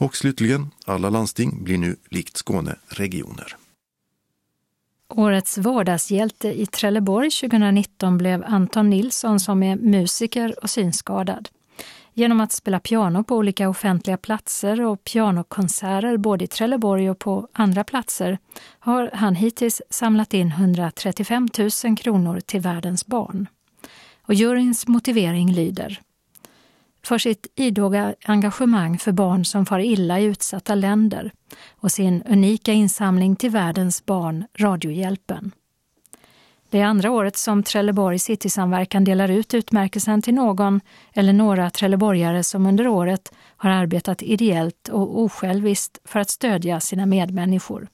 Och 0.01 0.15
slutligen, 0.15 0.71
alla 0.86 1.10
landsting 1.10 1.63
blir 1.63 1.77
nu 1.77 1.95
likt 2.10 2.38
Skåne 2.38 2.75
regioner. 2.88 3.55
Årets 5.10 5.58
vardagshjälte 5.58 6.62
i 6.62 6.65
Trelleborg 6.65 7.32
2019 7.32 8.17
blev 8.17 8.43
Anton 8.48 8.89
Nilsson 8.89 9.39
som 9.39 9.63
är 9.63 9.76
musiker 9.76 10.63
och 10.63 10.69
synskadad. 10.69 11.50
Genom 12.13 12.41
att 12.41 12.52
spela 12.52 12.80
piano 12.80 13.24
på 13.24 13.36
olika 13.36 13.69
offentliga 13.69 14.17
platser 14.17 14.82
och 14.82 15.04
pianokonserter 15.04 16.17
både 16.17 16.43
i 16.43 16.48
Trelleborg 16.48 17.10
och 17.10 17.19
på 17.19 17.48
andra 17.54 17.84
platser 17.84 18.38
har 18.80 19.10
han 19.13 19.36
hittills 19.36 19.82
samlat 19.89 20.34
in 20.34 20.48
135 20.48 21.50
000 21.86 21.98
kronor 21.98 22.39
till 22.39 22.62
världens 22.62 23.06
barn. 23.06 23.48
Och 24.22 24.34
juryns 24.34 24.88
motivering 24.88 25.52
lyder 25.52 26.02
för 27.03 27.17
sitt 27.17 27.47
idoga 27.55 28.15
engagemang 28.25 28.97
för 28.97 29.12
barn 29.12 29.45
som 29.45 29.65
far 29.65 29.79
illa 29.79 30.19
i 30.19 30.23
utsatta 30.23 30.75
länder 30.75 31.31
och 31.71 31.91
sin 31.91 32.23
unika 32.23 32.73
insamling 32.73 33.35
till 33.35 33.49
världens 33.49 34.05
barn, 34.05 34.45
Radiohjälpen. 34.57 35.51
Det 36.69 36.79
är 36.79 36.85
andra 36.85 37.12
året 37.12 37.38
som 37.38 37.63
Trelleborg 37.63 38.19
Citysamverkan 38.19 39.03
delar 39.03 39.31
ut 39.31 39.53
utmärkelsen 39.53 40.21
till 40.21 40.33
någon 40.33 40.81
eller 41.13 41.33
några 41.33 41.69
trelleborgare 41.69 42.43
som 42.43 42.65
under 42.65 42.88
året 42.88 43.33
har 43.57 43.69
arbetat 43.69 44.21
ideellt 44.21 44.89
och 44.89 45.19
osjälviskt 45.19 45.99
för 46.05 46.19
att 46.19 46.29
stödja 46.29 46.79
sina 46.79 47.05
medmänniskor. 47.05 47.88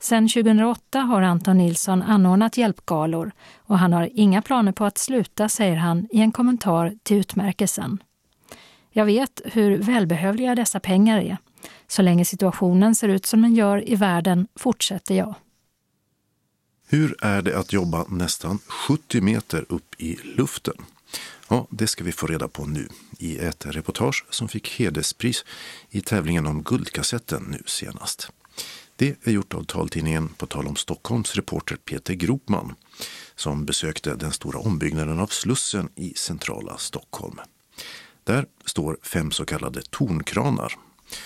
Sedan 0.00 0.28
2008 0.28 1.00
har 1.00 1.22
Anton 1.22 1.58
Nilsson 1.58 2.02
anordnat 2.02 2.56
hjälpgalor 2.56 3.32
och 3.56 3.78
han 3.78 3.92
har 3.92 4.08
inga 4.12 4.42
planer 4.42 4.72
på 4.72 4.84
att 4.84 4.98
sluta, 4.98 5.48
säger 5.48 5.76
han 5.76 6.08
i 6.10 6.20
en 6.20 6.32
kommentar 6.32 6.94
till 7.02 7.16
utmärkelsen. 7.16 7.98
Jag 8.92 9.04
vet 9.04 9.40
hur 9.44 9.78
välbehövliga 9.78 10.54
dessa 10.54 10.80
pengar 10.80 11.20
är. 11.20 11.36
Så 11.86 12.02
länge 12.02 12.24
situationen 12.24 12.94
ser 12.94 13.08
ut 13.08 13.26
som 13.26 13.42
den 13.42 13.54
gör 13.54 13.88
i 13.88 13.96
världen 13.96 14.46
fortsätter 14.56 15.14
jag. 15.14 15.34
Hur 16.88 17.24
är 17.24 17.42
det 17.42 17.58
att 17.58 17.72
jobba 17.72 18.04
nästan 18.08 18.58
70 18.58 19.20
meter 19.20 19.64
upp 19.68 19.94
i 19.98 20.18
luften? 20.36 20.74
Ja, 21.48 21.66
det 21.70 21.86
ska 21.86 22.04
vi 22.04 22.12
få 22.12 22.26
reda 22.26 22.48
på 22.48 22.66
nu 22.66 22.88
i 23.18 23.38
ett 23.38 23.66
reportage 23.66 24.24
som 24.30 24.48
fick 24.48 24.80
hederspris 24.80 25.44
i 25.90 26.00
tävlingen 26.00 26.46
om 26.46 26.62
Guldkassetten 26.62 27.42
nu 27.42 27.62
senast. 27.66 28.30
Det 28.96 29.16
är 29.22 29.32
gjort 29.32 29.54
av 29.54 29.64
taltidningen 29.64 30.28
På 30.28 30.46
tal 30.46 30.66
om 30.66 30.76
Stockholms 30.76 31.36
reporter 31.36 31.76
Peter 31.76 32.14
Gropman 32.14 32.74
som 33.36 33.64
besökte 33.64 34.14
den 34.14 34.32
stora 34.32 34.58
ombyggnaden 34.58 35.20
av 35.20 35.26
Slussen 35.26 35.88
i 35.94 36.14
centrala 36.14 36.78
Stockholm. 36.78 37.38
Där 38.24 38.46
står 38.64 38.96
fem 39.02 39.30
så 39.30 39.44
kallade 39.44 39.82
tornkranar 39.90 40.72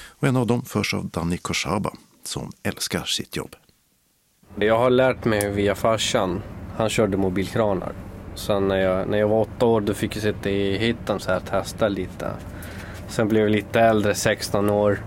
och 0.08 0.28
en 0.28 0.36
av 0.36 0.46
dem 0.46 0.62
förs 0.62 0.94
av 0.94 1.08
Danny 1.08 1.36
Koshaba 1.36 1.92
som 2.24 2.52
älskar 2.62 3.04
sitt 3.04 3.36
jobb. 3.36 3.56
Jag 4.56 4.78
har 4.78 4.90
lärt 4.90 5.24
mig 5.24 5.50
via 5.50 5.74
farsan. 5.74 6.42
Han 6.76 6.88
körde 6.88 7.16
mobilkranar. 7.16 7.92
Sen 8.34 8.68
när 8.68 8.76
jag, 8.76 9.08
när 9.08 9.18
jag 9.18 9.28
var 9.28 9.40
åtta 9.40 9.66
år 9.66 9.80
då 9.80 9.94
fick 9.94 10.16
jag 10.16 10.22
sitta 10.22 10.50
i 10.50 10.78
hytten 10.78 11.16
och 11.16 11.46
testa 11.46 11.88
lite. 11.88 12.30
Sen 13.08 13.28
blev 13.28 13.42
jag 13.42 13.50
lite 13.50 13.80
äldre, 13.80 14.14
16 14.14 14.70
år. 14.70 15.04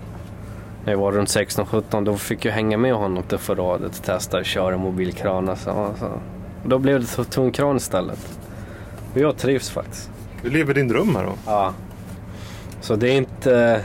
När 0.86 0.92
jag 0.92 1.00
var 1.00 1.12
runt 1.12 1.30
16-17 1.30 2.06
då 2.06 2.18
fick 2.18 2.46
jag 2.46 2.54
hänga 2.54 2.78
med 2.78 2.94
honom 2.94 3.24
till 3.24 3.38
förrådet 3.38 3.98
och 3.98 4.04
testa 4.04 4.38
att 4.38 4.46
köra 4.46 4.78
mobilkranar. 4.78 5.56
Så, 5.56 5.96
så. 6.00 6.22
Då 6.66 6.80
blev 6.80 7.00
det 7.02 7.24
tungkran 7.24 7.78
istället. 7.78 8.40
Och 9.14 9.20
jag 9.20 9.38
trivs 9.38 9.70
faktiskt. 9.70 10.12
Du 10.42 10.50
lever 10.50 10.74
din 10.74 10.88
dröm 10.88 11.16
här 11.16 11.24
då? 11.24 11.34
Ja. 11.46 11.74
Så 12.82 12.96
det 12.96 13.08
är 13.10 13.18
inte 13.18 13.84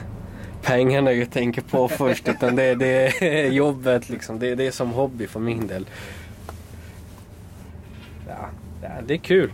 pengarna 0.63 1.13
jag 1.13 1.31
tänker 1.31 1.63
på 1.63 1.89
först 1.89 2.29
utan 2.29 2.57
det, 2.57 2.75
det 2.75 3.23
är 3.23 3.51
jobbet 3.51 4.09
liksom. 4.09 4.39
Det, 4.39 4.55
det 4.55 4.67
är 4.67 4.71
som 4.71 4.91
hobby 4.91 5.27
för 5.27 5.41
min 5.41 5.67
del. 5.67 5.87
Ja, 8.29 8.89
det 9.07 9.15
är 9.15 9.19
kul. 9.19 9.53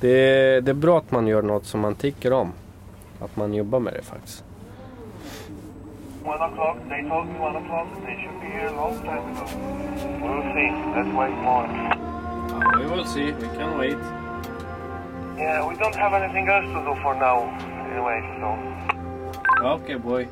Det, 0.00 0.60
det 0.60 0.70
är 0.70 0.74
bra 0.74 0.98
att 0.98 1.10
man 1.10 1.26
gör 1.26 1.42
något 1.42 1.66
som 1.66 1.80
man 1.80 1.94
tycker 1.94 2.32
om. 2.32 2.52
Att 3.20 3.36
man 3.36 3.54
jobbar 3.54 3.80
med 3.80 3.92
det 3.92 4.02
faktiskt. 4.02 4.44
One 6.24 6.36
o'clock, 6.36 6.76
they 6.88 7.02
told 7.08 7.26
me 7.26 7.38
one 7.38 7.58
o'clock. 7.58 7.88
They 8.04 8.16
should 8.16 8.40
be 8.40 8.46
here 8.46 8.68
a 8.68 8.76
long 8.76 8.98
time 8.98 9.24
ago. 9.30 9.46
We'll 10.20 10.42
see. 10.54 10.70
Let's 10.94 11.12
wait 11.16 11.34
more. 11.42 11.66
We 12.78 12.94
will 12.94 13.04
see. 13.06 13.32
We 13.32 13.48
can 13.56 13.78
wait. 13.78 14.19
Yeah, 15.40 15.68
we 15.68 15.74
don't 15.74 15.96
have 15.96 16.14
anything 16.22 16.48
else 16.48 16.66
to 16.66 16.80
do 16.84 16.94
for 17.02 17.14
now. 17.14 17.48
Anyway, 17.90 18.22
so. 18.40 19.66
Okay, 19.66 19.96
boy. 19.96 20.28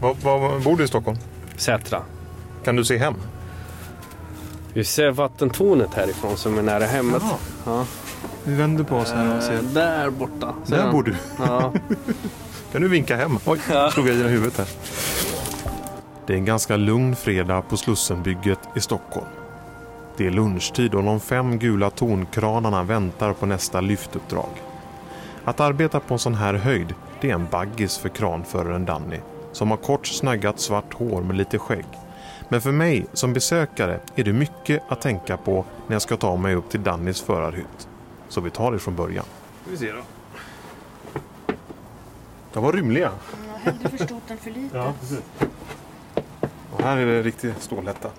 Var, 0.00 0.14
var 0.14 0.60
bor 0.60 0.76
du 0.76 0.84
i 0.84 0.88
Stockholm? 0.88 1.18
Sätra. 1.56 2.02
Kan 2.64 2.76
du 2.76 2.84
se 2.84 2.98
hem? 2.98 3.14
Vi 4.72 4.84
ser 4.84 5.10
vattentornet 5.10 5.94
härifrån 5.94 6.36
som 6.36 6.58
är 6.58 6.62
nära 6.62 6.84
hemmet. 6.84 7.22
Jaha. 7.22 7.38
Ja. 7.78 7.86
Vi 8.44 8.54
vänder 8.54 8.84
på 8.84 8.96
oss 8.96 9.12
här 9.12 9.36
och 9.36 9.42
ser. 9.42 9.62
Där 9.62 10.10
borta. 10.10 10.54
Där 10.66 10.92
bor 10.92 11.02
du? 11.02 11.14
Ja. 11.38 11.72
kan 12.72 12.82
du 12.82 12.88
vinka 12.88 13.16
hem? 13.16 13.38
Oj, 13.46 13.58
ja. 13.70 13.90
slog 13.90 14.08
jag 14.08 14.16
i 14.16 14.22
huvudet 14.22 14.58
här. 14.58 14.68
Det 16.26 16.32
är 16.32 16.36
en 16.36 16.44
ganska 16.44 16.76
lugn 16.76 17.16
fredag 17.16 17.62
på 17.62 17.76
Slussenbygget 17.76 18.58
i 18.74 18.80
Stockholm. 18.80 19.26
Det 20.16 20.26
är 20.26 20.30
lunchtid 20.30 20.94
och 20.94 21.02
de 21.02 21.20
fem 21.20 21.58
gula 21.58 21.90
tornkranarna 21.90 22.82
väntar 22.82 23.32
på 23.32 23.46
nästa 23.46 23.80
lyftuppdrag. 23.80 24.62
Att 25.44 25.60
arbeta 25.60 26.00
på 26.00 26.14
en 26.14 26.18
sån 26.18 26.34
här 26.34 26.54
höjd, 26.54 26.94
det 27.20 27.30
är 27.30 27.34
en 27.34 27.46
baggis 27.50 27.98
för 27.98 28.08
kranföraren 28.08 28.84
Danny 28.84 29.18
som 29.52 29.70
har 29.70 29.76
kort 29.76 30.06
snaggat 30.06 30.60
svart 30.60 30.94
hår 30.94 31.22
med 31.22 31.36
lite 31.36 31.58
skägg. 31.58 31.86
Men 32.48 32.60
för 32.60 32.72
mig 32.72 33.06
som 33.12 33.32
besökare 33.32 34.00
är 34.14 34.24
det 34.24 34.32
mycket 34.32 34.82
att 34.88 35.00
tänka 35.00 35.36
på 35.36 35.64
när 35.86 35.94
jag 35.94 36.02
ska 36.02 36.16
ta 36.16 36.36
mig 36.36 36.54
upp 36.54 36.70
till 36.70 36.82
Dannys 36.82 37.22
förarhytt. 37.22 37.88
Så 38.28 38.40
vi 38.40 38.50
tar 38.50 38.72
det 38.72 38.78
från 38.78 38.96
början. 38.96 39.24
Vi 39.70 39.76
ser 39.76 39.94
då. 39.94 40.02
De 42.52 42.62
var 42.62 42.72
rymliga. 42.72 43.10
Ja, 43.10 43.58
hellre 43.70 43.88
för 43.88 44.04
stort 44.04 44.30
än 44.30 44.38
för 44.38 44.50
litet. 44.50 44.74
Ja, 44.74 44.92
precis. 45.00 45.22
Och 46.72 46.82
här 46.82 46.96
är 46.96 47.06
det 47.06 47.22
riktigt 47.22 47.62
stålätta. 47.62 48.10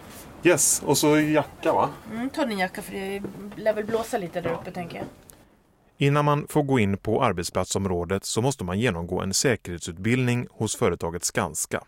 Yes, 0.46 0.82
och 0.86 0.98
så 0.98 1.20
jacka 1.20 1.74
va? 1.74 1.90
Mm, 2.12 2.30
ta 2.30 2.46
din 2.46 2.58
jacka 2.58 2.82
för 2.82 2.94
det 2.94 3.22
lär 3.56 3.74
väl 3.74 3.86
blåsa 3.86 4.18
lite 4.18 4.42
där 4.42 4.54
uppe 4.54 4.72
tänker 4.72 4.98
jag. 4.98 5.06
Innan 5.98 6.26
man 6.26 6.48
får 6.48 6.64
gå 6.64 6.80
in 6.80 6.98
på 6.98 7.24
arbetsplatsområdet 7.24 8.26
så 8.26 8.42
måste 8.42 8.64
man 8.64 8.80
genomgå 8.80 9.22
en 9.22 9.34
säkerhetsutbildning 9.34 10.48
hos 10.52 10.76
företaget 10.76 11.24
Skanska. 11.24 11.84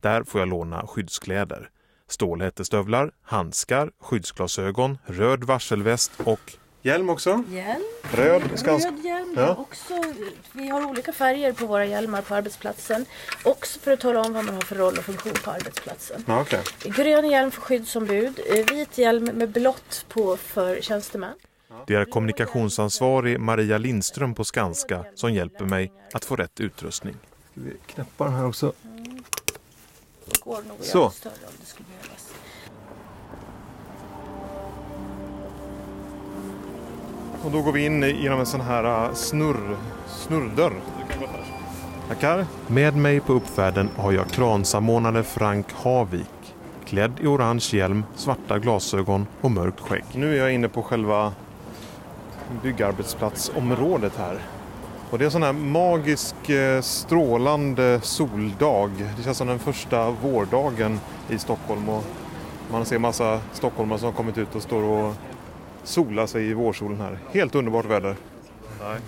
Där 0.00 0.24
får 0.24 0.40
jag 0.40 0.48
låna 0.48 0.86
skyddskläder. 0.86 1.70
Stålhättestövlar, 2.08 3.10
handskar, 3.22 3.90
skyddsglasögon, 4.00 4.98
röd 5.06 5.44
varselväst 5.44 6.20
och 6.24 6.52
hjälm 6.86 7.10
också. 7.10 7.44
Hjälm. 7.48 7.82
Röd, 8.02 8.42
Skanska. 8.54 8.90
Röd 8.90 9.04
hjälm. 9.04 9.34
Ja. 9.36 9.56
Också, 9.58 9.94
vi 10.52 10.68
har 10.68 10.86
olika 10.86 11.12
färger 11.12 11.52
på 11.52 11.66
våra 11.66 11.84
hjälmar 11.84 12.22
på 12.22 12.34
arbetsplatsen. 12.34 13.06
Också 13.42 13.80
för 13.80 13.92
att 13.92 14.00
tala 14.00 14.20
om 14.20 14.32
vad 14.32 14.44
man 14.44 14.54
har 14.54 14.62
för 14.62 14.76
roll 14.76 14.98
och 14.98 15.04
funktion 15.04 15.32
på 15.44 15.50
arbetsplatsen. 15.50 16.24
Ja, 16.26 16.40
okay. 16.40 16.60
Grön 16.84 17.30
hjälm 17.30 17.50
för 17.50 17.60
skyddsombud, 17.60 18.40
vit 18.70 18.98
hjälm 18.98 19.24
med 19.24 19.48
blått 19.48 20.04
på 20.08 20.36
för 20.36 20.80
tjänstemän. 20.80 21.34
Det 21.86 21.94
är 21.94 22.04
kommunikationsansvarig 22.04 23.40
Maria 23.40 23.78
Lindström 23.78 24.34
på 24.34 24.44
Skanska 24.44 25.04
som 25.14 25.32
hjälper 25.32 25.64
mig 25.64 25.92
att 26.12 26.24
få 26.24 26.36
rätt 26.36 26.60
utrustning. 26.60 27.14
Ska 27.52 27.60
vi 27.60 27.76
knäppa 27.86 28.24
den 28.24 28.34
här 28.34 28.46
också? 28.46 28.72
Mm. 28.84 29.24
Går 30.40 30.62
nog 30.62 30.80
att 30.80 30.86
Så. 30.86 31.10
större 31.10 31.32
om 31.32 31.52
det 31.60 31.66
skulle 31.66 31.86
Och 37.46 37.52
då 37.52 37.62
går 37.62 37.72
vi 37.72 37.84
in 37.84 38.02
genom 38.02 38.40
en 38.40 38.46
sån 38.46 38.60
här 38.60 39.04
äh, 39.04 39.14
snurr, 39.14 39.76
snurrdörr. 40.06 40.72
Tackar. 42.08 42.46
Med 42.66 42.96
mig 42.96 43.20
på 43.20 43.32
uppfärden 43.32 43.90
har 43.96 44.12
jag 44.12 44.28
kransamordnare 44.28 45.22
Frank 45.22 45.66
Havik. 45.72 46.54
Klädd 46.84 47.12
i 47.20 47.26
orange 47.26 47.68
hjälm, 47.72 48.04
svarta 48.14 48.58
glasögon 48.58 49.26
och 49.40 49.50
mörkt 49.50 49.80
skägg. 49.80 50.04
Nu 50.12 50.34
är 50.34 50.38
jag 50.38 50.52
inne 50.52 50.68
på 50.68 50.82
själva 50.82 51.32
byggarbetsplatsområdet 52.62 54.16
här. 54.16 54.38
Och 55.10 55.18
det 55.18 55.24
är 55.24 55.26
en 55.26 55.32
sån 55.32 55.42
här 55.42 55.52
magisk 55.52 56.50
eh, 56.50 56.80
strålande 56.80 58.00
soldag. 58.02 58.90
Det 59.16 59.22
känns 59.22 59.38
som 59.38 59.46
den 59.46 59.58
första 59.58 60.10
vårdagen 60.10 61.00
i 61.28 61.38
Stockholm. 61.38 61.88
Och 61.88 62.04
man 62.70 62.84
ser 62.84 62.98
massa 62.98 63.40
stockholmare 63.52 63.98
som 63.98 64.06
har 64.06 64.12
kommit 64.12 64.38
ut 64.38 64.54
och 64.54 64.62
står 64.62 64.82
och 64.82 65.14
solar 65.86 66.26
sig 66.26 66.46
i 66.50 66.54
vårsolen 66.54 67.00
här. 67.00 67.18
Helt 67.32 67.54
underbart 67.54 67.84
väder. 67.84 68.16
Nej. 68.80 68.98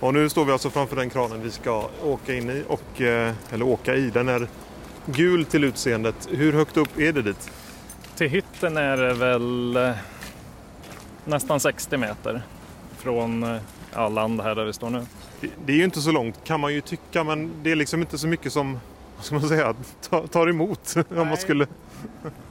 Och 0.00 0.14
nu 0.14 0.28
står 0.28 0.44
vi 0.44 0.52
alltså 0.52 0.70
framför 0.70 0.96
den 0.96 1.10
kranen 1.10 1.42
vi 1.42 1.50
ska 1.50 1.88
åka 2.04 2.34
in 2.34 2.50
i. 2.50 2.64
Och, 2.68 3.00
eh, 3.00 3.34
eller 3.50 3.66
åka 3.66 3.94
i. 3.94 4.10
Den 4.10 4.28
är 4.28 4.48
gul 5.06 5.44
till 5.44 5.64
utseendet. 5.64 6.28
Hur 6.30 6.52
högt 6.52 6.76
upp 6.76 6.98
är 6.98 7.12
det 7.12 7.22
dit? 7.22 7.50
Till 8.16 8.28
hytten 8.28 8.76
är 8.76 8.96
det 8.96 9.14
väl 9.14 9.76
eh, 9.76 9.92
nästan 11.24 11.60
60 11.60 11.96
meter 11.96 12.42
från 12.98 13.42
eh, 13.42 13.60
ja, 13.94 14.08
land 14.08 14.40
här 14.40 14.54
där 14.54 14.64
vi 14.64 14.72
står 14.72 14.90
nu. 14.90 15.06
Det, 15.40 15.50
det 15.64 15.72
är 15.72 15.76
ju 15.76 15.84
inte 15.84 16.00
så 16.00 16.12
långt 16.12 16.44
kan 16.44 16.60
man 16.60 16.74
ju 16.74 16.80
tycka 16.80 17.24
men 17.24 17.50
det 17.62 17.72
är 17.72 17.76
liksom 17.76 18.00
inte 18.00 18.18
så 18.18 18.26
mycket 18.26 18.52
som 18.52 18.78
ska 19.20 19.34
man 19.34 19.48
säga, 19.48 19.74
tar, 20.30 20.48
emot 20.48 20.94
om 21.16 21.28
man 21.28 21.36
skulle... 21.36 21.66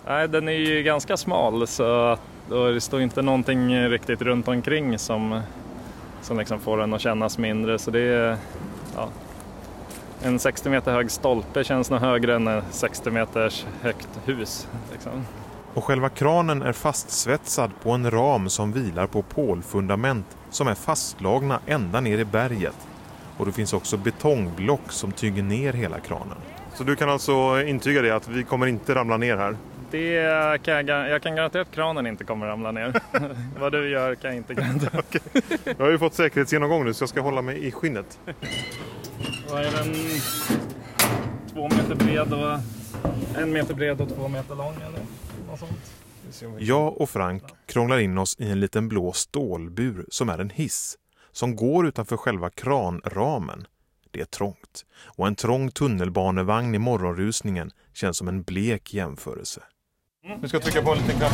Nej, 0.07 0.27
den 0.27 0.47
är 0.47 0.51
ju 0.51 0.83
ganska 0.83 1.17
smal 1.17 1.67
så 1.67 2.05
att, 2.05 2.19
och 2.51 2.73
det 2.73 2.81
står 2.81 3.01
inte 3.01 3.21
någonting 3.21 3.89
riktigt 3.89 4.21
runt 4.21 4.47
omkring 4.47 4.99
som, 4.99 5.41
som 6.21 6.37
liksom 6.37 6.59
får 6.59 6.77
den 6.77 6.93
att 6.93 7.01
kännas 7.01 7.37
mindre. 7.37 7.79
Så 7.79 7.91
det 7.91 8.01
är, 8.01 8.37
ja, 8.95 9.09
en 10.23 10.39
60 10.39 10.69
meter 10.69 10.91
hög 10.91 11.11
stolpe 11.11 11.63
känns 11.63 11.89
nog 11.89 11.99
högre 11.99 12.35
än 12.35 12.47
en 12.47 12.61
60 12.71 13.11
meters 13.11 13.65
högt 13.81 14.09
hus. 14.25 14.67
Liksom. 14.91 15.11
Och 15.73 15.83
själva 15.83 16.09
kranen 16.09 16.61
är 16.61 16.73
fastsvetsad 16.73 17.71
på 17.83 17.91
en 17.91 18.11
ram 18.11 18.49
som 18.49 18.71
vilar 18.71 19.07
på 19.07 19.21
pålfundament 19.21 20.37
som 20.49 20.67
är 20.67 20.75
fastslagna 20.75 21.59
ända 21.65 22.01
ner 22.01 22.17
i 22.17 22.25
berget. 22.25 22.87
Och 23.37 23.45
det 23.45 23.51
finns 23.51 23.73
också 23.73 23.97
betongblock 23.97 24.91
som 24.91 25.11
tynger 25.11 25.43
ner 25.43 25.73
hela 25.73 25.99
kranen. 25.99 26.37
Så 26.75 26.83
du 26.83 26.95
kan 26.95 27.09
alltså 27.09 27.61
intyga 27.61 28.01
det 28.01 28.15
att 28.15 28.27
vi 28.27 28.43
kommer 28.43 28.67
inte 28.67 28.95
ramla 28.95 29.17
ner 29.17 29.37
här? 29.37 29.57
Det 29.91 30.63
kan 30.63 30.87
jag, 30.87 31.09
jag 31.09 31.21
kan 31.21 31.35
garantera 31.35 31.61
att 31.61 31.71
kranen 31.71 32.07
inte 32.07 32.23
kommer 32.23 32.45
ramla 32.45 32.71
ner. 32.71 33.01
Vad 33.59 33.71
du 33.71 33.89
gör 33.89 34.15
kan 34.15 34.29
jag 34.29 34.37
inte 34.37 34.53
garantera. 34.53 34.99
okay. 34.99 35.21
Jag 35.77 35.85
har 35.85 35.91
ju 35.91 35.99
fått 35.99 36.13
säkerhetsgenomgång 36.13 36.85
nu 36.85 36.93
så 36.93 37.01
jag 37.01 37.09
ska 37.09 37.21
hålla 37.21 37.41
mig 37.41 37.67
i 37.67 37.71
skinnet. 37.71 38.19
Vad 39.49 39.65
är 39.65 39.71
den? 39.71 39.93
Två 41.53 41.63
meter 41.63 41.95
bred 41.95 42.33
och 42.33 42.59
en 43.41 43.51
meter 43.51 43.73
bred 43.73 44.01
och 44.01 44.09
två 44.09 44.27
meter 44.27 44.55
lång 44.55 44.75
eller 44.75 44.99
något 45.47 45.59
sånt. 45.59 46.59
Jag 46.59 47.01
och 47.01 47.09
Frank 47.09 47.43
krånglar 47.65 47.99
in 47.99 48.17
oss 48.17 48.35
i 48.39 48.51
en 48.51 48.59
liten 48.59 48.89
blå 48.89 49.11
stålbur 49.11 50.05
som 50.09 50.29
är 50.29 50.37
en 50.37 50.49
hiss 50.49 50.97
som 51.31 51.55
går 51.55 51.87
utanför 51.87 52.17
själva 52.17 52.49
kranramen. 52.49 53.65
Det 54.11 54.21
är 54.21 54.25
trångt 54.25 54.85
och 55.17 55.27
en 55.27 55.35
trång 55.35 55.71
tunnelbanevagn 55.71 56.75
i 56.75 56.79
morgonrusningen 56.79 57.71
känns 57.93 58.17
som 58.17 58.27
en 58.27 58.43
blek 58.43 58.93
jämförelse. 58.93 59.63
Mm. 60.25 60.39
Nu 60.41 60.47
ska 60.47 60.55
jag 60.55 60.63
trycka 60.63 60.81
på 60.81 60.91
en 60.91 60.97
liten 60.97 61.17
knapp. 61.17 61.33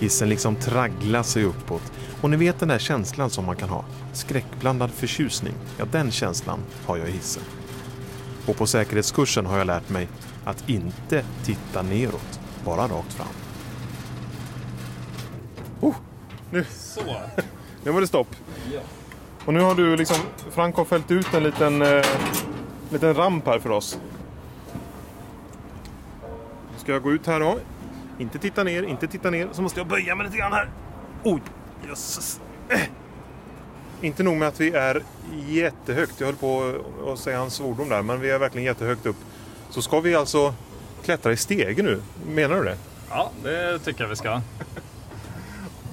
Hissen 0.00 0.28
liksom 0.28 0.56
tragglar 0.56 1.22
sig 1.22 1.44
uppåt 1.44 1.92
och 2.20 2.30
ni 2.30 2.36
vet 2.36 2.60
den 2.60 2.68
där 2.68 2.78
känslan 2.78 3.30
som 3.30 3.44
man 3.44 3.56
kan 3.56 3.68
ha. 3.68 3.84
Skräckblandad 4.12 4.90
förtjusning. 4.90 5.54
Ja, 5.78 5.84
den 5.92 6.10
känslan 6.10 6.58
har 6.86 6.96
jag 6.96 7.08
i 7.08 7.12
hissen. 7.12 7.42
Och 8.46 8.56
på 8.56 8.66
säkerhetskursen 8.66 9.46
har 9.46 9.58
jag 9.58 9.66
lärt 9.66 9.88
mig 9.88 10.08
att 10.44 10.68
inte 10.68 11.24
titta 11.44 11.82
neråt, 11.82 12.40
bara 12.64 12.82
rakt 12.82 13.12
fram. 13.12 13.26
Oh, 15.80 15.96
nu. 16.50 16.64
Så. 16.70 17.00
Nu 17.84 17.90
var 17.90 18.00
det 18.00 18.06
stopp. 18.06 18.36
Ja. 18.74 18.80
Och 19.44 19.54
nu 19.54 19.60
har 19.60 19.74
du 19.74 19.96
liksom, 19.96 20.16
Frank 20.50 20.76
har 20.76 20.84
fällt 20.84 21.10
ut 21.10 21.34
en 21.34 21.42
liten, 21.42 21.82
eh, 21.82 22.04
liten 22.90 23.14
ramp 23.14 23.46
här 23.46 23.58
för 23.58 23.70
oss. 23.70 23.98
Nu 26.72 26.78
ska 26.78 26.92
jag 26.92 27.02
gå 27.02 27.12
ut 27.12 27.26
här 27.26 27.40
då. 27.40 27.58
Inte 28.18 28.38
titta 28.38 28.64
ner, 28.64 28.82
inte 28.82 29.06
titta 29.06 29.30
ner. 29.30 29.48
Så 29.52 29.62
måste 29.62 29.80
jag 29.80 29.86
böja 29.86 30.14
mig 30.14 30.26
lite 30.26 30.38
grann 30.38 30.52
här. 30.52 30.68
Oj, 31.24 31.42
jösses. 31.88 32.40
Eh. 32.68 32.80
Inte 34.00 34.22
nog 34.22 34.36
med 34.36 34.48
att 34.48 34.60
vi 34.60 34.70
är 34.70 35.02
jättehögt. 35.46 36.14
Jag 36.18 36.26
höll 36.26 36.36
på 36.36 36.74
att 37.12 37.18
säga 37.18 37.38
hans 37.38 37.54
svordom 37.54 37.88
där, 37.88 38.02
men 38.02 38.20
vi 38.20 38.30
är 38.30 38.38
verkligen 38.38 38.66
jättehögt 38.66 39.06
upp. 39.06 39.16
Så 39.70 39.82
ska 39.82 40.00
vi 40.00 40.14
alltså 40.14 40.54
klättra 41.04 41.32
i 41.32 41.36
stege 41.36 41.82
nu? 41.82 42.02
Menar 42.26 42.56
du 42.56 42.64
det? 42.64 42.76
Ja, 43.10 43.30
det 43.42 43.78
tycker 43.78 44.04
jag 44.04 44.08
vi 44.08 44.16
ska. 44.16 44.40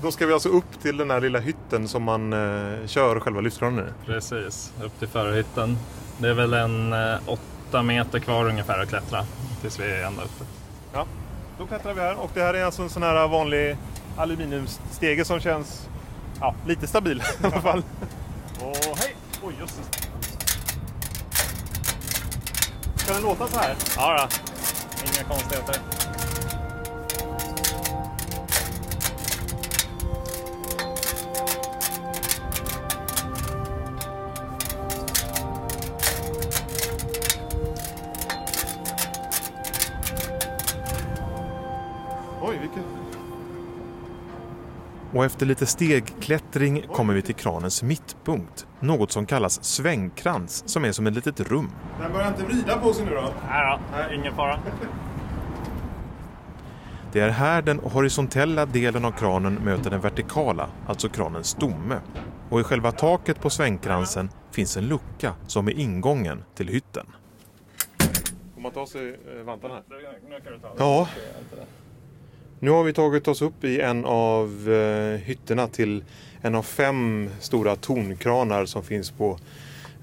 Då 0.01 0.11
ska 0.11 0.25
vi 0.25 0.33
alltså 0.33 0.49
upp 0.49 0.81
till 0.81 0.97
den 0.97 1.11
här 1.11 1.21
lilla 1.21 1.39
hytten 1.39 1.87
som 1.87 2.03
man 2.03 2.33
eh, 2.33 2.87
kör 2.87 3.19
själva 3.19 3.41
lyftkranen 3.41 3.87
i? 3.87 4.05
Precis, 4.05 4.73
upp 4.83 4.99
till 4.99 5.07
förarhytten. 5.07 5.77
Det 6.17 6.29
är 6.29 6.33
väl 6.33 6.53
en 6.53 6.93
eh, 6.93 7.17
åtta 7.25 7.83
meter 7.83 8.19
kvar 8.19 8.45
ungefär 8.49 8.79
att 8.79 8.89
klättra 8.89 9.25
tills 9.61 9.79
vi 9.79 9.83
är 9.91 10.03
ända 10.03 10.23
uppe. 10.23 10.43
Ja, 10.93 11.05
då 11.57 11.65
klättrar 11.65 11.93
vi 11.93 12.01
här 12.01 12.15
och 12.15 12.31
det 12.33 12.41
här 12.41 12.53
är 12.53 12.63
alltså 12.63 12.81
en 12.81 12.89
sån 12.89 13.03
här 13.03 13.27
vanlig 13.27 13.77
aluminiumstege 14.17 15.25
som 15.25 15.39
känns 15.39 15.89
ja, 16.39 16.55
lite 16.67 16.87
stabil 16.87 17.23
i 17.43 17.45
alla 17.45 17.61
fall. 17.61 17.83
Och 18.59 18.97
hej! 18.97 19.15
Oj, 19.43 19.53
jösses. 19.59 19.89
Ska 22.95 23.13
den 23.13 23.23
låta 23.23 23.47
så 23.47 23.59
här? 23.59 23.75
Ja, 23.97 24.17
då. 24.17 25.07
inga 25.13 25.23
konstigheter. 25.23 25.75
Och 45.15 45.25
efter 45.25 45.45
lite 45.45 45.65
stegklättring 45.65 46.81
kommer 46.81 47.13
vi 47.13 47.21
till 47.21 47.35
kranens 47.35 47.83
mittpunkt. 47.83 48.67
Något 48.79 49.11
som 49.11 49.25
kallas 49.25 49.63
svängkrans, 49.63 50.69
som 50.69 50.85
är 50.85 50.91
som 50.91 51.07
ett 51.07 51.15
litet 51.15 51.39
rum. 51.39 51.71
Den 52.01 52.13
börjar 52.13 52.27
inte 52.27 52.43
vrida 52.43 52.77
på 52.77 52.93
sig 52.93 53.05
nu 53.05 53.11
då? 53.11 53.33
Nej 53.49 53.79
då, 54.09 54.15
ingen 54.15 54.35
fara. 54.35 54.59
Det 57.11 57.19
är 57.19 57.29
här 57.29 57.61
den 57.61 57.79
horisontella 57.79 58.65
delen 58.65 59.05
av 59.05 59.11
kranen 59.11 59.53
möter 59.53 59.89
den 59.89 60.01
vertikala, 60.01 60.69
alltså 60.87 61.09
kranens 61.09 61.47
stomme. 61.47 61.99
Och 62.49 62.59
i 62.59 62.63
själva 62.63 62.91
taket 62.91 63.41
på 63.41 63.49
svängkransen 63.49 64.29
finns 64.51 64.77
en 64.77 64.87
lucka 64.87 65.33
som 65.47 65.67
är 65.67 65.71
ingången 65.71 66.43
till 66.55 66.67
hytten. 66.67 67.05
Får 68.53 68.61
man 68.61 68.71
ta 68.71 68.87
sig 68.87 69.19
vantarna 69.45 69.73
här? 69.73 69.83
Nu 70.29 70.39
kan 70.43 70.53
du 70.53 70.59
ta 70.59 70.73
Ja. 70.77 71.07
Nu 72.65 72.71
har 72.71 72.83
vi 72.83 72.93
tagit 72.93 73.27
oss 73.27 73.41
upp 73.41 73.63
i 73.63 73.81
en 73.81 74.05
av 74.05 74.71
eh, 74.73 75.19
hytterna 75.19 75.67
till 75.67 76.03
en 76.41 76.55
av 76.55 76.63
fem 76.63 77.29
stora 77.39 77.75
tornkranar 77.75 78.65
som 78.65 78.83
finns 78.83 79.11
på 79.11 79.39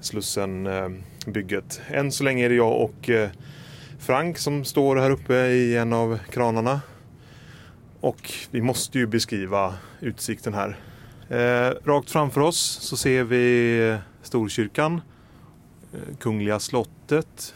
Slussenbygget. 0.01 1.81
Eh, 1.89 1.97
Än 1.97 2.11
så 2.11 2.23
länge 2.23 2.45
är 2.45 2.49
det 2.49 2.55
jag 2.55 2.81
och 2.81 3.09
eh, 3.09 3.29
Frank 3.99 4.37
som 4.37 4.65
står 4.65 4.95
här 4.95 5.09
uppe 5.09 5.33
i 5.35 5.77
en 5.77 5.93
av 5.93 6.19
kranarna. 6.31 6.81
Och 7.99 8.31
vi 8.51 8.61
måste 8.61 8.97
ju 8.97 9.07
beskriva 9.07 9.73
utsikten 9.99 10.53
här. 10.53 10.77
Eh, 11.29 11.73
rakt 11.85 12.11
framför 12.11 12.41
oss 12.41 12.77
så 12.81 12.97
ser 12.97 13.23
vi 13.23 13.77
eh, 13.89 13.97
Storkyrkan, 14.21 15.01
eh, 15.93 16.15
Kungliga 16.19 16.59
slottet, 16.59 17.55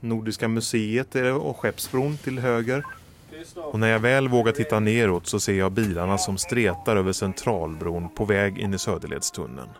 Nordiska 0.00 0.48
museet 0.48 1.14
och 1.14 1.56
Skeppsbron 1.56 2.16
till 2.16 2.38
höger. 2.38 2.84
Och 3.56 3.80
när 3.80 3.88
jag 3.88 3.98
väl 3.98 4.28
vågar 4.28 4.52
titta 4.52 4.80
neråt 4.80 5.26
så 5.26 5.40
ser 5.40 5.54
jag 5.54 5.72
bilarna 5.72 6.18
som 6.18 6.38
stretar 6.38 6.96
över 6.96 7.12
Centralbron 7.12 8.08
på 8.14 8.24
väg 8.24 8.58
in 8.58 8.74
i 8.74 8.78
Söderledstunneln. 8.78 9.70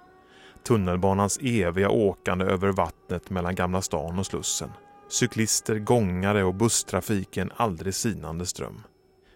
Tunnelbanans 0.66 1.38
eviga 1.42 1.90
åkande 1.90 2.44
över 2.44 2.68
vattnet 2.68 3.30
mellan 3.30 3.54
Gamla 3.54 3.82
stan 3.82 4.18
och 4.18 4.26
Slussen. 4.26 4.70
Cyklister, 5.08 5.78
gångare 5.78 6.44
och 6.44 6.54
busstrafik 6.54 7.36
i 7.36 7.40
en 7.40 7.52
aldrig 7.56 7.94
sinande 7.94 8.46
ström. 8.46 8.82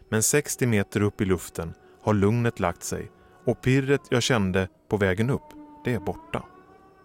Men 0.08 0.22
60 0.22 0.66
meter 0.66 1.02
upp 1.02 1.20
i 1.20 1.24
luften 1.24 1.74
har 2.02 2.14
lugnet 2.14 2.60
lagt 2.60 2.82
sig 2.82 3.10
och 3.46 3.60
pirret 3.60 4.00
jag 4.10 4.22
kände 4.22 4.68
på 4.88 4.96
vägen 4.96 5.30
upp, 5.30 5.46
det 5.84 5.94
är 5.94 6.00
borta. 6.00 6.42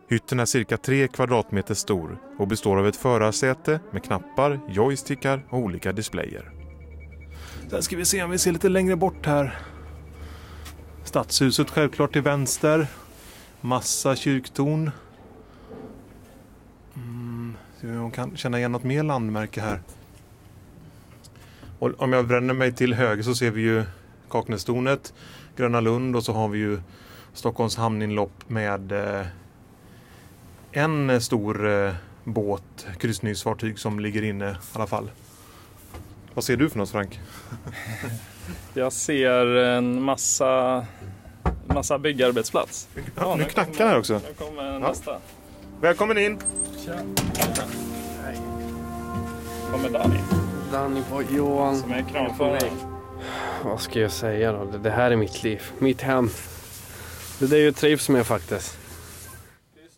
Hytten 0.09 0.39
är 0.39 0.45
cirka 0.45 0.77
3 0.77 1.07
kvadratmeter 1.07 1.73
stor 1.73 2.21
och 2.39 2.47
består 2.47 2.77
av 2.77 2.87
ett 2.87 2.95
förarsäte 2.95 3.79
med 3.91 4.03
knappar, 4.03 4.59
joystickar 4.69 5.45
och 5.49 5.59
olika 5.59 5.91
displayer. 5.91 6.56
Sen 7.69 7.83
ska 7.83 7.97
vi 7.97 8.05
se 8.05 8.23
om 8.23 8.29
vi 8.29 8.37
ser 8.37 8.51
lite 8.51 8.69
längre 8.69 8.95
bort 8.95 9.25
här. 9.25 9.59
Stadshuset 11.03 11.69
självklart 11.69 12.13
till 12.13 12.21
vänster. 12.21 12.87
Massa 13.61 14.15
kyrktorn. 14.15 14.91
Mm, 16.95 17.55
om 17.81 17.89
jag 17.89 18.13
kan 18.13 18.37
känna 18.37 18.57
igen 18.57 18.71
något 18.71 18.83
mer 18.83 19.03
landmärke 19.03 19.61
här. 19.61 19.81
Och 21.79 21.91
om 21.97 22.13
jag 22.13 22.27
bränner 22.27 22.53
mig 22.53 22.73
till 22.73 22.93
höger 22.93 23.23
så 23.23 23.35
ser 23.35 23.51
vi 23.51 23.61
ju 23.61 23.83
Kaknästornet, 24.29 25.13
Gröna 25.55 25.81
Lund 25.81 26.15
och 26.15 26.23
så 26.23 26.33
har 26.33 26.47
vi 26.47 26.59
ju 26.59 26.79
Stockholms 27.33 27.75
hamninlopp 27.75 28.49
med 28.49 28.91
eh, 28.91 29.25
en 30.71 31.21
stor 31.21 31.69
eh, 31.69 31.93
båt, 32.23 32.87
kryssningsfartyg 32.99 33.79
som 33.79 33.99
ligger 33.99 34.21
inne 34.21 34.51
i 34.51 34.55
alla 34.73 34.87
fall. 34.87 35.09
Vad 36.37 36.43
ser 36.43 36.57
du 36.57 36.69
för 36.69 36.77
något 36.77 36.89
Frank? 36.89 37.19
Jag 38.73 38.93
ser 38.93 39.45
en 39.55 40.01
massa, 40.01 40.85
massa 41.67 41.99
byggarbetsplats. 41.99 42.87
Ja, 43.15 43.35
nu 43.35 43.43
knackar 43.43 43.85
det 43.85 43.89
här 43.89 43.99
också. 43.99 44.13
Nu 44.13 44.33
kommer 44.45 44.79
nästa. 44.79 45.17
Välkommen 45.81 46.17
in! 46.17 46.39
Tja. 46.85 46.93
kommer 49.71 49.89
Danny. 49.89 50.19
Danny 50.71 51.01
på 51.11 51.23
Johan. 51.35 51.77
Som 51.77 51.91
är 51.91 52.05
kranförare. 52.11 52.69
vad 53.63 53.81
ska 53.81 53.99
jag 53.99 54.11
säga 54.11 54.51
då? 54.51 54.65
Det, 54.77 54.89
här 54.89 55.11
är 55.11 55.15
mitt 55.15 55.43
liv, 55.43 55.61
mitt 55.79 56.01
hem. 56.01 56.29
Det 57.39 57.57
är 57.57 57.65
jag 57.65 57.75
trivs 57.75 58.09
med 58.09 58.25
faktiskt. 58.25 58.77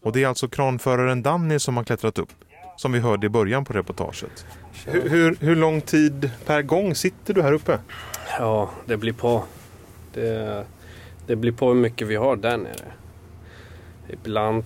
Och 0.01 0.11
det 0.11 0.23
är 0.23 0.27
alltså 0.27 0.47
kranföraren 0.47 1.23
Danny 1.23 1.59
som 1.59 1.77
har 1.77 1.83
klättrat 1.83 2.19
upp, 2.19 2.29
som 2.79 2.91
vi 2.91 2.99
hörde 2.99 3.25
i 3.25 3.29
början 3.29 3.65
på 3.65 3.73
reportaget. 3.73 4.45
Hur, 4.85 5.09
hur, 5.09 5.37
hur 5.39 5.55
lång 5.55 5.81
tid 5.81 6.31
per 6.45 6.61
gång 6.61 6.95
sitter 6.95 7.33
du 7.33 7.41
här 7.41 7.53
uppe? 7.53 7.79
Ja, 8.39 8.69
det 8.85 8.97
blir 8.97 9.13
på. 9.13 9.43
Det, 10.13 10.65
det 11.27 11.35
blir 11.35 11.51
på 11.51 11.67
hur 11.67 11.75
mycket 11.75 12.07
vi 12.07 12.15
har 12.15 12.35
där 12.35 12.57
nere. 12.57 12.91
Ibland 14.09 14.63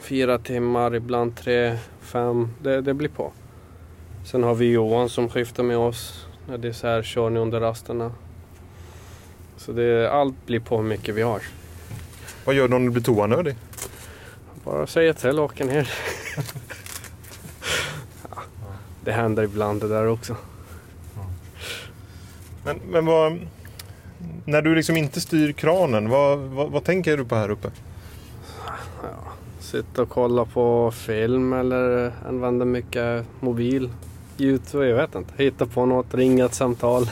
fyra 0.00 0.38
timmar, 0.38 0.94
ibland 0.94 1.36
tre, 1.36 1.78
fem. 2.00 2.48
Det, 2.62 2.80
det 2.80 2.94
blir 2.94 3.08
på. 3.08 3.32
Sen 4.24 4.42
har 4.42 4.54
vi 4.54 4.72
Johan 4.72 5.08
som 5.08 5.28
skiftar 5.28 5.62
med 5.62 5.76
oss 5.76 6.26
när 6.48 6.58
det 6.58 6.68
är 6.68 6.72
så 6.72 6.86
här 6.86 7.02
körning 7.02 7.42
under 7.42 7.60
rasterna. 7.60 8.12
Så 9.56 9.72
det, 9.72 10.10
allt 10.10 10.46
blir 10.46 10.60
på 10.60 10.76
hur 10.76 10.84
mycket 10.84 11.14
vi 11.14 11.22
har. 11.22 11.42
Vad 12.44 12.54
gör 12.54 12.68
du 12.68 12.76
om 12.76 12.84
du 12.84 12.90
blir 12.90 13.02
toanödig? 13.02 13.56
Bara 14.64 14.86
säga 14.86 15.14
till 15.14 15.38
och 15.38 15.44
åka 15.44 15.64
ner. 15.64 15.90
ja, 19.00 19.04
det 19.04 19.12
händer 19.12 19.42
ibland 19.42 19.80
det 19.80 19.88
där 19.88 20.06
också. 20.06 20.36
Men, 22.64 22.80
men 22.90 23.06
vad, 23.06 23.38
när 24.44 24.62
du 24.62 24.74
liksom 24.74 24.96
inte 24.96 25.20
styr 25.20 25.52
kranen, 25.52 26.08
vad, 26.08 26.38
vad, 26.38 26.70
vad 26.70 26.84
tänker 26.84 27.16
du 27.16 27.24
på 27.24 27.34
här 27.34 27.50
uppe? 27.50 27.70
Ja, 29.02 29.32
sitta 29.60 30.02
och 30.02 30.08
kolla 30.08 30.44
på 30.44 30.90
film 30.90 31.52
eller 31.52 32.12
använda 32.28 32.64
mycket 32.64 33.26
mobil. 33.40 33.90
Youtube, 34.38 34.86
jag 34.86 34.96
vet 34.96 35.14
inte. 35.14 35.42
Hitta 35.42 35.66
på 35.66 35.86
något, 35.86 36.14
ringa 36.14 36.44
ett 36.44 36.54
samtal. 36.54 37.10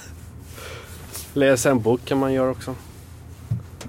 Läsa 1.33 1.71
en 1.71 1.81
bok 1.81 2.05
kan 2.05 2.19
man 2.19 2.33
göra 2.33 2.51
också. 2.51 2.75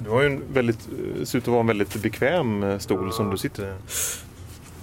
Du 0.04 0.10
har 0.10 0.22
ju 0.22 0.28
en 0.28 0.44
väldigt, 0.54 0.90
ser 1.24 1.38
ut 1.38 1.44
att 1.44 1.48
vara 1.48 1.60
en 1.60 1.68
väldigt 1.68 2.02
bekväm 2.02 2.64
eh, 2.64 2.78
stol 2.78 3.14
som 3.14 3.30
du 3.30 3.38
sitter 3.38 3.64
i. 3.64 3.74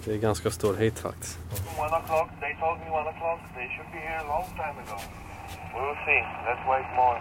Det 0.07 0.15
är 0.15 0.19
ganska 0.19 0.51
stor 0.51 0.75
hit 0.75 0.99
faktiskt. 0.99 1.39
One 1.79 1.89
o'clock, 1.89 2.29
they 2.41 2.55
told 2.61 2.79
me 2.79 2.91
one 2.91 3.11
o'clock. 3.11 3.41
They 3.55 3.69
should 3.69 3.93
be 3.93 3.99
here 3.99 4.19
a 4.19 4.29
long 4.29 4.45
time 4.51 4.77
ago. 4.83 4.99
We'll 5.75 5.97
see. 6.07 6.23
Let's 6.47 6.69
wait 6.69 6.87
more. 6.97 7.21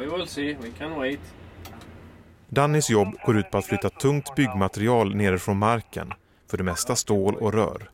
We 0.00 0.16
will 0.16 0.26
see, 0.26 0.54
we 0.54 0.70
can 0.78 1.00
wait. 1.00 1.20
Dannys 2.48 2.90
jobb 2.90 3.16
går 3.26 3.36
ut 3.36 3.50
på 3.50 3.58
att 3.58 3.66
flytta 3.66 3.90
tungt 3.90 4.34
byggmaterial 4.34 5.14
nerifrån 5.14 5.58
marken, 5.58 6.12
för 6.50 6.56
det 6.56 6.64
mesta 6.64 6.96
stål 6.96 7.34
och 7.34 7.52
rör. 7.52 7.90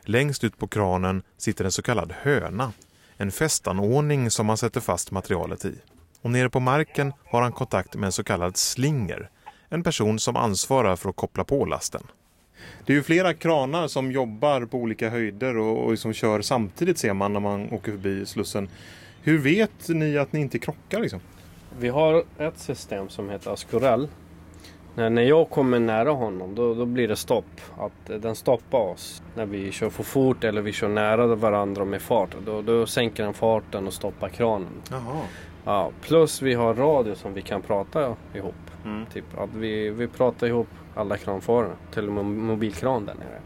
Längst 0.00 0.44
ut 0.44 0.58
på 0.58 0.68
kranen 0.68 1.22
sitter 1.36 1.64
en 1.64 1.72
så 1.72 1.82
kallad 1.82 2.12
höna, 2.12 2.72
en 3.16 3.32
fästanordning 3.32 4.30
som 4.30 4.46
man 4.46 4.56
sätter 4.56 4.80
fast 4.80 5.10
materialet 5.10 5.64
i. 5.64 5.74
Och 6.22 6.30
nere 6.30 6.50
på 6.50 6.60
marken 6.60 7.12
har 7.30 7.42
han 7.42 7.52
kontakt 7.52 7.94
med 7.94 8.06
en 8.06 8.12
så 8.12 8.24
kallad 8.24 8.56
slinger, 8.56 9.30
en 9.68 9.82
person 9.82 10.18
som 10.18 10.36
ansvarar 10.36 10.96
för 10.96 11.08
att 11.08 11.16
koppla 11.16 11.44
på 11.44 11.64
lasten. 11.64 12.02
Det 12.86 12.92
är 12.92 12.96
ju 12.96 13.02
flera 13.02 13.34
kranar 13.34 13.88
som 13.88 14.12
jobbar 14.12 14.64
på 14.64 14.78
olika 14.78 15.10
höjder 15.10 15.56
och, 15.56 15.84
och 15.84 15.98
som 15.98 16.12
kör 16.12 16.40
samtidigt 16.40 16.98
ser 16.98 17.14
man 17.14 17.32
när 17.32 17.40
man 17.40 17.72
åker 17.72 17.92
förbi 17.92 18.26
Slussen. 18.26 18.68
Hur 19.22 19.38
vet 19.38 19.88
ni 19.88 20.18
att 20.18 20.32
ni 20.32 20.40
inte 20.40 20.58
krockar 20.58 21.00
liksom? 21.00 21.20
Vi 21.78 21.88
har 21.88 22.24
ett 22.38 22.58
system 22.58 23.08
som 23.08 23.30
heter 23.30 23.50
Ascorel. 23.50 24.08
När, 24.94 25.10
när 25.10 25.22
jag 25.22 25.50
kommer 25.50 25.78
nära 25.78 26.10
honom 26.10 26.54
då, 26.54 26.74
då 26.74 26.84
blir 26.84 27.08
det 27.08 27.16
stopp. 27.16 27.60
Att 27.78 28.10
eh, 28.10 28.16
den 28.16 28.34
stoppar 28.34 28.78
oss 28.78 29.22
när 29.34 29.46
vi 29.46 29.72
kör 29.72 29.90
för 29.90 30.02
fort 30.02 30.44
eller 30.44 30.62
vi 30.62 30.72
kör 30.72 30.88
nära 30.88 31.26
varandra 31.26 31.84
med 31.84 32.02
fart. 32.02 32.36
Då, 32.46 32.62
då 32.62 32.86
sänker 32.86 33.22
den 33.22 33.34
farten 33.34 33.86
och 33.86 33.92
stoppar 33.92 34.28
kranen. 34.28 34.82
Jaha. 34.90 35.22
Ja, 35.64 35.90
plus 36.00 36.42
vi 36.42 36.54
har 36.54 36.74
radio 36.74 37.14
som 37.14 37.34
vi 37.34 37.42
kan 37.42 37.62
prata 37.62 38.16
ihop. 38.34 38.54
Mm. 38.84 39.06
Typ 39.06 39.38
att 39.38 39.54
vi, 39.54 39.90
vi 39.90 40.08
pratar 40.08 40.46
ihop 40.46 40.68
alla 40.96 41.16
kranförare. 41.16 41.72
Till 41.94 42.08
och 42.08 42.14
med 42.14 42.24
mobilkran 42.24 43.06
där 43.06 43.14
nere. 43.14 43.40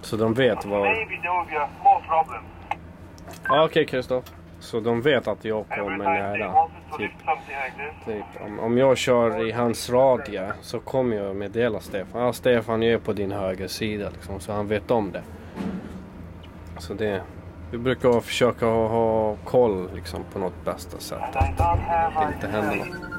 Så 0.00 0.16
de 0.16 0.34
vet 0.34 0.64
vad... 0.64 0.80
Maybe 0.80 1.16
there 1.22 1.44
will 1.50 1.66
small 1.80 2.02
problem. 2.02 2.42
Ja, 3.48 3.64
Okej 3.64 3.86
Kristoff. 3.86 4.24
Så 4.60 4.80
de 4.80 5.02
vet 5.02 5.28
att 5.28 5.44
jag 5.44 5.68
kommer 5.68 5.96
nära. 5.96 6.68
Typ, 6.98 7.10
typ, 8.06 8.24
om, 8.46 8.60
om 8.60 8.78
jag 8.78 8.96
kör 8.96 9.48
i 9.48 9.52
hans 9.52 9.90
radie 9.90 10.52
så 10.60 10.80
kommer 10.80 11.16
jag 11.16 11.36
meddela 11.36 11.80
Stefan. 11.80 12.22
Ja 12.22 12.32
Stefan 12.32 12.82
jag 12.82 12.92
är 12.92 12.98
på 12.98 13.12
din 13.12 13.32
höger 13.32 13.68
sida 13.68 14.10
liksom. 14.10 14.40
Så 14.40 14.52
han 14.52 14.68
vet 14.68 14.90
om 14.90 15.12
det. 15.12 15.22
Så 16.78 16.94
det... 16.94 17.22
Vi 17.70 17.78
brukar 17.78 18.20
försöka 18.20 18.66
ha, 18.66 18.88
ha 18.88 19.36
koll 19.44 19.88
liksom, 19.94 20.24
på 20.32 20.38
något 20.38 20.64
bästa 20.64 20.98
sätt. 20.98 21.18
Att 21.22 21.32
det 22.16 22.34
inte 22.34 22.46
händer 22.46 22.76
något. 22.76 23.14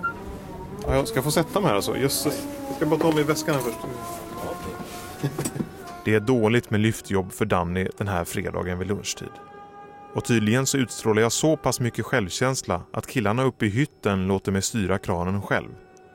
Ja, 0.87 0.95
jag 0.95 1.07
ska 1.07 1.21
få 1.21 1.31
sätta 1.31 1.59
mig 1.59 1.69
här 1.69 1.75
alltså. 1.75 1.97
Jösses. 1.97 2.47
Jag 2.79 2.87
ska 2.87 2.97
bara 2.97 2.99
ta 2.99 3.15
mig 3.15 3.23
väskan 3.23 3.55
här 3.55 3.61
först. 3.61 3.77
Det 6.05 6.15
är 6.15 6.19
dåligt 6.19 6.69
med 6.69 6.79
lyftjobb 6.79 7.31
för 7.31 7.45
Danny 7.45 7.87
den 7.97 8.07
här 8.07 8.25
fredagen 8.25 8.79
vid 8.79 8.87
lunchtid. 8.87 9.29
Och 10.13 10.25
tydligen 10.25 10.65
så 10.65 10.77
utstrålar 10.77 11.21
jag 11.21 11.31
så 11.31 11.57
pass 11.57 11.79
mycket 11.79 12.05
självkänsla 12.05 12.81
att 12.91 13.07
killarna 13.07 13.43
uppe 13.43 13.65
i 13.65 13.69
hytten 13.69 14.27
låter 14.27 14.51
mig 14.51 14.61
styra 14.61 14.97
kranen 14.97 15.41
själv. 15.41 15.69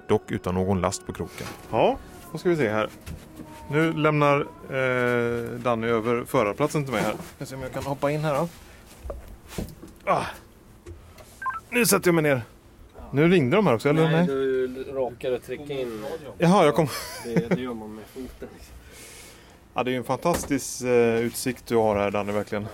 Dock 0.08 0.30
utan 0.30 0.54
någon 0.54 0.80
last 0.80 1.06
på 1.06 1.12
kroken. 1.12 1.46
Ja, 1.70 1.98
då 2.32 2.38
ska 2.38 2.48
vi 2.48 2.56
se 2.56 2.68
här. 2.68 2.88
Nu 3.70 3.92
lämnar 3.92 4.40
eh, 4.40 5.50
Danny 5.58 5.86
över 5.86 6.24
förarplatsen 6.24 6.84
till 6.84 6.92
mig 6.92 7.02
här. 7.02 7.14
Jag 7.38 7.48
se 7.48 7.54
om 7.54 7.62
jag 7.62 7.72
kan 7.72 7.82
hoppa 7.82 8.10
in 8.10 8.20
här 8.20 8.34
då. 8.34 8.48
Ah. 10.04 10.24
Nu 11.70 11.86
sätter 11.86 12.08
jag 12.08 12.14
mig 12.14 12.22
ner. 12.22 12.42
Nu 13.12 13.28
ringde 13.28 13.56
de 13.56 13.66
här 13.66 13.74
också, 13.74 13.88
eller? 13.88 14.10
Nej, 14.10 14.26
du 14.26 14.84
råkade 14.92 15.38
trycka 15.38 15.72
in. 15.72 16.04
Jaha, 16.38 16.64
jag 16.64 16.74
kom... 16.74 16.88
Det, 17.24 17.48
det 17.48 17.60
gör 17.60 17.74
man 17.74 17.94
med 17.94 18.04
foten. 18.04 18.48
Ja, 19.74 19.82
det 19.82 19.90
är 19.90 19.92
ju 19.92 19.98
en 19.98 20.04
fantastisk 20.04 20.82
eh, 20.82 21.16
utsikt 21.16 21.66
du 21.66 21.76
har 21.76 21.96
här 21.96 22.10
Danny, 22.10 22.32
verkligen. 22.32 22.66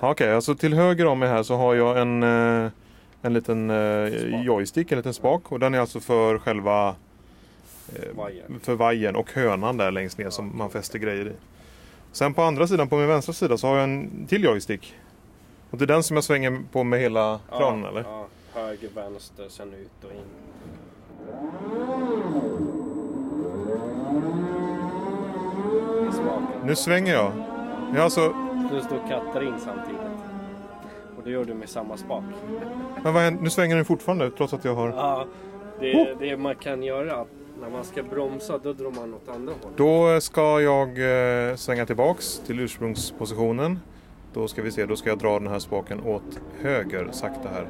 Ja, 0.00 0.10
Okej, 0.10 0.34
alltså 0.34 0.54
till 0.54 0.74
höger 0.74 1.06
om 1.06 1.18
mig 1.18 1.28
här 1.28 1.42
så 1.42 1.56
har 1.56 1.74
jag 1.74 2.00
en, 2.00 2.22
eh, 2.22 2.70
en 3.22 3.32
liten 3.32 3.70
eh, 3.70 4.44
joystick, 4.44 4.92
en 4.92 4.98
liten 4.98 5.14
spak. 5.14 5.52
Och 5.52 5.60
den 5.60 5.74
är 5.74 5.78
alltså 5.78 6.00
för 6.00 6.38
själva 6.38 6.96
eh, 7.88 8.24
för 8.62 8.74
vajern 8.74 9.16
och 9.16 9.32
hönan 9.32 9.76
där 9.76 9.90
längst 9.90 10.18
ner 10.18 10.30
som 10.30 10.58
man 10.58 10.70
fäster 10.70 10.98
grejer 10.98 11.26
i. 11.26 11.32
Sen 12.12 12.34
på 12.34 12.42
andra 12.42 12.66
sidan, 12.66 12.88
på 12.88 12.96
min 12.96 13.08
vänstra 13.08 13.32
sida, 13.32 13.58
så 13.58 13.66
har 13.66 13.74
jag 13.76 13.84
en 13.84 14.26
till 14.26 14.44
joystick. 14.44 14.94
Och 15.70 15.78
det 15.78 15.84
är 15.84 15.86
den 15.86 16.02
som 16.02 16.16
jag 16.16 16.24
svänger 16.24 16.62
på 16.72 16.84
med 16.84 17.00
hela 17.00 17.40
kranen 17.48 17.84
eller? 17.84 18.00
Ja, 18.00 18.26
höger, 18.54 18.88
vänster, 18.94 19.48
sen 19.48 19.74
ut 19.74 20.04
och 20.04 20.12
in. 20.12 20.24
Nu 26.64 26.76
svänger 26.76 27.12
jag. 27.12 27.32
Jag 27.90 27.96
har 27.96 28.04
alltså, 28.04 28.34
Du 28.72 28.80
står 28.80 29.08
kattar 29.08 29.42
in 29.42 29.54
samtidigt. 29.58 30.00
Och 31.16 31.22
det 31.24 31.30
gör 31.30 31.44
du 31.44 31.54
med 31.54 31.68
samma 31.68 31.96
spak. 31.96 32.24
men 33.02 33.14
vad? 33.14 33.42
Nu 33.42 33.50
svänger 33.50 33.76
den 33.76 33.84
fortfarande 33.84 34.30
trots 34.30 34.52
att 34.52 34.64
jag 34.64 34.74
har... 34.74 34.88
Ja, 34.88 35.26
det, 35.80 36.14
det 36.20 36.36
man 36.36 36.54
kan 36.56 36.82
göra 36.82 37.24
när 37.60 37.70
man 37.70 37.84
ska 37.84 38.02
bromsa 38.02 38.58
då 38.58 38.72
drar 38.72 38.90
man 38.90 39.14
åt 39.14 39.28
andra 39.28 39.52
hållet. 39.62 39.76
Då 39.76 40.20
ska 40.20 40.60
jag 40.60 40.88
eh, 41.50 41.56
svänga 41.56 41.86
tillbaks 41.86 42.38
till 42.38 42.60
ursprungspositionen. 42.60 43.80
Då 44.32 44.48
ska 44.48 44.62
vi 44.62 44.70
se, 44.70 44.86
då 44.86 44.96
ska 44.96 45.08
jag 45.08 45.18
dra 45.18 45.38
den 45.38 45.48
här 45.48 45.58
spaken 45.58 46.00
åt 46.00 46.40
höger 46.60 47.08
sakta 47.12 47.48
här. 47.48 47.68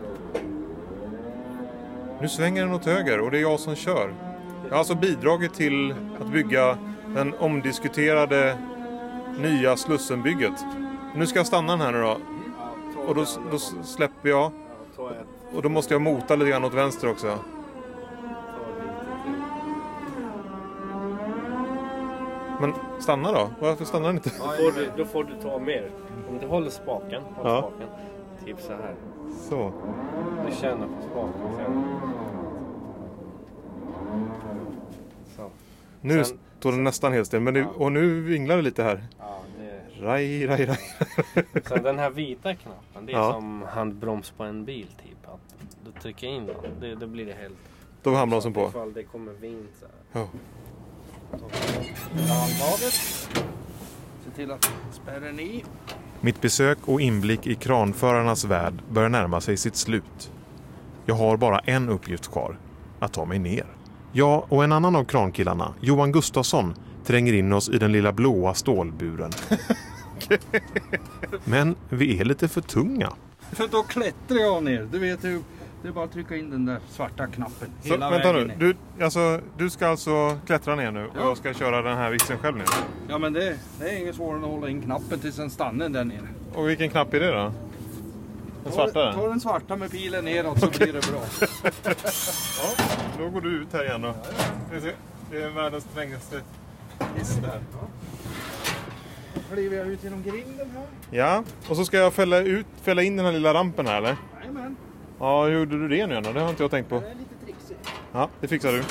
Nu 2.24 2.28
svänger 2.28 2.62
den 2.64 2.74
åt 2.74 2.84
höger 2.84 3.20
och 3.20 3.30
det 3.30 3.38
är 3.38 3.42
jag 3.42 3.60
som 3.60 3.74
kör. 3.74 4.14
Jag 4.64 4.70
har 4.70 4.78
alltså 4.78 4.94
bidragit 4.94 5.54
till 5.54 5.94
att 6.20 6.26
bygga 6.26 6.78
den 7.06 7.34
omdiskuterade 7.34 8.56
nya 9.38 9.76
Slussenbygget. 9.76 10.64
Nu 11.14 11.26
ska 11.26 11.38
jag 11.38 11.46
stanna 11.46 11.72
den 11.72 11.80
här 11.80 11.92
nu 11.92 12.00
då. 12.02 12.16
Och 13.08 13.14
då, 13.14 13.24
då 13.50 13.58
släpper 13.84 14.28
jag. 14.28 14.52
Och 15.54 15.62
då 15.62 15.68
måste 15.68 15.94
jag 15.94 16.02
mota 16.02 16.37
lite 16.37 16.50
grann 16.50 16.64
åt 16.64 16.74
vänster 16.74 17.10
också. 17.10 17.38
Men 22.60 22.72
stanna 23.00 23.32
då? 23.32 23.50
Varför 23.60 23.84
stannar 23.84 24.06
den 24.06 24.16
inte? 24.16 24.30
Då 24.38 24.44
får, 24.44 24.80
du, 24.80 24.90
då 24.96 25.04
får 25.04 25.24
du 25.24 25.40
ta 25.42 25.58
mer. 25.58 25.90
Om 26.31 26.38
du 26.38 26.46
håller 26.46 26.70
spaken, 26.70 27.22
håll 27.22 27.46
Ja. 27.46 27.58
spaken. 27.58 27.88
Typ 28.44 28.60
så 28.60 28.72
här. 28.72 28.94
Så. 29.48 29.72
Du 30.48 30.56
känner 30.56 30.87
på 30.87 31.02
spaken 31.10 31.56
sen. 31.56 32.13
Nu 36.05 36.25
Sen- 36.25 36.38
står 36.59 36.73
den 36.73 36.85
nästan 36.85 37.13
helt 37.13 37.27
still. 37.27 37.40
Men 37.40 37.55
det, 37.55 37.65
och 37.65 37.92
nu 37.92 38.21
vinglar 38.21 38.57
det 38.57 38.63
lite 38.63 38.83
här. 38.83 39.05
Ja, 39.19 39.40
det 39.59 40.05
Raj, 40.07 40.46
raj, 40.46 40.67
raj. 40.67 40.79
Sen 41.65 41.83
den 41.83 41.98
här 41.98 42.11
vita 42.11 42.55
knappen, 42.55 43.07
det 43.07 43.13
är 43.13 43.17
Ja. 43.17 43.33
som 43.33 43.63
handbroms 43.69 44.31
på 44.31 44.44
en 44.44 44.65
bil 44.65 44.87
typ. 45.05 45.29
Att 45.29 45.55
du 45.85 46.00
trycker 46.00 46.27
in 46.27 46.46
den, 46.46 46.57
det, 46.81 46.94
då 46.94 47.07
blir 47.07 47.27
det 47.27 47.33
helt... 47.33 47.55
Då 48.02 48.11
hamnar 48.15 48.27
bromsen 48.27 48.52
på. 48.52 48.69
Ifall 48.69 48.92
det 48.92 49.02
kommer 49.02 49.33
vind 49.33 49.67
så 49.81 49.87
här. 49.87 50.23
Ja. 50.23 50.29
Handtaget. 52.29 52.92
Se 54.25 54.31
till 54.37 54.50
att 54.50 54.71
spärra 54.92 55.21
den 55.21 55.40
i. 55.40 55.65
Mitt 56.21 56.40
besök 56.40 56.79
och 56.85 57.00
inblick 57.00 57.46
i 57.46 57.55
kranförarnas 57.55 58.44
värld 58.44 58.75
börjar 58.90 59.09
närma 59.09 59.40
sig 59.40 59.57
sitt 59.57 59.77
slut. 59.77 60.33
Jag 61.07 61.15
har 61.15 61.37
bara 61.37 61.59
en 61.59 61.88
uppgift 61.88 62.33
kvar, 62.33 62.59
att 62.98 63.13
ta 63.13 63.25
mig 63.25 63.38
ner. 63.38 63.67
Jag 64.17 64.44
och 64.48 64.65
en 64.65 64.73
annan 64.73 64.96
av 64.96 65.04
krankillarna, 65.04 65.75
Johan 65.81 66.12
Gustafsson, 66.12 66.75
tränger 67.04 67.33
in 67.33 67.52
oss 67.52 67.69
i 67.69 67.79
den 67.79 67.92
lilla 67.92 68.12
blåa 68.12 68.54
stålburen. 68.54 69.31
Men 71.44 71.77
vi 71.88 72.21
är 72.21 72.25
lite 72.25 72.48
för 72.48 72.60
tunga. 72.60 73.12
För 73.52 73.69
då 73.69 73.83
klättrar 73.83 74.38
jag 74.38 74.62
ner. 74.65 74.88
Du 74.92 74.98
vet 74.98 75.25
hur 75.25 75.40
det 75.83 75.88
är 75.88 75.92
bara 75.92 76.04
att 76.04 76.12
trycka 76.12 76.37
in 76.37 76.50
den 76.50 76.65
där 76.67 76.79
svarta 76.90 77.27
knappen. 77.27 77.69
Så, 77.83 77.88
hela 77.88 78.10
vänta 78.10 78.33
vägen 78.33 78.48
nu, 78.58 78.67
ner. 78.67 78.77
du, 78.98 79.04
alltså, 79.04 79.40
du 79.58 79.71
ska 79.71 79.87
alltså 79.88 80.38
klättra 80.46 80.75
ner 80.77 80.90
nu 80.90 81.04
och 81.06 81.12
Ja. 81.17 81.21
jag 81.29 81.37
ska 81.37 81.54
köra 81.54 81.83
den 81.83 81.96
här 81.96 82.10
vissen 82.10 82.38
själv 82.38 82.56
ner? 82.56 82.67
Ja 83.08 83.19
men 83.19 83.33
det, 83.33 83.56
det 83.81 83.88
är 83.90 83.98
inget 84.00 84.15
svårare 84.17 84.38
än 84.38 84.44
att 84.44 84.50
hålla 84.50 84.69
in 84.69 84.83
knappen 84.83 85.19
tills 85.19 85.37
den 85.37 85.50
stannar 85.50 85.88
där 85.88 86.04
nere. 86.04 86.29
Och 86.54 86.69
vilken 86.69 86.90
knapp 86.90 87.15
är 87.15 87.21
det 87.21 87.31
då? 87.33 87.52
Den 88.65 88.73
Ta- 88.73 88.77
svarta? 88.92 89.12
Ta 89.12 89.29
den 89.29 89.40
svarta 89.40 89.77
med 89.77 89.90
pilen 89.90 90.25
neråt 90.25 90.60
så 90.60 90.67
blir 90.71 90.92
det 90.92 91.06
bra. 91.10 91.21
Ja, 92.62 92.85
då 93.19 93.29
går 93.31 93.40
du 93.40 93.48
ut 93.62 93.73
här 93.73 93.85
igen 93.85 94.02
då. 94.02 94.15
Det 95.31 95.42
är 95.42 95.50
världens 95.50 95.85
strängaste 95.85 96.40
hiss 97.17 97.37
det 97.42 97.46
här. 97.46 97.60
Då 99.35 99.40
kliver 99.54 99.77
jag 99.77 99.87
ut 99.87 100.04
genom 100.04 100.23
grinden 100.23 100.71
här. 100.75 100.87
Ja, 101.10 101.44
och 101.69 101.77
så 101.77 101.85
ska 101.85 101.96
jag 101.96 102.12
fälla, 102.15 102.38
ut, 102.38 102.67
fälla 102.83 103.02
in 103.02 103.17
den 103.17 103.27
här 103.27 103.33
lilla 103.33 103.54
rampen 103.54 103.87
här 103.87 103.98
eller? 103.98 104.17
Jajamän. 104.40 104.77
Ja, 105.19 105.44
hur 105.44 105.58
gjorde 105.58 105.71
du 105.79 105.88
det 105.88 106.06
nu 106.06 106.12
igen 106.15 106.23
då? 106.23 106.33
Det 106.33 106.40
har 106.40 106.50
inte 106.50 106.62
jag 106.62 106.71
tänkt 106.71 106.88
på. 106.88 107.00
Det 107.00 107.06
är 107.06 107.15
lite 107.15 107.44
trixigt. 107.44 107.90
Ja, 108.12 108.29
det 108.40 108.48
fixar 108.48 108.73
du. 108.73 108.81
Och 108.81 108.87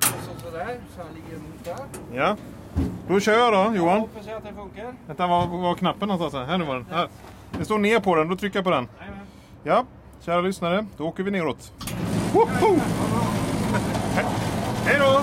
så 0.00 0.40
sådär, 0.50 0.78
så 0.96 1.02
han 1.02 1.14
ligger 1.14 1.38
mot 1.42 1.64
där. 1.64 2.16
Ja. 2.16 2.36
Då 3.08 3.20
kör 3.20 3.38
jag 3.38 3.52
då, 3.52 3.76
Johan. 3.78 4.00
Hoppas 4.00 4.26
jag 4.26 4.36
att 4.36 4.44
det 4.44 4.52
funkar. 4.52 4.94
Vänta, 5.06 5.26
var 5.26 5.46
var 5.46 5.74
knappen 5.74 6.08
någonstans? 6.08 6.34
Här, 6.34 6.50
här 6.50 6.58
nu 6.58 6.64
var 6.64 6.74
den. 6.74 6.86
Här. 6.90 7.08
Det 7.58 7.64
står 7.64 7.78
ner 7.78 8.00
på 8.00 8.14
den, 8.14 8.28
då 8.28 8.36
trycker 8.36 8.56
jag 8.58 8.64
på 8.64 8.70
den. 8.70 8.88
Ja, 9.62 9.84
kära 10.20 10.40
lyssnare, 10.40 10.86
då 10.96 11.04
åker 11.04 11.22
vi 11.22 11.30
neråt. 11.30 11.72
Woho! 12.34 12.74
He- 14.16 14.24
Hej 14.84 14.96
då! 14.98 15.22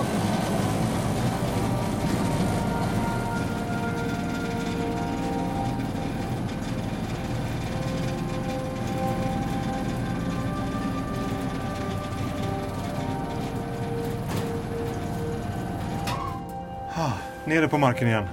Ah, 16.94 17.12
Nere 17.46 17.68
på 17.68 17.78
marken 17.78 18.08
igen. 18.08 18.24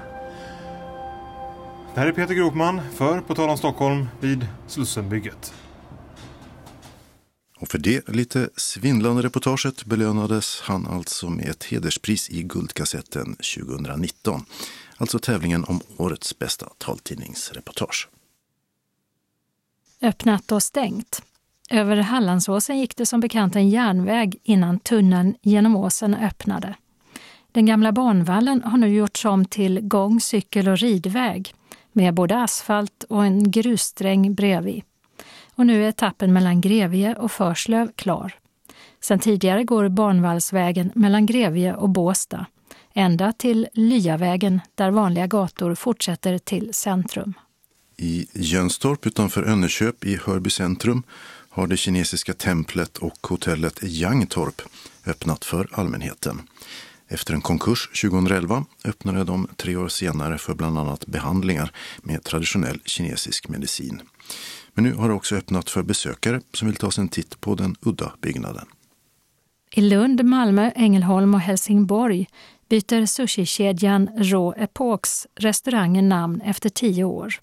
Det 1.94 2.00
här 2.00 2.08
är 2.08 2.12
Peter 2.12 2.34
Gropman 2.34 2.82
för 2.96 3.22
På 3.22 3.36
tal 3.36 3.50
om 3.50 3.58
Stockholm 3.58 4.08
vid 4.20 4.48
Slussenbygget. 4.68 5.54
Och 7.60 7.68
för 7.68 7.78
det 7.78 8.10
lite 8.10 8.50
svindlande 8.56 9.22
reportaget 9.22 9.86
belönades 9.86 10.62
han 10.62 10.88
alltså 10.88 11.30
med 11.30 11.50
ett 11.50 11.64
hederspris 11.64 12.30
i 12.30 12.44
Guldkassetten 12.44 13.36
2019. 13.36 14.46
Alltså 14.98 15.20
tävlingen 15.20 15.64
om 15.64 15.82
årets 15.98 16.40
bästa 16.40 16.70
taltidningsreportage. 16.78 18.10
Öppnat 20.02 20.52
och 20.52 20.64
stängt. 20.64 21.22
Över 21.70 21.96
Hallandsåsen 21.96 22.80
gick 22.80 22.96
det 22.96 23.06
som 23.06 23.20
bekant 23.20 23.56
en 23.56 23.70
järnväg 23.70 24.40
innan 24.44 24.80
tunneln 24.80 25.36
genom 25.42 25.76
åsen 25.76 26.16
öppnade. 26.16 26.76
Den 27.52 27.66
gamla 27.66 27.92
banvallen 27.92 28.64
har 28.64 28.78
nu 28.78 28.88
gjorts 28.88 29.26
om 29.26 29.46
till 29.46 29.80
gång-, 29.82 30.22
cykel 30.22 30.68
och 30.68 30.78
ridväg 30.78 31.54
med 31.92 32.14
både 32.14 32.44
asfalt 32.44 33.04
och 33.10 33.26
en 33.26 33.52
grussträng 33.52 34.34
bredvid. 34.34 34.84
Och 35.56 35.66
nu 35.66 35.84
är 35.84 35.90
etappen 35.90 36.34
mellan 36.34 36.62
Grevie 36.62 37.16
och 37.16 37.32
Förslöv 37.32 37.92
klar. 37.96 38.34
Sen 39.02 39.20
tidigare 39.20 39.64
går 39.64 39.90
banvallsvägen 39.90 40.92
mellan 40.96 41.26
Grevie 41.26 41.76
och 41.76 41.90
Båsta 41.90 42.46
ända 42.94 43.34
till 43.34 43.68
Lyavägen 43.74 44.62
där 44.76 44.92
vanliga 44.92 45.28
gator 45.28 45.76
fortsätter 45.76 46.38
till 46.38 46.74
centrum. 46.74 47.34
I 47.98 48.28
Jönstorp 48.34 49.06
utanför 49.06 49.44
Önneköp 49.44 50.06
i 50.06 50.20
Hörby 50.26 50.50
centrum 50.50 51.04
har 51.50 51.68
det 51.68 51.78
kinesiska 51.78 52.34
templet 52.34 52.98
och 52.98 53.28
hotellet 53.28 53.84
Yangtorp 53.84 54.62
öppnat 55.06 55.46
för 55.46 55.68
allmänheten. 55.72 56.42
Efter 57.12 57.34
en 57.34 57.42
konkurs 57.42 58.02
2011 58.02 58.66
öppnade 58.86 59.24
de 59.24 59.48
tre 59.56 59.76
år 59.76 59.88
senare 59.88 60.38
för 60.38 60.56
bland 60.56 60.78
annat 60.78 61.06
behandlingar 61.06 61.72
med 62.04 62.24
traditionell 62.24 62.82
kinesisk 62.86 63.48
medicin. 63.48 64.02
Men 64.74 64.84
nu 64.84 64.94
har 64.94 65.10
det 65.10 65.16
också 65.16 65.36
öppnat 65.36 65.70
för 65.70 65.84
besökare 65.84 66.42
som 66.54 66.68
vill 66.68 66.78
ta 66.78 66.92
sig 66.92 67.02
en 67.02 67.10
titt 67.10 67.42
på 67.42 67.56
den 67.56 67.76
udda 67.82 68.12
byggnaden. 68.22 68.66
I 69.72 69.82
Lund, 69.82 70.26
Malmö, 70.26 70.72
Ängelholm 70.76 71.34
och 71.34 71.40
Helsingborg 71.40 72.28
byter 72.70 73.06
sushikedjan 73.06 74.10
Raw 74.18 74.64
Epochs 74.64 75.28
restauranger 75.36 76.02
namn 76.02 76.42
efter 76.42 76.70
tio 76.70 77.04
år. 77.04 77.34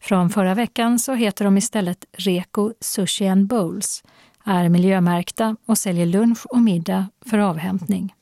Från 0.00 0.30
förra 0.30 0.54
veckan 0.54 0.98
så 0.98 1.14
heter 1.14 1.44
de 1.44 1.56
istället 1.56 2.04
Reko 2.12 2.72
Sushi 2.80 3.28
and 3.28 3.46
Bowls, 3.46 4.02
är 4.44 4.68
miljömärkta 4.68 5.56
och 5.66 5.78
säljer 5.78 6.06
lunch 6.06 6.46
och 6.46 6.60
middag 6.60 7.06
för 7.26 7.38
avhämtning. 7.38 8.14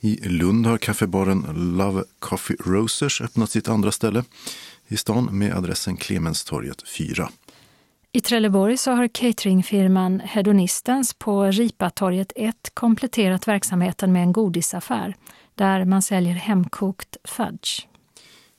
I 0.00 0.28
Lund 0.28 0.66
har 0.66 0.78
kaffebaren 0.78 1.46
Love 1.76 2.04
Coffee 2.18 2.56
Rosers 2.60 3.20
öppnat 3.20 3.50
sitt 3.50 3.68
andra 3.68 3.92
ställe 3.92 4.24
i 4.88 4.96
stan 4.96 5.38
med 5.38 5.56
adressen 5.56 5.96
Clemenstorget 5.96 6.88
4. 6.88 7.28
I 8.12 8.20
Trelleborg 8.20 8.76
så 8.76 8.90
har 8.90 9.08
cateringfirman 9.08 10.20
Hedonistens 10.20 11.14
på 11.14 11.44
Ripatorget 11.44 12.32
1 12.36 12.54
kompletterat 12.74 13.48
verksamheten 13.48 14.12
med 14.12 14.22
en 14.22 14.32
godisaffär 14.32 15.16
där 15.54 15.84
man 15.84 16.02
säljer 16.02 16.34
hemkokt 16.34 17.16
fudge. 17.24 17.86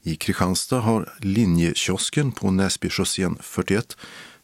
I 0.04 0.16
Kristianstad 0.16 0.80
har 0.80 1.14
linjekiosken 1.20 2.32
på 2.32 2.52
Näsbychaussén 2.52 3.38
41 3.42 3.98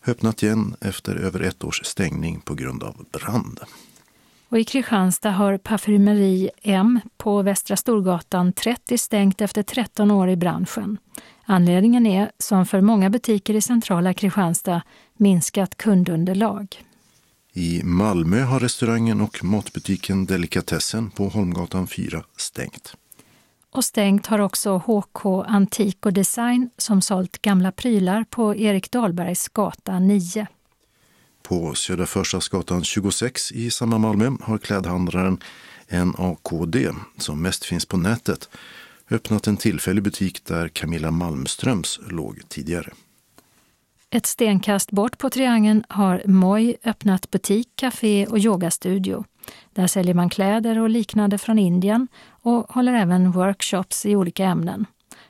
öppnat 0.07 0.43
igen 0.43 0.75
efter 0.81 1.15
över 1.15 1.39
ett 1.39 1.63
års 1.63 1.85
stängning 1.85 2.41
på 2.41 2.55
grund 2.55 2.83
av 2.83 3.05
brand. 3.11 3.59
Och 4.53 4.59
i 4.59 4.63
Kristianstad 4.63 5.31
har 5.31 5.57
Parfymeri 5.57 6.49
M 6.61 6.99
på 7.17 7.41
Västra 7.41 7.77
Storgatan 7.77 8.53
30 8.53 8.97
stängt 8.97 9.41
efter 9.41 9.63
13 9.63 10.11
år 10.11 10.29
i 10.29 10.35
branschen. 10.35 10.97
Anledningen 11.45 12.05
är, 12.05 12.31
som 12.39 12.65
för 12.65 12.81
många 12.81 13.09
butiker 13.09 13.53
i 13.53 13.61
centrala 13.61 14.13
Kristianstad, 14.13 14.81
minskat 15.17 15.77
kundunderlag. 15.77 16.83
I 17.53 17.83
Malmö 17.83 18.41
har 18.41 18.59
restaurangen 18.59 19.21
och 19.21 19.43
matbutiken 19.43 20.25
Delikatessen 20.25 21.09
på 21.11 21.27
Holmgatan 21.27 21.87
4 21.87 22.23
stängt. 22.37 22.95
Och 23.71 23.85
stängt 23.85 24.27
har 24.27 24.39
också 24.39 24.77
HK 24.77 25.25
Antik 25.47 26.05
och 26.05 26.13
Design 26.13 26.69
som 26.77 27.01
sålt 27.01 27.41
gamla 27.41 27.71
prylar 27.71 28.25
på 28.29 28.55
Erik 28.55 28.91
Dahlbergs 28.91 29.49
gata 29.49 29.99
9. 29.99 30.47
På 31.43 31.75
Södra 31.75 32.05
Förstadsgatan 32.05 32.83
26 32.83 33.51
i 33.51 33.71
samma 33.71 33.97
Malmö 33.97 34.31
har 34.41 34.57
klädhandlaren 34.57 35.37
NAKD, 35.89 36.75
som 37.17 37.41
mest 37.41 37.65
finns 37.65 37.85
på 37.85 37.97
nätet, 37.97 38.49
öppnat 39.11 39.47
en 39.47 39.57
tillfällig 39.57 40.03
butik 40.03 40.45
där 40.45 40.67
Camilla 40.67 41.11
Malmströms 41.11 41.99
låg 42.09 42.41
tidigare. 42.47 42.91
Ett 44.09 44.25
stenkast 44.25 44.91
bort 44.91 45.17
på 45.17 45.29
Triangeln 45.29 45.83
har 45.89 46.21
Moi 46.25 46.75
öppnat 46.83 47.31
butik, 47.31 47.69
café 47.75 48.27
och 48.27 48.39
yogastudio. 48.39 49.25
Där 49.73 49.87
säljer 49.87 50.13
man 50.13 50.29
kläder 50.29 50.79
och 50.79 50.89
liknande 50.89 51.37
från 51.37 51.59
Indien 51.59 52.07
och 52.29 52.71
håller 52.73 52.93
även 52.93 53.31
workshops 53.31 54.05
i 54.05 54.15
olika 54.15 54.45
ämnen. 54.45 54.85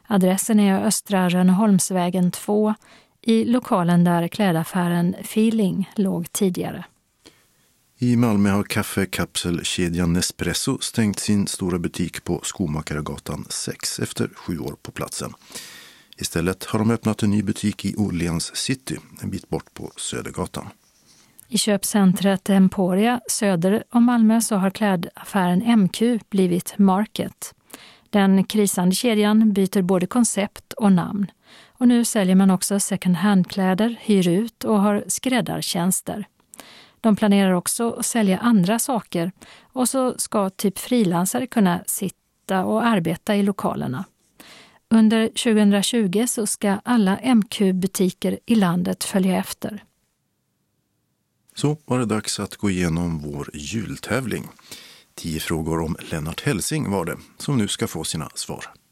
Adressen 0.07 0.59
är 0.59 0.85
Östra 0.85 1.29
Rönneholmsvägen 1.29 2.31
2 2.31 2.73
i 3.23 3.45
lokalen 3.45 4.03
där 4.03 4.27
klädaffären 4.27 5.15
Feeling 5.19 5.89
låg 5.95 6.31
tidigare. 6.31 6.85
I 7.99 8.15
Malmö 8.15 8.49
har 8.49 8.63
kaffekapselkedjan 8.63 10.13
Nespresso 10.13 10.77
stängt 10.79 11.19
sin 11.19 11.47
stora 11.47 11.79
butik 11.79 12.23
på 12.23 12.39
Skomakaregatan 12.43 13.45
6 13.49 13.99
efter 13.99 14.29
sju 14.35 14.59
år 14.59 14.75
på 14.81 14.91
platsen. 14.91 15.33
Istället 16.17 16.63
har 16.63 16.79
de 16.79 16.91
öppnat 16.91 17.23
en 17.23 17.29
ny 17.29 17.43
butik 17.43 17.85
i 17.85 17.95
Åhléns 17.95 18.55
city, 18.55 18.97
en 19.21 19.29
bit 19.29 19.49
bort 19.49 19.73
på 19.73 19.91
Södergatan. 19.97 20.69
I 21.47 21.57
köpcentret 21.57 22.49
Emporia 22.49 23.21
söder 23.31 23.83
om 23.89 24.03
Malmö 24.03 24.41
så 24.41 24.55
har 24.55 24.69
klädaffären 24.69 25.79
MQ 25.79 26.01
blivit 26.29 26.77
Market. 26.77 27.53
Den 28.09 28.43
krisande 28.43 28.95
kedjan 28.95 29.53
byter 29.53 29.81
både 29.81 30.07
koncept 30.07 30.73
och 30.73 30.91
namn. 30.91 31.27
Och 31.83 31.87
nu 31.87 32.05
säljer 32.05 32.35
man 32.35 32.51
också 32.51 32.79
second 32.79 33.15
hand-kläder, 33.15 33.95
hyr 34.01 34.27
ut 34.27 34.63
och 34.63 34.81
har 34.81 35.03
skräddartjänster. 35.07 36.27
De 37.01 37.15
planerar 37.15 37.51
också 37.51 37.91
att 37.91 38.05
sälja 38.05 38.37
andra 38.37 38.79
saker 38.79 39.31
och 39.61 39.89
så 39.89 40.17
ska 40.17 40.49
typ 40.49 40.79
frilansare 40.79 41.47
kunna 41.47 41.83
sitta 41.87 42.65
och 42.65 42.85
arbeta 42.85 43.35
i 43.35 43.43
lokalerna. 43.43 44.05
Under 44.89 45.27
2020 45.27 46.25
så 46.27 46.47
ska 46.47 46.79
alla 46.83 47.19
MQ-butiker 47.35 48.39
i 48.45 48.55
landet 48.55 49.03
följa 49.03 49.37
efter. 49.37 49.83
Så 51.55 51.77
var 51.85 51.99
det 51.99 52.05
dags 52.05 52.39
att 52.39 52.55
gå 52.55 52.69
igenom 52.69 53.19
vår 53.19 53.49
jultävling. 53.53 54.47
Tio 55.15 55.39
frågor 55.39 55.81
om 55.81 55.95
Lennart 55.99 56.41
Helsing 56.41 56.91
var 56.91 57.05
det, 57.05 57.17
som 57.37 57.57
nu 57.57 57.67
ska 57.67 57.87
få 57.87 58.03
sina 58.03 58.29
svar. 58.35 58.82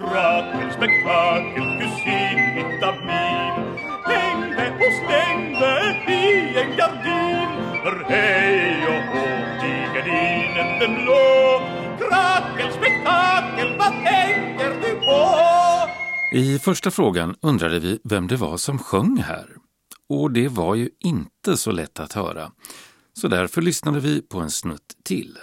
Rakel, 0.00 0.72
spektakel, 0.72 1.64
kusin, 1.78 2.38
vitamin 2.56 3.52
Hängde 4.04 4.72
och 4.84 4.94
stängde 5.04 5.72
i 6.08 6.58
en 6.58 6.76
gardin 6.76 7.50
För 7.82 8.04
hej 8.08 8.86
och 8.86 9.02
hå 9.12 9.26
gardinen 9.94 10.78
den 10.80 11.04
blå 11.04 11.60
Krakel, 11.98 12.72
spektakel, 12.72 13.78
vad 13.78 13.92
tänker 13.92 14.70
du 14.82 15.00
på? 15.06 15.40
I 16.32 16.58
första 16.58 16.90
frågan 16.90 17.36
undrade 17.42 17.78
vi 17.78 18.00
vem 18.04 18.26
det 18.26 18.36
var 18.36 18.56
som 18.56 18.78
sjöng 18.78 19.16
här. 19.16 19.46
Och 20.08 20.30
det 20.30 20.48
var 20.48 20.74
ju 20.74 20.88
inte 21.04 21.56
så 21.56 21.70
lätt 21.72 22.00
att 22.00 22.12
höra. 22.12 22.50
Så 23.12 23.28
därför 23.28 23.62
lyssnade 23.62 24.00
vi 24.00 24.22
på 24.22 24.38
en 24.38 24.50
snutt 24.50 24.96
till. 25.04 25.38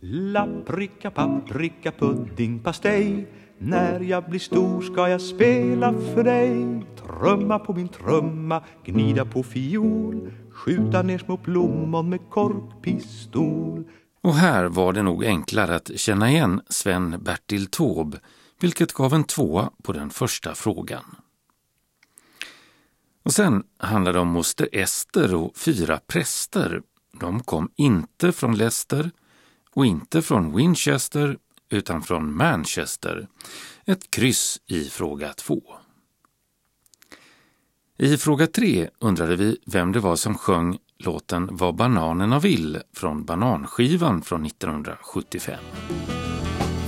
Lappricka, 0.00 1.10
paprika, 1.10 1.92
pudding, 1.92 2.62
pastej 2.62 3.28
när 3.64 4.00
jag 4.00 4.24
blir 4.30 4.40
stor 4.40 4.82
ska 4.82 5.08
jag 5.08 5.20
spela 5.20 5.92
för 5.92 6.24
dig 6.24 6.82
Trumma 6.96 7.58
på 7.58 7.74
min 7.74 7.88
trumma, 7.88 8.62
gnida 8.84 9.24
på 9.24 9.42
fiol 9.42 10.32
Skjuta 10.50 11.02
ner 11.02 11.18
små 11.18 11.36
plommon 11.36 12.08
med 12.08 12.30
korkpistol 12.30 13.84
Och 14.22 14.34
här 14.34 14.64
var 14.64 14.92
det 14.92 15.02
nog 15.02 15.24
enklare 15.24 15.74
att 15.74 15.90
känna 15.98 16.30
igen 16.30 16.60
Sven-Bertil 16.68 17.66
Taube, 17.66 18.20
vilket 18.60 18.92
gav 18.92 19.14
en 19.14 19.24
tvåa 19.24 19.70
på 19.82 19.92
den 19.92 20.10
första 20.10 20.54
frågan. 20.54 21.16
Och 23.22 23.32
sen 23.32 23.62
handlar 23.78 24.12
det 24.12 24.18
om 24.18 24.28
moster 24.28 24.68
Ester 24.72 25.34
och 25.34 25.56
fyra 25.56 26.00
präster. 26.06 26.82
De 27.20 27.42
kom 27.42 27.70
inte 27.76 28.32
från 28.32 28.56
Leicester 28.56 29.10
och 29.74 29.86
inte 29.86 30.22
från 30.22 30.56
Winchester 30.56 31.36
utan 31.72 32.02
från 32.02 32.36
Manchester. 32.36 33.28
Ett 33.86 34.10
kryss 34.10 34.60
i 34.66 34.84
fråga 34.84 35.32
två. 35.32 35.62
I 37.98 38.16
fråga 38.16 38.46
tre 38.46 38.88
undrade 38.98 39.36
vi 39.36 39.58
vem 39.66 39.92
det 39.92 40.00
var 40.00 40.16
som 40.16 40.38
sjöng 40.38 40.78
låten 40.98 41.48
Vad 41.52 41.76
bananerna 41.76 42.38
vill 42.38 42.78
från 42.92 43.24
Bananskivan 43.24 44.22
från 44.22 44.46
1975. 44.46 45.58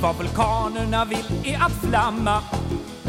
Vad 0.02 0.16
vulkanerna 0.16 1.04
vill 1.04 1.54
är 1.54 1.56
att 1.56 1.72
flamma 1.72 2.42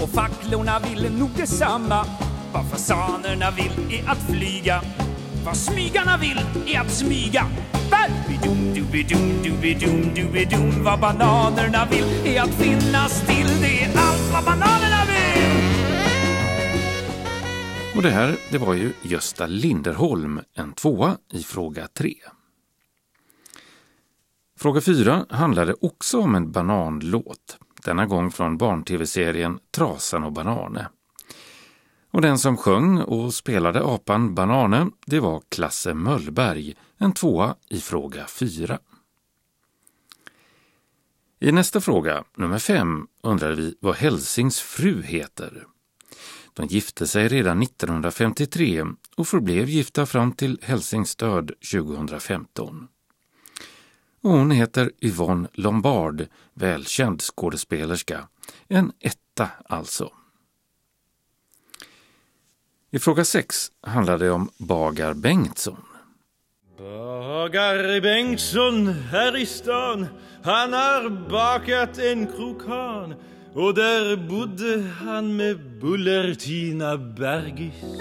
och 0.01 0.09
facklorna 0.09 0.79
vill 0.79 1.11
nog 1.19 1.29
detsamma. 1.37 2.05
Vad 2.53 2.69
fasanerna 2.69 3.51
vill 3.51 3.99
är 3.99 4.09
att 4.09 4.31
flyga. 4.31 4.81
Vad 5.45 5.57
smygarna 5.57 6.17
vill 6.17 6.39
är 6.67 6.79
att 6.79 6.91
smyga. 6.91 7.47
Bidum, 8.27 8.73
dubidum, 8.73 9.43
dubidum, 9.43 10.13
dubidum. 10.15 10.83
Vad 10.83 10.99
bananerna 10.99 11.87
vill 11.91 12.35
är 12.35 12.41
att 12.41 12.53
finnas 12.53 13.27
till. 13.27 13.61
Det 13.61 13.83
är 13.83 13.87
allt 13.97 14.33
vad 14.33 14.43
bananerna 14.43 15.05
vill. 15.07 15.55
Och 17.95 18.01
det 18.01 18.09
här, 18.09 18.35
det 18.51 18.57
var 18.57 18.73
ju 18.73 18.93
Gösta 19.01 19.47
Linderholm, 19.47 20.41
en 20.53 20.73
tvåa 20.73 21.17
i 21.31 21.43
fråga 21.43 21.87
tre. 21.87 22.13
Fråga 24.59 24.81
fyra 24.81 25.25
handlade 25.29 25.73
också 25.81 26.19
om 26.19 26.35
en 26.35 26.51
bananlåt, 26.51 27.57
denna 27.85 28.05
gång 28.05 28.31
från 28.31 28.57
barn-tv-serien 28.57 29.59
Trasan 29.71 30.23
och 30.23 30.33
Banane. 30.33 30.87
Och 32.15 32.21
den 32.21 32.39
som 32.39 32.57
sjöng 32.57 32.97
och 33.01 33.33
spelade 33.33 33.83
apan 33.83 34.35
Banane, 34.35 34.89
det 35.05 35.19
var 35.19 35.41
Klasse 35.49 35.93
Möllberg, 35.93 36.73
en 36.97 37.13
tvåa 37.13 37.55
i 37.69 37.79
fråga 37.79 38.27
fyra. 38.27 38.79
I 41.39 41.51
nästa 41.51 41.81
fråga, 41.81 42.23
nummer 42.37 42.59
fem, 42.59 43.07
undrade 43.23 43.55
vi 43.55 43.75
vad 43.81 43.95
Helsings 43.95 44.59
fru 44.59 45.01
heter. 45.01 45.67
De 46.53 46.65
gifte 46.65 47.07
sig 47.07 47.27
redan 47.27 47.61
1953 47.61 48.85
och 49.15 49.27
förblev 49.27 49.69
gifta 49.69 50.05
fram 50.05 50.31
till 50.31 50.59
Helsings 50.61 51.15
död 51.15 51.51
2015. 51.71 52.87
Och 54.21 54.31
hon 54.31 54.51
heter 54.51 54.91
Yvonne 55.01 55.47
Lombard, 55.53 56.27
välkänd 56.53 57.21
skådespelerska. 57.21 58.27
En 58.67 58.91
etta 58.99 59.49
alltså. 59.65 60.11
I 62.95 62.99
fråga 62.99 63.25
6 63.25 63.71
handlar 63.81 64.17
det 64.17 64.31
om 64.31 64.49
Bagar 64.57 65.13
Bengtsson. 65.13 65.81
Bagar 66.77 68.01
Bengtsson 68.01 68.87
här 68.87 69.37
i 69.37 69.45
stan 69.45 70.07
Han 70.43 70.73
har 70.73 71.29
bakat 71.29 71.97
en 71.97 72.27
krokan. 72.27 73.13
Och 73.53 73.73
där 73.73 74.29
bodde 74.29 74.81
han 74.81 75.35
med 75.35 75.79
Bullertina 75.81 76.97
Bergis. 76.97 77.99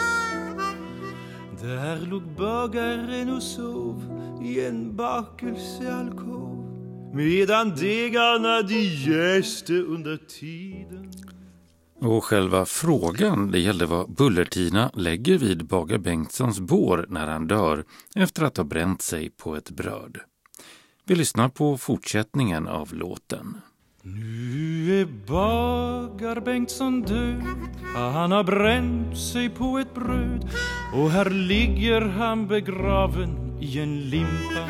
Där 1.62 2.06
låg 2.06 2.22
bagaren 2.22 3.30
och 3.30 3.42
sov 3.42 4.02
i 4.44 4.66
en 4.66 4.96
bakelsealkov. 4.96 6.64
Medan 7.14 7.76
degarna 7.76 8.62
de 8.62 8.80
jäste 8.84 9.72
under 9.72 10.16
tiden. 10.16 11.13
Och 12.00 12.24
själva 12.24 12.64
frågan 12.64 13.50
det 13.50 13.58
gällde 13.58 13.86
vad 13.86 14.10
Bullertina 14.10 14.90
lägger 14.94 15.38
vid 15.38 15.66
Bagar 15.66 15.98
Bengtssons 15.98 16.60
bår 16.60 17.06
när 17.08 17.26
han 17.26 17.46
dör 17.46 17.84
efter 18.14 18.42
att 18.42 18.56
ha 18.56 18.64
bränt 18.64 19.02
sig 19.02 19.30
på 19.30 19.56
ett 19.56 19.70
bröd. 19.70 20.18
Vi 21.04 21.14
lyssnar 21.14 21.48
på 21.48 21.78
fortsättningen 21.78 22.68
av 22.68 22.94
låten. 22.94 23.60
Nu 24.02 25.00
är 25.00 25.04
Bagar 25.26 26.40
Bengtsson 26.40 27.02
död 27.02 27.42
Han 27.94 28.32
har 28.32 28.44
bränt 28.44 29.18
sig 29.18 29.50
på 29.50 29.78
ett 29.78 29.94
bröd 29.94 30.50
Och 30.94 31.10
här 31.10 31.30
ligger 31.30 32.00
han 32.00 32.48
begraven 32.48 33.58
i 33.60 33.78
en 33.78 34.00
limpa 34.00 34.68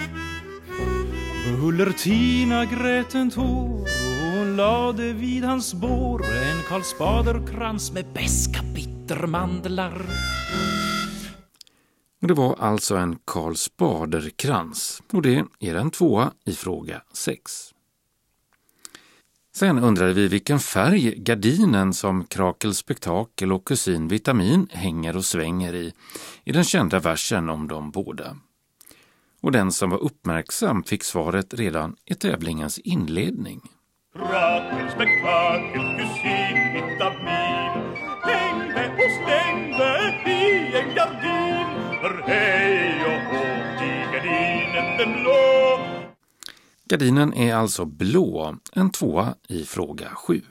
Bullertina 1.61 2.65
grät 2.65 3.15
en 3.15 3.31
tår 3.31 4.04
hon 4.45 4.57
lade 4.57 5.13
vid 5.13 5.45
hans 5.45 5.75
bår 5.75 6.25
en 6.25 6.63
Karlsbaderkrans 6.69 7.93
med 7.93 8.07
beska 8.13 8.61
bittermandlar 8.75 10.07
det 12.21 12.35
var 12.35 12.57
alltså 12.59 12.97
en 12.97 13.19
Karlsbaderkrans 13.25 15.03
och 15.13 15.23
det 15.23 15.45
är 15.61 15.75
en 15.75 15.91
tvåa 15.91 16.33
i 16.45 16.53
fråga 16.53 17.03
6. 17.13 17.71
Sen 19.55 19.79
undrade 19.79 20.13
vi 20.13 20.29
vilken 20.29 20.59
färg 20.59 21.15
gardinen 21.17 21.95
som 21.95 22.25
Krakel 22.25 22.75
Spektakel 22.75 23.53
och 23.53 23.67
Kusin 23.67 24.09
Vitamin 24.09 24.69
hänger 24.71 25.17
och 25.17 25.25
svänger 25.25 25.75
i, 25.75 25.93
i 26.45 26.53
den 26.53 26.65
kända 26.65 27.01
versen 27.01 27.49
om 27.49 27.69
de 27.69 27.91
båda. 27.91 28.37
Och 29.41 29.53
den 29.53 29.73
som 29.73 29.91
var 29.91 29.99
uppmärksam 29.99 30.83
fick 30.83 31.05
svaret 31.05 31.55
redan 31.55 31.97
i 32.05 32.15
tävlingens 32.15 32.79
inledning. 32.79 33.61
Rakel, 34.19 34.91
spektakel, 34.91 35.99
kusin, 35.99 36.57
vitamin 36.75 37.73
Hängde 38.23 38.93
och 39.05 39.13
stängde 39.23 40.15
i 40.27 40.77
en 40.77 40.95
gardin 40.95 42.01
För 42.01 42.23
hej 42.27 43.01
och 43.05 43.37
hå 43.37 43.45
i 43.85 44.13
gardinen 44.13 44.99
den 44.99 45.23
blå 45.23 45.79
Gardinen 46.85 47.35
är 47.35 47.55
alltså 47.55 47.85
blå, 47.85 48.57
en 48.73 48.91
tvåa 48.91 49.35
i 49.49 49.65
fråga 49.65 50.09
7. 50.15 50.43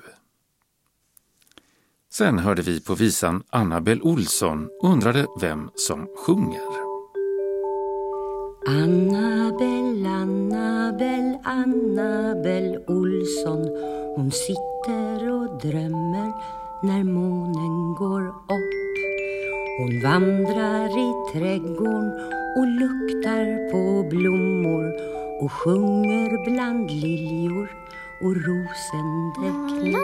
Sen 2.12 2.40
hörde 2.40 2.62
vi 2.62 2.82
på 2.82 2.96
visan 2.96 3.44
Annabel 3.50 4.02
Olsson 4.02 4.70
och 4.82 4.90
undrade 4.90 5.26
vem 5.42 5.70
som 5.76 6.08
sjunger. 6.18 6.83
Annabel, 8.66 10.06
Annabel, 10.06 11.38
Annabel 11.44 12.78
Olsson. 12.88 13.68
Hon 14.16 14.32
sitter 14.32 15.32
och 15.32 15.62
drömmer 15.62 16.34
när 16.84 17.04
månen 17.04 17.96
går 17.96 18.28
upp. 18.28 18.96
Hon 19.80 20.02
vandrar 20.02 20.90
i 20.90 21.34
trädgården 21.34 22.12
och 22.58 22.68
luktar 22.68 23.72
på 23.72 24.10
blommor 24.10 24.94
och 25.42 25.52
sjunger 25.52 26.52
bland 26.52 26.92
liljor 26.92 27.70
och 28.22 28.36
rosende 28.36 29.82
klipp. 29.82 29.98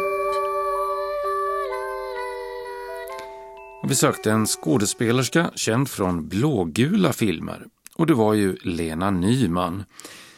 Vi 3.88 3.96
sökte 3.96 4.32
en 4.32 4.46
skådespelerska 4.46 5.52
känd 5.56 5.90
från 5.90 6.28
blågula 6.28 7.14
filmer 7.14 7.66
och 8.00 8.08
det 8.08 8.14
var 8.14 8.34
ju 8.34 8.56
Lena 8.56 9.12
Nyman. 9.12 9.84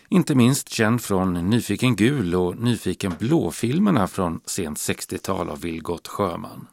Inte 0.09 0.35
minst 0.35 0.69
känd 0.69 1.01
från 1.01 1.49
Nyfiken 1.49 1.95
gul 1.95 2.35
och 2.35 2.57
Nyfiken 2.57 3.13
blå-filmerna 3.19 4.07
från 4.07 4.41
sent 4.45 4.77
60-tal 4.77 5.49
av 5.49 5.61
Vilgot 5.61 6.07
Sjöman. 6.07 6.67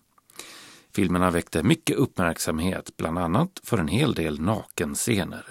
Filmerna 0.95 1.31
väckte 1.31 1.63
mycket 1.63 1.97
uppmärksamhet, 1.97 2.97
bland 2.97 3.19
annat 3.19 3.61
för 3.63 3.79
en 3.79 3.89
hel 3.89 4.15
del 4.15 4.41
nakenscener. 4.41 5.45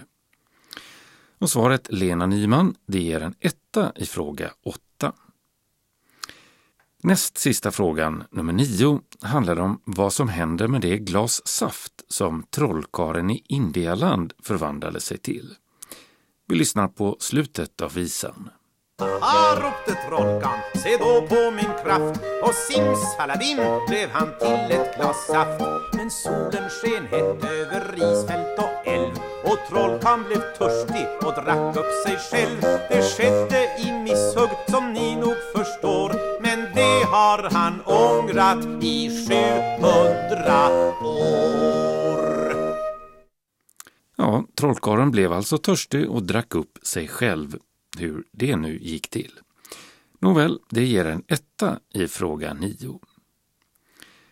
Och 1.40 1.50
svaret 1.50 1.88
Lena 1.90 2.26
Nyman, 2.26 2.76
det 2.86 3.00
ger 3.00 3.22
en 3.22 3.36
etta 3.40 3.92
i 3.96 4.06
fråga 4.06 4.52
8. 4.64 4.80
Näst 7.04 7.38
sista 7.38 7.72
frågan, 7.72 8.24
nummer 8.32 8.54
nio, 8.54 9.00
handlar 9.22 9.60
om 9.60 9.82
vad 9.84 10.14
som 10.14 10.30
händer 10.30 10.68
med 10.68 10.82
det 10.82 10.98
glas 10.98 11.48
saft 11.48 11.94
som 12.08 12.44
trollkaren 12.50 13.30
i 13.30 13.44
Indialand 13.48 14.34
förvandlade 14.44 15.00
sig 15.00 15.18
till. 15.18 15.54
Vi 16.48 16.56
lyssnar 16.56 16.88
på 16.88 17.18
slutet 17.20 17.82
av 17.82 17.94
visan. 17.94 18.50
Ah, 19.22 19.56
ropte 19.56 19.98
trollkarln, 20.08 20.62
se 20.74 20.98
då 20.98 21.28
på 21.28 21.52
min 21.52 21.74
kraft. 21.84 22.22
Och 22.44 22.54
simsalabim 22.54 23.58
blev 23.88 24.10
han 24.10 24.28
till 24.40 24.78
ett 24.78 24.96
glas 24.98 25.28
saft. 25.28 25.62
Men 25.94 26.12
solen 26.12 26.70
sken 26.70 27.06
hett 27.06 27.44
över 27.44 27.92
risfält 27.94 28.60
och 28.60 28.88
älv. 28.88 29.14
Och 29.44 29.58
trollkarln 29.70 30.24
blev 30.24 30.42
törstig 30.58 31.08
och 31.22 31.34
drack 31.44 31.78
upp 31.78 31.94
sig 32.06 32.18
själv. 32.32 32.62
Det 32.62 33.02
skedde 33.02 33.80
i 33.80 33.92
misshugg 34.04 34.50
som 34.68 34.94
ni 34.94 35.16
nog 35.16 35.36
förstår 35.56 36.17
har 37.12 37.50
han 37.52 37.82
ångrat 37.82 38.84
i 38.84 39.10
700 39.28 40.70
år 41.04 41.48
Ja, 44.16 44.46
trollkarlen 44.56 45.12
blev 45.12 45.34
alltså 45.34 45.58
törstig 45.58 46.10
och 46.10 46.24
drack 46.24 46.56
upp 46.56 46.78
sig 46.84 47.08
själv 47.08 47.58
hur 47.98 48.24
det 48.32 48.56
nu 48.56 48.80
gick 48.82 49.10
till. 49.10 49.40
Nåväl, 50.20 50.60
det 50.70 50.86
ger 50.86 51.06
en 51.06 51.24
etta 51.28 51.80
i 51.94 52.08
fråga 52.08 52.54
9. 52.54 53.00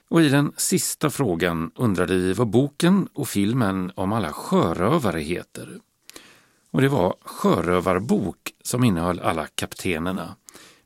Och 0.09 0.21
i 0.21 0.29
den 0.29 0.51
sista 0.57 1.09
frågan 1.09 1.71
undrade 1.75 2.17
vi 2.17 2.33
vad 2.33 2.49
boken 2.49 3.07
och 3.13 3.27
filmen 3.27 3.91
om 3.95 4.13
alla 4.13 4.33
sjörövare 4.33 5.19
heter. 5.19 5.79
Och 6.71 6.81
det 6.81 6.87
var 6.87 7.15
Sjörövarbok 7.21 8.53
som 8.63 8.83
innehöll 8.83 9.19
alla 9.19 9.47
kaptenerna, 9.47 10.35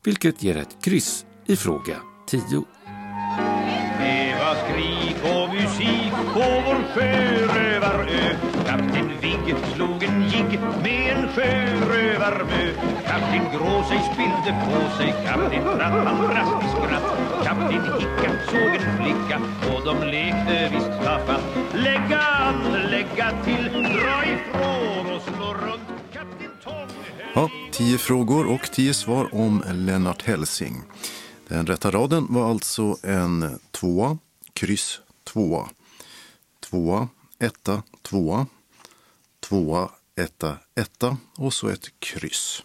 vilket 0.03 0.43
ger 0.43 0.57
ett 0.57 0.83
kryss 0.83 1.25
i 1.49 1.55
fråga 1.55 1.95
10. 2.27 2.41
Det 3.99 4.35
var 4.39 4.55
skrik 4.55 5.15
och 5.23 5.53
musik 5.53 6.11
på 6.33 6.45
vår 6.65 6.79
sjörövarö. 6.93 8.35
Kapten 8.67 9.09
Vigg 9.21 9.55
slog 9.73 10.03
en 10.03 10.23
jigg 10.23 10.59
med 10.83 11.17
en 11.17 11.27
sjörövarmö. 11.27 12.71
Kapten 13.07 13.45
Gråsej 13.53 14.01
spillde 14.13 14.61
på 14.65 14.97
sig 14.97 15.13
Kapten 15.27 15.63
Tratt 15.63 16.07
han 16.07 16.27
brast 16.27 16.65
i 16.65 16.69
skratt 16.69 17.43
Kapten 17.43 17.83
Hicka 17.99 18.31
såg 18.51 18.75
en 18.75 18.97
flicka 18.97 19.41
och 19.73 19.85
de 19.85 20.07
lekte 20.07 20.69
visst 20.73 21.03
tafatt 21.03 21.43
Lägga 21.73 22.19
an, 22.19 22.89
lägga 22.91 23.43
till, 23.45 23.63
dra 23.73 24.25
ifrån 24.25 25.15
och 25.15 25.21
slå 25.21 25.53
runt. 25.53 25.89
Kapten 26.13 26.51
Tom 26.63 26.87
Ja, 27.35 27.49
tio 27.71 27.97
frågor 27.97 28.53
och 28.53 28.71
tio 28.71 28.93
svar 28.93 29.29
om 29.31 29.63
Lennart 29.73 30.21
Helsing. 30.21 30.83
Den 31.49 31.65
rätta 31.65 31.91
raden 31.91 32.27
var 32.29 32.49
alltså 32.49 32.97
en 33.03 33.59
tvåa, 33.71 34.17
kryss 34.53 34.99
tvåa, 35.23 35.69
tvåa, 36.59 37.07
etta, 37.39 37.83
tvåa, 38.01 38.47
tvåa, 39.39 39.89
etta, 40.15 40.57
etta 40.75 41.17
och 41.35 41.53
så 41.53 41.67
ett 41.67 41.99
kryss. 41.99 42.63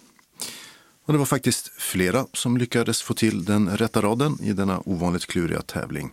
Och 1.04 1.12
det 1.12 1.18
var 1.18 1.26
faktiskt 1.26 1.68
flera 1.68 2.26
som 2.32 2.56
lyckades 2.56 3.02
få 3.02 3.14
till 3.14 3.44
den 3.44 3.76
rätta 3.76 4.02
raden 4.02 4.38
i 4.42 4.52
denna 4.52 4.82
ovanligt 4.84 5.26
kluriga 5.26 5.62
tävling. 5.62 6.10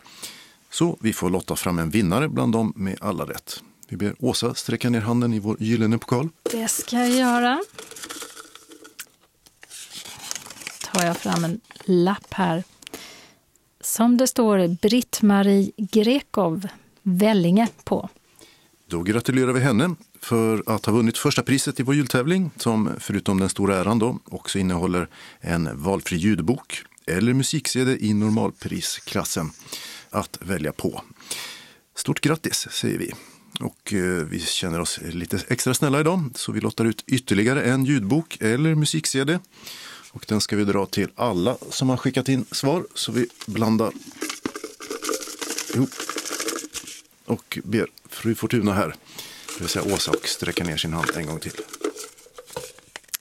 Så 0.69 0.97
vi 1.01 1.13
får 1.13 1.29
lotta 1.29 1.55
fram 1.55 1.79
en 1.79 1.89
vinnare 1.89 2.29
bland 2.29 2.53
dem 2.53 2.73
med 2.75 2.97
alla 3.01 3.25
rätt. 3.25 3.63
Vi 3.87 3.97
ber 3.97 4.15
Åsa 4.19 4.53
sträcka 4.53 4.89
ner 4.89 5.01
handen 5.01 5.33
i 5.33 5.39
vår 5.39 5.57
gyllene 5.59 5.97
pokal. 5.97 6.29
Det 6.51 6.67
ska 6.67 6.97
jag 6.97 7.09
göra 7.09 7.61
tar 10.93 11.05
jag 11.05 11.17
fram 11.17 11.43
en 11.43 11.61
lapp 11.85 12.33
här. 12.33 12.63
Som 13.81 14.17
det 14.17 14.27
står 14.27 14.67
Britt-Marie 14.67 15.71
Grekov, 15.77 16.67
Vellinge, 17.03 17.67
på. 17.83 18.09
Då 18.87 19.01
gratulerar 19.01 19.53
vi 19.53 19.59
henne 19.59 19.95
för 20.21 20.63
att 20.65 20.85
ha 20.85 20.93
vunnit 20.93 21.17
första 21.17 21.43
priset 21.43 21.79
i 21.79 21.83
vår 21.83 21.95
jultävling 21.95 22.51
som 22.57 22.89
förutom 22.99 23.39
den 23.39 23.49
stora 23.49 23.77
äran 23.77 23.99
då 23.99 24.19
också 24.25 24.59
innehåller 24.59 25.07
en 25.39 25.69
valfri 25.73 26.17
ljudbok 26.17 26.83
eller 27.07 27.33
musik-CD 27.33 27.97
i 27.99 28.13
normalprisklassen 28.13 29.51
att 30.09 30.37
välja 30.41 30.71
på. 30.71 31.01
Stort 31.95 32.21
grattis 32.21 32.67
säger 32.71 32.97
vi! 32.97 33.13
Och 33.59 33.93
eh, 33.93 34.25
vi 34.25 34.39
känner 34.39 34.79
oss 34.79 34.99
lite 35.01 35.39
extra 35.47 35.73
snälla 35.73 35.99
idag 35.99 36.29
så 36.35 36.51
vi 36.51 36.61
lottar 36.61 36.85
ut 36.85 37.03
ytterligare 37.07 37.63
en 37.63 37.85
ljudbok 37.85 38.37
eller 38.41 38.75
musik-CD. 38.75 39.39
Och 40.11 40.25
den 40.27 40.41
ska 40.41 40.55
vi 40.55 40.63
dra 40.63 40.85
till 40.85 41.09
alla 41.15 41.57
som 41.69 41.89
har 41.89 41.97
skickat 41.97 42.29
in 42.29 42.45
svar 42.51 42.85
så 42.95 43.11
vi 43.11 43.27
blandar 43.45 43.91
ihop 45.73 45.89
och 47.25 47.59
ber 47.63 47.87
fru 48.09 48.35
Fortuna 48.35 48.73
här, 48.73 48.95
det 49.47 49.59
vill 49.59 49.69
säga 49.69 49.93
Åsa, 49.93 50.11
och 50.11 50.27
sträcka 50.27 50.63
ner 50.63 50.77
sin 50.77 50.93
hand 50.93 51.11
en 51.15 51.25
gång 51.25 51.39
till. 51.39 51.53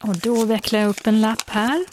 Och 0.01 0.17
då 0.17 0.45
vecklar 0.45 0.81
jag 0.81 0.89
upp 0.89 1.07
en 1.07 1.21
lapp 1.21 1.51
här. 1.51 1.87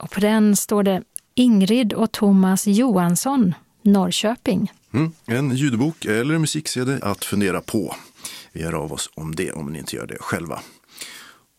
Och 0.00 0.10
på 0.10 0.20
den 0.20 0.56
står 0.56 0.82
det 0.82 1.02
Ingrid 1.34 1.92
och 1.92 2.12
Thomas 2.12 2.66
Johansson, 2.66 3.54
Norrköping. 3.82 4.72
Mm, 4.92 5.12
en 5.26 5.56
ljudbok 5.56 6.04
eller 6.04 6.38
musik-CD 6.38 6.98
att 7.02 7.24
fundera 7.24 7.60
på. 7.60 7.96
Vi 8.52 8.62
hör 8.62 8.72
av 8.72 8.92
oss 8.92 9.10
om 9.14 9.34
det 9.34 9.52
om 9.52 9.72
ni 9.72 9.78
inte 9.78 9.96
gör 9.96 10.06
det 10.06 10.16
själva. 10.20 10.60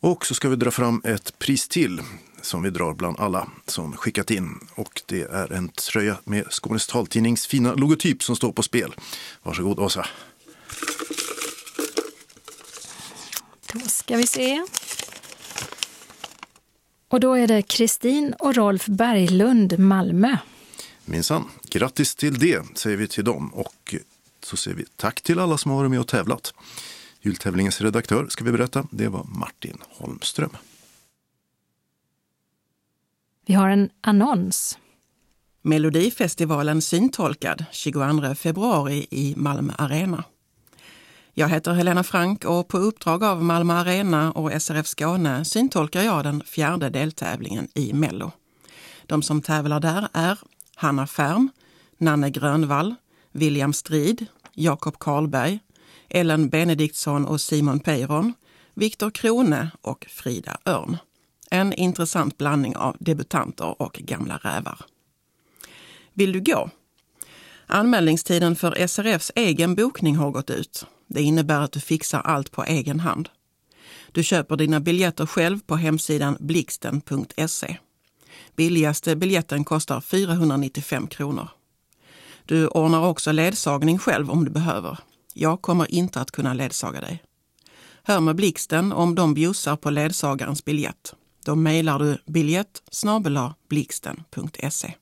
Och 0.05 0.25
så 0.25 0.33
ska 0.33 0.49
vi 0.49 0.55
dra 0.55 0.71
fram 0.71 1.01
ett 1.03 1.39
pris 1.39 1.67
till 1.67 2.01
som 2.41 2.63
vi 2.63 2.69
drar 2.69 2.93
bland 2.93 3.19
alla 3.19 3.47
som 3.67 3.97
skickat 3.97 4.31
in. 4.31 4.59
Och 4.75 5.01
det 5.05 5.21
är 5.21 5.53
en 5.53 5.69
tröja 5.69 6.17
med 6.23 6.45
Skånes 6.49 6.87
taltidnings 6.87 7.47
fina 7.47 7.73
logotyp 7.73 8.23
som 8.23 8.35
står 8.35 8.51
på 8.51 8.63
spel. 8.63 8.95
Varsågod 9.43 9.79
Åsa. 9.79 10.05
Då 13.73 13.79
ska 13.79 14.17
vi 14.17 14.27
se. 14.27 14.65
Och 17.07 17.19
då 17.19 17.33
är 17.33 17.47
det 17.47 17.61
Kristin 17.61 18.33
och 18.39 18.55
Rolf 18.55 18.85
Berglund, 18.85 19.79
Malmö. 19.79 20.37
Minsann. 21.05 21.49
Grattis 21.63 22.15
till 22.15 22.39
det, 22.39 22.77
säger 22.77 22.97
vi 22.97 23.07
till 23.07 23.23
dem. 23.23 23.53
Och 23.53 23.95
så 24.43 24.57
säger 24.57 24.77
vi 24.77 24.85
tack 24.95 25.21
till 25.21 25.39
alla 25.39 25.57
som 25.57 25.71
har 25.71 25.77
varit 25.77 25.91
med 25.91 25.99
och 25.99 26.07
tävlat. 26.07 26.53
Jultävlingens 27.25 27.81
redaktör, 27.81 28.27
ska 28.29 28.43
vi 28.43 28.51
berätta, 28.51 28.87
det 28.91 29.07
var 29.07 29.23
Martin 29.23 29.77
Holmström. 29.89 30.57
Vi 33.45 33.53
har 33.53 33.69
en 33.69 33.89
annons. 34.01 34.77
Melodifestivalen 35.61 36.81
syntolkad 36.81 37.65
22 37.71 38.35
februari 38.35 39.07
i 39.09 39.33
Malmö 39.37 39.73
Arena. 39.77 40.23
Jag 41.33 41.49
heter 41.49 41.73
Helena 41.73 42.03
Frank 42.03 42.45
och 42.45 42.67
på 42.67 42.77
uppdrag 42.77 43.23
av 43.23 43.43
Malmö 43.43 43.73
Arena 43.73 44.31
och 44.31 44.61
SRF 44.61 44.87
Skåne 44.87 45.45
syntolkar 45.45 46.03
jag 46.03 46.23
den 46.23 46.43
fjärde 46.45 46.89
deltävlingen 46.89 47.67
i 47.73 47.93
Mello. 47.93 48.31
De 49.05 49.21
som 49.21 49.41
tävlar 49.41 49.79
där 49.79 50.07
är 50.13 50.39
Hanna 50.75 51.07
Färm, 51.07 51.49
Nanne 51.97 52.29
Grönvall, 52.29 52.95
William 53.31 53.73
Strid, 53.73 54.25
Jakob 54.53 54.99
Karlberg, 54.99 55.59
Ellen 56.09 56.49
Benediktsson 56.49 57.25
och 57.25 57.41
Simon 57.41 57.79
Peyron, 57.79 58.33
Viktor 58.73 59.11
Krone 59.11 59.71
och 59.81 60.05
Frida 60.09 60.57
Örn. 60.65 60.97
En 61.51 61.73
intressant 61.73 62.37
blandning 62.37 62.75
av 62.75 62.97
debutanter 62.99 63.81
och 63.81 63.93
gamla 63.93 64.37
rävar. 64.37 64.79
Vill 66.13 66.31
du 66.31 66.41
gå? 66.41 66.69
Anmälningstiden 67.67 68.55
för 68.55 68.87
SRFs 68.87 69.31
egen 69.35 69.75
bokning 69.75 70.15
har 70.15 70.31
gått 70.31 70.49
ut. 70.49 70.85
Det 71.07 71.21
innebär 71.21 71.59
att 71.59 71.71
du 71.71 71.79
fixar 71.79 72.19
allt 72.19 72.51
på 72.51 72.63
egen 72.63 72.99
hand. 72.99 73.29
Du 74.11 74.23
köper 74.23 74.57
dina 74.57 74.79
biljetter 74.79 75.25
själv 75.25 75.59
på 75.59 75.75
hemsidan 75.75 76.37
blixten.se. 76.39 77.77
Billigaste 78.55 79.15
biljetten 79.15 79.63
kostar 79.63 80.01
495 80.01 81.07
kronor. 81.07 81.47
Du 82.45 82.67
ordnar 82.67 83.07
också 83.07 83.31
ledsagning 83.31 83.97
själv 83.97 84.31
om 84.31 84.45
du 84.45 84.51
behöver. 84.51 84.99
Jag 85.37 85.61
kommer 85.61 85.91
inte 85.91 86.21
att 86.21 86.31
kunna 86.31 86.53
ledsaga 86.53 87.01
dig. 87.01 87.23
Hör 88.03 88.19
med 88.19 88.35
Blixten 88.35 88.91
om 88.91 89.15
de 89.15 89.33
bjussar 89.33 89.75
på 89.75 89.89
ledsagarens 89.89 90.65
biljett. 90.65 91.13
Då 91.45 91.55
mejlar 91.55 91.99
du 91.99 92.17
biljett 92.25 92.81
blixten.se. 93.69 94.93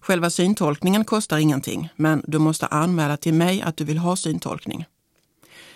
Själva 0.00 0.30
syntolkningen 0.30 1.04
kostar 1.04 1.38
ingenting, 1.38 1.88
men 1.96 2.22
du 2.26 2.38
måste 2.38 2.66
anmäla 2.66 3.16
till 3.16 3.34
mig 3.34 3.62
att 3.62 3.76
du 3.76 3.84
vill 3.84 3.98
ha 3.98 4.16
syntolkning. 4.16 4.84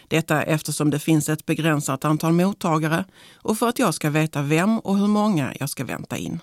Detta 0.08 0.42
eftersom 0.42 0.90
det 0.90 0.98
finns 0.98 1.28
ett 1.28 1.46
begränsat 1.46 2.04
antal 2.04 2.32
mottagare 2.32 3.04
och 3.34 3.58
för 3.58 3.68
att 3.68 3.78
jag 3.78 3.94
ska 3.94 4.10
veta 4.10 4.42
vem 4.42 4.78
och 4.78 4.98
hur 4.98 5.06
många 5.06 5.54
jag 5.60 5.70
ska 5.70 5.84
vänta 5.84 6.16
in. 6.16 6.40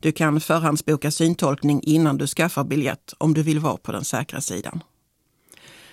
Du 0.00 0.12
kan 0.12 0.40
förhandsboka 0.40 1.10
syntolkning 1.10 1.80
innan 1.82 2.18
du 2.18 2.26
skaffar 2.26 2.64
biljett 2.64 3.14
om 3.18 3.34
du 3.34 3.42
vill 3.42 3.58
vara 3.58 3.76
på 3.76 3.92
den 3.92 4.04
säkra 4.04 4.40
sidan. 4.40 4.80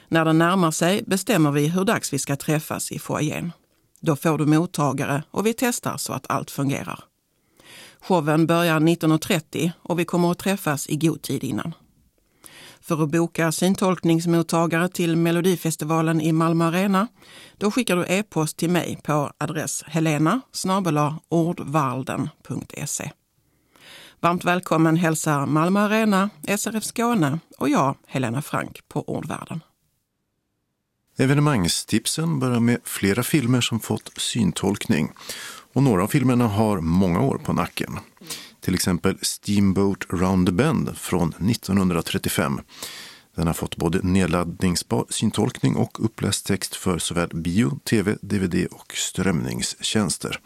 När 0.08 0.26
den 0.26 0.38
närmar 0.38 0.72
sig 0.72 1.04
bestämmer 1.08 1.52
vi 1.52 1.68
hur 1.68 1.84
dags 1.84 2.14
vi 2.14 2.20
ska 2.20 2.36
träffas 2.36 2.92
i 2.92 3.00
foajén. 3.00 3.52
Då 4.00 4.16
får 4.16 4.38
du 4.38 4.46
mottagare 4.46 5.24
och 5.32 5.46
vi 5.46 5.54
testar 5.54 5.98
så 5.98 6.14
att 6.14 6.26
allt 6.30 6.52
fungerar. 6.52 7.00
Showen 8.00 8.48
börjar 8.48 8.80
19.30 8.80 9.72
och 9.82 10.00
vi 10.00 10.06
kommer 10.06 10.32
att 10.32 10.40
träffas 10.40 10.90
i 10.90 10.96
god 10.96 11.22
tid 11.22 11.44
innan. 11.44 11.74
För 12.82 13.04
att 13.04 13.10
boka 13.10 13.52
syntolkningsmottagare 13.52 14.90
till 14.90 15.16
Melodifestivalen 15.16 16.22
i 16.22 16.32
Malmö 16.32 16.66
Arena, 16.66 17.08
då 17.58 17.72
skickar 17.72 17.96
du 17.96 18.06
e-post 18.08 18.58
till 18.58 18.70
mig 18.70 19.00
på 19.04 19.32
adress 19.38 19.84
helena 19.88 20.42
ordvalden.se. 21.30 23.12
Varmt 24.20 24.46
välkommen 24.46 24.96
hälsar 24.96 25.46
Malmö 25.46 25.80
Arena, 25.80 26.30
SRF 26.58 26.84
Skåne 26.84 27.40
och 27.58 27.70
jag, 27.70 27.96
Helena 28.08 28.42
Frank 28.42 28.82
på 28.88 29.10
Ordvärlden. 29.10 29.60
Evenemangstipsen 31.18 32.40
börjar 32.40 32.60
med 32.60 32.80
flera 32.84 33.24
filmer 33.24 33.62
som 33.62 33.80
fått 33.80 34.12
syntolkning. 34.18 35.12
Och 35.74 35.84
några 35.84 36.04
av 36.04 36.08
filmerna 36.08 36.48
har 36.48 36.82
många 36.82 37.22
år 37.22 37.38
på 37.38 37.54
nacken. 37.54 38.00
Till 38.62 38.76
exempel 38.76 39.18
Steamboat 39.22 40.06
Round 40.10 40.48
the 40.48 40.52
Bend 40.52 40.98
från 40.98 41.30
1935. 41.30 42.62
Den 43.36 43.48
har 43.48 43.54
fått 43.54 43.76
både 43.76 44.00
nedladdningsbar 44.02 45.06
syntolkning 45.10 45.76
och 45.76 46.06
uppläst 46.06 46.46
text 46.46 46.76
för 46.76 46.98
såväl 46.98 47.30
bio, 47.34 47.80
tv, 47.84 48.18
dvd 48.22 48.68
och 48.72 48.94
strömningstjänster. 48.94 50.40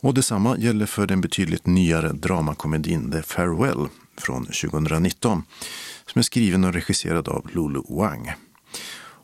Och 0.00 0.14
detsamma 0.14 0.58
gäller 0.58 0.86
för 0.86 1.06
den 1.06 1.20
betydligt 1.20 1.66
nyare 1.66 2.12
dramakomedin 2.12 3.12
The 3.12 3.22
Farewell 3.22 3.88
från 4.18 4.46
2019 4.46 5.42
som 6.06 6.18
är 6.18 6.22
skriven 6.22 6.64
och 6.64 6.72
regisserad 6.72 7.28
av 7.28 7.50
Lulu 7.52 7.82
Wang. 7.88 8.32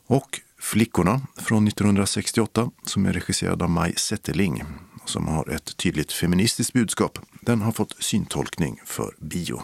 Och 0.09 0.41
Flickorna 0.59 1.21
från 1.35 1.67
1968 1.67 2.71
som 2.83 3.05
är 3.05 3.13
regisserad 3.13 3.61
av 3.61 3.69
Maj 3.69 3.93
Zetterling 3.95 4.63
som 5.05 5.27
har 5.27 5.49
ett 5.49 5.77
tydligt 5.77 6.11
feministiskt 6.11 6.73
budskap. 6.73 7.19
Den 7.41 7.61
har 7.61 7.71
fått 7.71 8.03
syntolkning 8.03 8.81
för 8.85 9.15
bio. 9.19 9.61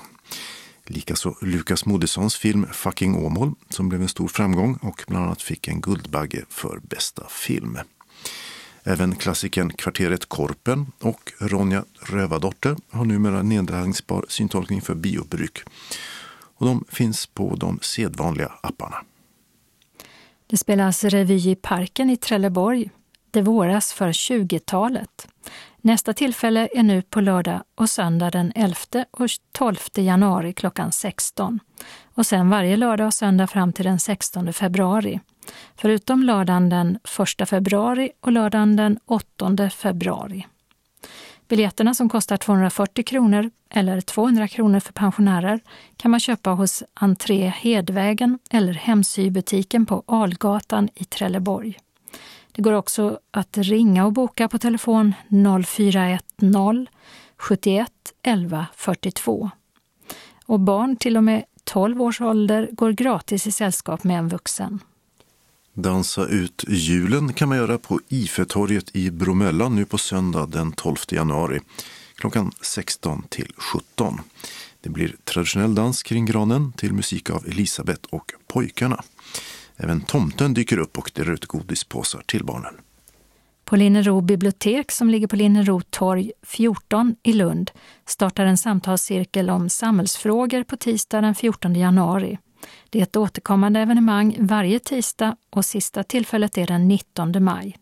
Likaså 0.85 1.35
Lukas 1.41 1.85
Moodyssons 1.85 2.35
film 2.35 2.67
Fucking 2.71 3.15
Åmål 3.15 3.53
som 3.69 3.89
blev 3.89 4.01
en 4.01 4.09
stor 4.09 4.27
framgång 4.27 4.75
och 4.81 5.03
bland 5.07 5.25
annat 5.25 5.41
fick 5.41 5.67
en 5.67 5.81
Guldbagge 5.81 6.45
för 6.49 6.79
bästa 6.83 7.27
film. 7.29 7.77
Även 8.83 9.15
klassikern 9.15 9.73
Kvarteret 9.73 10.25
Korpen 10.25 10.91
och 10.99 11.33
Ronja 11.39 11.85
Rövardotter 11.99 12.75
har 12.89 13.05
numera 13.05 13.43
nedladdningsbar 13.43 14.25
syntolkning 14.29 14.81
för 14.81 14.95
biobruk. 14.95 15.63
Och 16.57 16.65
de 16.65 16.85
finns 16.89 17.25
på 17.25 17.55
de 17.55 17.79
sedvanliga 17.81 18.51
apparna. 18.61 18.97
Det 20.47 20.57
spelas 20.57 21.03
revy 21.03 21.49
i 21.49 21.55
Parken 21.55 22.09
i 22.09 22.17
Trelleborg. 22.17 22.89
Det 23.31 23.41
våras 23.41 23.93
för 23.93 24.11
20-talet. 24.11 25.27
Nästa 25.81 26.13
tillfälle 26.13 26.69
är 26.73 26.83
nu 26.83 27.01
på 27.01 27.21
lördag 27.21 27.63
och 27.75 27.89
söndag 27.89 28.31
den 28.31 28.51
11 28.55 28.75
och 29.11 29.29
12 29.51 29.75
januari 29.95 30.53
klockan 30.53 30.91
16. 30.91 31.59
Och 32.13 32.25
sen 32.25 32.49
varje 32.49 32.77
lördag 32.77 33.07
och 33.07 33.13
söndag 33.13 33.47
fram 33.47 33.73
till 33.73 33.85
den 33.85 33.99
16 33.99 34.53
februari. 34.53 35.19
Förutom 35.75 36.23
lördagen 36.23 36.69
den 36.69 36.99
1 37.39 37.49
februari 37.49 38.11
och 38.21 38.31
lördagen 38.31 38.75
den 38.75 38.99
8 39.05 39.69
februari. 39.69 40.45
Biljetterna 41.47 41.93
som 41.93 42.09
kostar 42.09 42.37
240 42.37 43.03
kronor 43.03 43.51
eller 43.75 44.01
200 44.01 44.47
kronor 44.47 44.79
för 44.79 44.93
pensionärer 44.93 45.59
kan 45.97 46.11
man 46.11 46.19
köpa 46.19 46.49
hos 46.49 46.83
Entré 46.93 47.47
Hedvägen 47.47 48.39
eller 48.49 48.73
Hemsybutiken 48.73 49.85
på 49.85 50.03
Algatan 50.05 50.89
i 50.95 51.03
Trelleborg. 51.03 51.77
Det 52.51 52.61
går 52.61 52.73
också 52.73 53.19
att 53.31 53.57
ringa 53.57 54.05
och 54.05 54.13
boka 54.13 54.47
på 54.47 54.57
telefon 54.57 55.13
0410 55.65 56.87
71 57.37 57.91
11 58.23 58.67
42. 58.75 59.49
Och 60.45 60.59
barn 60.59 60.95
till 60.95 61.17
och 61.17 61.23
med 61.23 61.43
12 61.63 62.01
års 62.01 62.21
ålder 62.21 62.69
går 62.71 62.91
gratis 62.91 63.47
i 63.47 63.51
sällskap 63.51 64.03
med 64.03 64.19
en 64.19 64.29
vuxen. 64.29 64.79
Dansa 65.73 66.25
ut 66.25 66.65
julen 66.67 67.33
kan 67.33 67.49
man 67.49 67.57
göra 67.57 67.77
på 67.77 67.99
Ifetorget 68.07 68.95
i 68.95 69.11
Bromölla 69.11 69.69
nu 69.69 69.85
på 69.85 69.97
söndag 69.97 70.45
den 70.45 70.71
12 70.71 70.95
januari 71.11 71.59
klockan 72.15 72.51
16 72.61 73.23
till 73.29 73.53
17. 73.57 74.21
Det 74.81 74.89
blir 74.89 75.15
traditionell 75.23 75.75
dans 75.75 76.03
kring 76.03 76.25
granen 76.25 76.73
till 76.73 76.93
musik 76.93 77.29
av 77.29 77.45
Elisabeth 77.47 78.01
och 78.09 78.31
pojkarna. 78.47 79.03
Även 79.77 80.01
tomten 80.01 80.53
dyker 80.53 80.77
upp 80.77 80.97
och 80.97 81.11
delar 81.13 81.33
ut 81.33 81.45
godispåsar 81.45 82.23
till 82.25 82.43
barnen. 82.43 82.73
På 83.65 83.75
Linnero 83.75 84.21
bibliotek 84.21 84.91
som 84.91 85.09
ligger 85.09 85.27
på 85.27 85.35
Linnero 85.35 85.81
torg 85.89 86.31
14 86.43 87.15
i 87.23 87.33
Lund 87.33 87.71
startar 88.05 88.45
en 88.45 88.57
samtalscirkel 88.57 89.49
om 89.49 89.69
samhällsfrågor 89.69 90.63
på 90.63 90.77
tisdag 90.77 91.21
den 91.21 91.35
14 91.35 91.75
januari. 91.75 92.37
Det 92.89 92.99
är 92.99 93.03
ett 93.03 93.15
återkommande 93.15 93.79
evenemang 93.79 94.37
varje 94.39 94.79
tisdag 94.79 95.35
och 95.49 95.65
sista 95.65 96.03
tillfället 96.03 96.57
är 96.57 96.67
den 96.67 96.87
19 96.87 97.43
maj. 97.43 97.77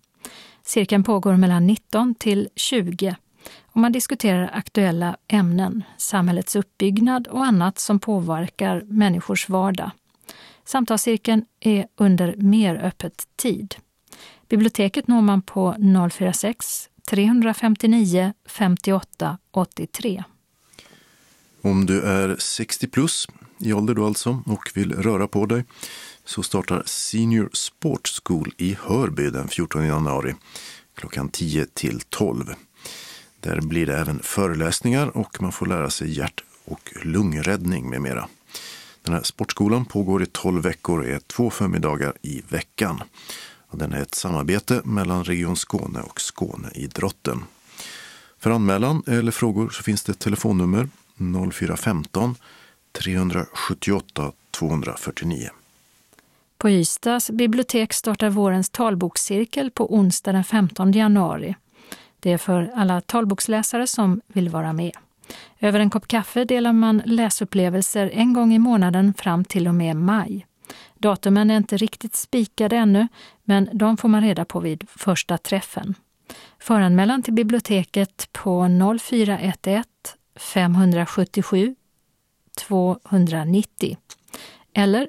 Cirkeln 0.64 1.04
pågår 1.04 1.38
mellan 1.38 1.68
19 1.68 2.16
till 2.16 2.50
20 2.56 3.16
och 3.74 3.82
man 3.82 3.92
diskuterar 3.92 4.50
aktuella 4.54 5.18
ämnen, 5.28 5.84
samhällets 5.98 6.56
uppbyggnad 6.56 7.28
och 7.28 7.46
annat 7.46 7.80
som 7.80 8.00
påverkar 8.00 8.84
människors 8.88 9.50
vardag. 9.50 9.92
Samtalscirkeln 10.66 11.46
är 11.60 11.88
under 11.98 12.36
mer 12.38 12.76
öppet 12.76 13.28
tid. 13.36 13.76
Biblioteket 14.50 15.08
når 15.08 15.22
man 15.22 15.42
på 15.42 15.76
046 16.12 16.90
359 17.10 18.34
58 18.46 19.38
83. 19.52 20.24
Om 21.62 21.86
du 21.86 22.02
är 22.02 22.36
60 22.40 22.88
plus 22.88 23.28
i 23.58 23.74
ålder 23.74 23.94
då 23.94 24.06
alltså 24.06 24.44
och 24.46 24.72
vill 24.74 24.94
röra 24.94 25.28
på 25.28 25.46
dig 25.46 25.66
så 26.26 26.44
startar 26.44 26.84
Senior 26.86 27.50
Sports 27.54 28.22
School 28.26 28.54
i 28.58 28.78
Hörby 28.82 29.30
den 29.30 29.48
14 29.48 29.86
januari 29.86 30.36
klockan 30.96 31.30
10 31.30 31.66
till 31.66 32.02
12. 32.10 32.54
Där 33.44 33.62
blir 33.62 33.86
det 33.86 33.98
även 33.98 34.20
föreläsningar 34.20 35.18
och 35.18 35.42
man 35.42 35.52
får 35.52 35.66
lära 35.66 35.90
sig 35.90 36.18
hjärt 36.18 36.44
och 36.66 36.94
lungräddning 37.04 37.90
med 37.90 38.02
mera. 38.02 38.28
Den 39.04 39.14
här 39.14 39.24
sportskolan 39.24 39.86
pågår 39.86 40.24
i 40.24 40.26
12 40.26 40.64
veckor 40.64 41.00
och 41.00 41.06
är 41.06 41.20
två 41.20 41.50
förmiddagar 41.50 42.14
i 42.22 42.42
veckan. 42.50 43.04
Den 43.72 43.94
är 43.94 44.02
ett 44.02 44.16
samarbete 44.16 44.82
mellan 44.84 45.24
Region 45.24 45.56
Skåne 45.56 46.00
och 46.02 46.22
Skåneidrotten. 46.22 47.44
För 48.40 48.52
anmälan 48.52 49.04
eller 49.08 49.32
frågor 49.32 49.70
så 49.70 49.84
finns 49.84 50.04
det 50.04 50.12
ett 50.12 50.20
telefonnummer 50.20 50.90
0415 51.52 52.36
378 52.92 54.32
249. 54.52 55.50
På 56.58 56.70
Ystads 56.70 57.32
bibliotek 57.32 57.94
startar 57.94 58.30
vårens 58.30 58.70
talbokscirkel 58.70 59.72
på 59.72 59.96
onsdag 59.96 60.32
den 60.32 60.44
15 60.44 60.92
januari. 60.92 61.56
Det 62.24 62.32
är 62.32 62.38
för 62.38 62.72
alla 62.76 63.02
talboksläsare 63.02 63.88
som 63.88 64.22
vill 64.28 64.50
vara 64.50 64.74
med. 64.74 64.92
Över 65.60 65.80
en 65.80 65.90
kopp 65.90 66.08
kaffe 66.08 66.46
delar 66.46 66.74
man 66.74 67.02
läsupplevelser 67.06 68.12
en 68.14 68.34
gång 68.34 68.54
i 68.54 68.60
månaden 68.60 69.14
fram 69.14 69.46
till 69.46 69.68
och 69.68 69.76
med 69.76 69.96
maj. 69.96 70.46
Datumen 70.98 71.52
är 71.52 71.58
inte 71.58 71.78
riktigt 71.78 72.16
spikade 72.16 72.76
ännu, 72.76 73.08
men 73.44 73.70
de 73.74 73.98
får 73.98 74.10
man 74.10 74.22
reda 74.22 74.46
på 74.46 74.60
vid 74.60 74.90
första 74.90 75.38
träffen. 75.38 75.96
Föranmälan 76.60 77.24
till 77.24 77.34
biblioteket 77.34 78.30
på 78.32 78.68
0411 79.00 79.84
577 80.36 81.76
290 82.58 83.98
eller 84.74 85.08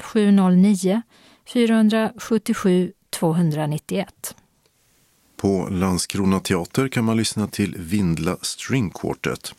0709 0.00 1.02
477 1.46 2.92
291. 3.10 4.36
På 5.36 5.68
Landskrona 5.70 6.40
teater 6.40 6.88
kan 6.88 7.04
man 7.04 7.16
lyssna 7.16 7.46
till 7.46 7.76
Vindla 7.78 8.36
String 8.42 8.90
Quartet. 8.90 9.54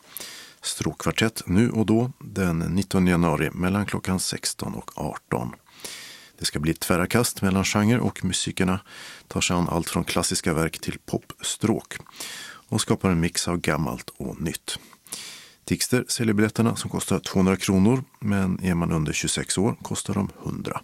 Stråkkvartett 0.62 1.42
nu 1.46 1.70
och 1.70 1.86
då 1.86 2.12
den 2.18 2.58
19 2.58 3.06
januari 3.06 3.50
mellan 3.52 3.86
klockan 3.86 4.20
16 4.20 4.74
och 4.74 4.90
18. 4.94 5.52
Det 6.38 6.44
ska 6.44 6.58
bli 6.58 6.74
tvära 6.74 7.06
kast 7.06 7.42
mellan 7.42 7.64
genre 7.64 7.98
och 7.98 8.24
musikerna 8.24 8.80
tar 9.28 9.40
sig 9.40 9.56
an 9.56 9.68
allt 9.68 9.90
från 9.90 10.04
klassiska 10.04 10.54
verk 10.54 10.78
till 10.78 10.98
popstråk 11.06 11.96
och 12.68 12.80
skapar 12.80 13.10
en 13.10 13.20
mix 13.20 13.48
av 13.48 13.56
gammalt 13.56 14.10
och 14.16 14.40
nytt. 14.40 14.78
Tixter 15.64 16.04
säljer 16.08 16.34
biljetterna 16.34 16.76
som 16.76 16.90
kostar 16.90 17.18
200 17.18 17.56
kronor 17.56 18.04
men 18.20 18.64
är 18.64 18.74
man 18.74 18.92
under 18.92 19.12
26 19.12 19.58
år 19.58 19.76
kostar 19.82 20.14
de 20.14 20.30
100. 20.44 20.80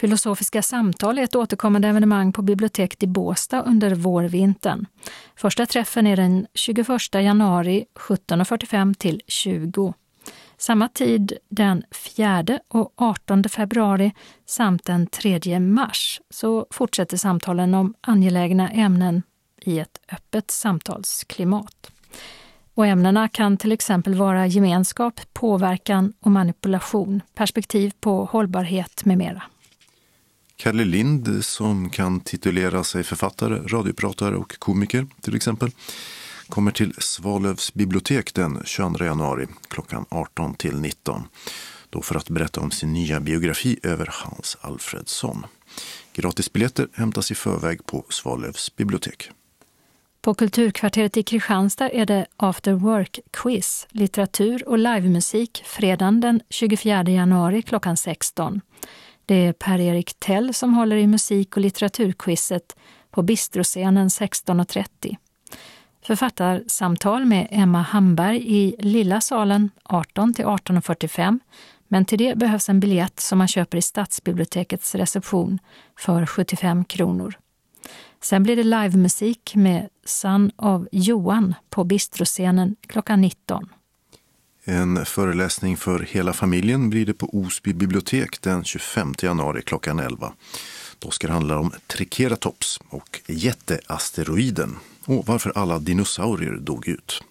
Filosofiska 0.00 0.62
samtal 0.62 1.18
är 1.18 1.22
ett 1.22 1.34
återkommande 1.34 1.88
evenemang 1.88 2.32
på 2.32 2.42
biblioteket 2.42 3.02
i 3.02 3.06
Båstad 3.06 3.62
under 3.62 3.94
vårvintern. 3.94 4.86
Första 5.36 5.66
träffen 5.66 6.06
är 6.06 6.16
den 6.16 6.46
21 6.54 6.88
januari 7.14 7.84
17.45 7.94 8.94
till 8.94 9.22
20. 9.26 9.94
Samma 10.56 10.88
tid 10.88 11.32
den 11.48 11.82
4 12.16 12.58
och 12.68 12.92
18 12.96 13.44
februari 13.44 14.12
samt 14.46 14.84
den 14.84 15.06
3 15.06 15.60
mars 15.60 16.20
så 16.30 16.66
fortsätter 16.70 17.16
samtalen 17.16 17.74
om 17.74 17.94
angelägna 18.00 18.70
ämnen 18.70 19.22
i 19.60 19.78
ett 19.78 20.00
öppet 20.12 20.50
samtalsklimat. 20.50 21.90
Och 22.74 22.86
ämnena 22.86 23.28
kan 23.28 23.56
till 23.56 23.72
exempel 23.72 24.14
vara 24.14 24.46
gemenskap, 24.46 25.20
påverkan 25.32 26.12
och 26.20 26.30
manipulation, 26.30 27.20
perspektiv 27.34 27.92
på 28.00 28.24
hållbarhet 28.24 29.04
med 29.04 29.18
mera. 29.18 29.42
Kalle 30.64 30.84
Lind 30.84 31.44
som 31.44 31.90
kan 31.90 32.20
titulera 32.20 32.84
sig 32.84 33.02
författare, 33.02 33.54
radiopratare 33.54 34.36
och 34.36 34.58
komiker 34.58 35.06
till 35.20 35.36
exempel 35.36 35.70
kommer 36.48 36.70
till 36.70 36.94
Svalövs 36.98 37.74
bibliotek 37.74 38.34
den 38.34 38.62
22 38.64 39.04
januari 39.04 39.46
klockan 39.68 40.06
18 40.08 40.54
till 40.54 40.80
19. 40.80 41.22
Då 41.90 42.02
för 42.02 42.14
att 42.14 42.30
berätta 42.30 42.60
om 42.60 42.70
sin 42.70 42.92
nya 42.92 43.20
biografi 43.20 43.78
över 43.82 44.10
Hans 44.12 44.56
Alfredsson. 44.60 45.46
Gratisbiljetter 46.12 46.88
hämtas 46.92 47.30
i 47.30 47.34
förväg 47.34 47.86
på 47.86 48.04
Svalövs 48.08 48.76
bibliotek. 48.76 49.30
På 50.22 50.34
Kulturkvarteret 50.34 51.16
i 51.16 51.22
Kristianstad 51.22 51.90
är 51.90 52.06
det 52.06 52.26
After 52.36 52.72
Work-quiz, 52.72 53.86
litteratur 53.90 54.68
och 54.68 54.78
livemusik 54.78 55.62
fredagen 55.66 56.20
den 56.20 56.40
24 56.50 57.02
januari 57.02 57.62
klockan 57.62 57.96
16. 57.96 58.60
Det 59.26 59.34
är 59.34 59.52
Per-Erik 59.52 60.14
Tell 60.18 60.54
som 60.54 60.74
håller 60.74 60.96
i 60.96 61.06
musik 61.06 61.56
och 61.56 61.62
litteraturquizet 61.62 62.76
på 63.10 63.22
Bistroscenen 63.22 64.08
16.30. 64.08 65.16
Författarsamtal 66.02 67.24
med 67.24 67.48
Emma 67.50 67.82
Hamberg 67.82 68.42
i 68.46 68.76
Lilla 68.78 69.20
salen 69.20 69.70
18 69.84 70.34
till 70.34 70.44
18.45 70.44 71.38
men 71.88 72.04
till 72.04 72.18
det 72.18 72.38
behövs 72.38 72.68
en 72.68 72.80
biljett 72.80 73.20
som 73.20 73.38
man 73.38 73.48
köper 73.48 73.78
i 73.78 73.82
Stadsbibliotekets 73.82 74.94
reception 74.94 75.58
för 75.98 76.26
75 76.26 76.84
kronor. 76.84 77.34
Sen 78.22 78.42
blir 78.42 78.56
det 78.56 78.62
livemusik 78.62 79.54
med 79.54 79.88
Son 80.04 80.50
of 80.56 80.82
Johan 80.92 81.54
på 81.70 81.84
Bistroscenen 81.84 82.76
klockan 82.86 83.20
19. 83.20 83.68
En 84.66 85.06
föreläsning 85.06 85.76
för 85.76 86.00
hela 86.00 86.32
familjen 86.32 86.90
blir 86.90 87.06
det 87.06 87.14
på 87.14 87.28
Osby 87.32 87.72
bibliotek 87.72 88.40
den 88.40 88.64
25 88.64 89.14
januari 89.22 89.62
klockan 89.62 89.98
11. 89.98 90.32
Då 90.98 91.10
ska 91.10 91.26
det 91.26 91.32
handla 91.32 91.58
om 91.58 91.72
Triceratops 91.86 92.80
och 92.88 93.20
jätteasteroiden 93.26 94.76
och 95.06 95.26
varför 95.26 95.52
alla 95.54 95.78
dinosaurier 95.78 96.56
dog 96.56 96.88
ut. 96.88 97.22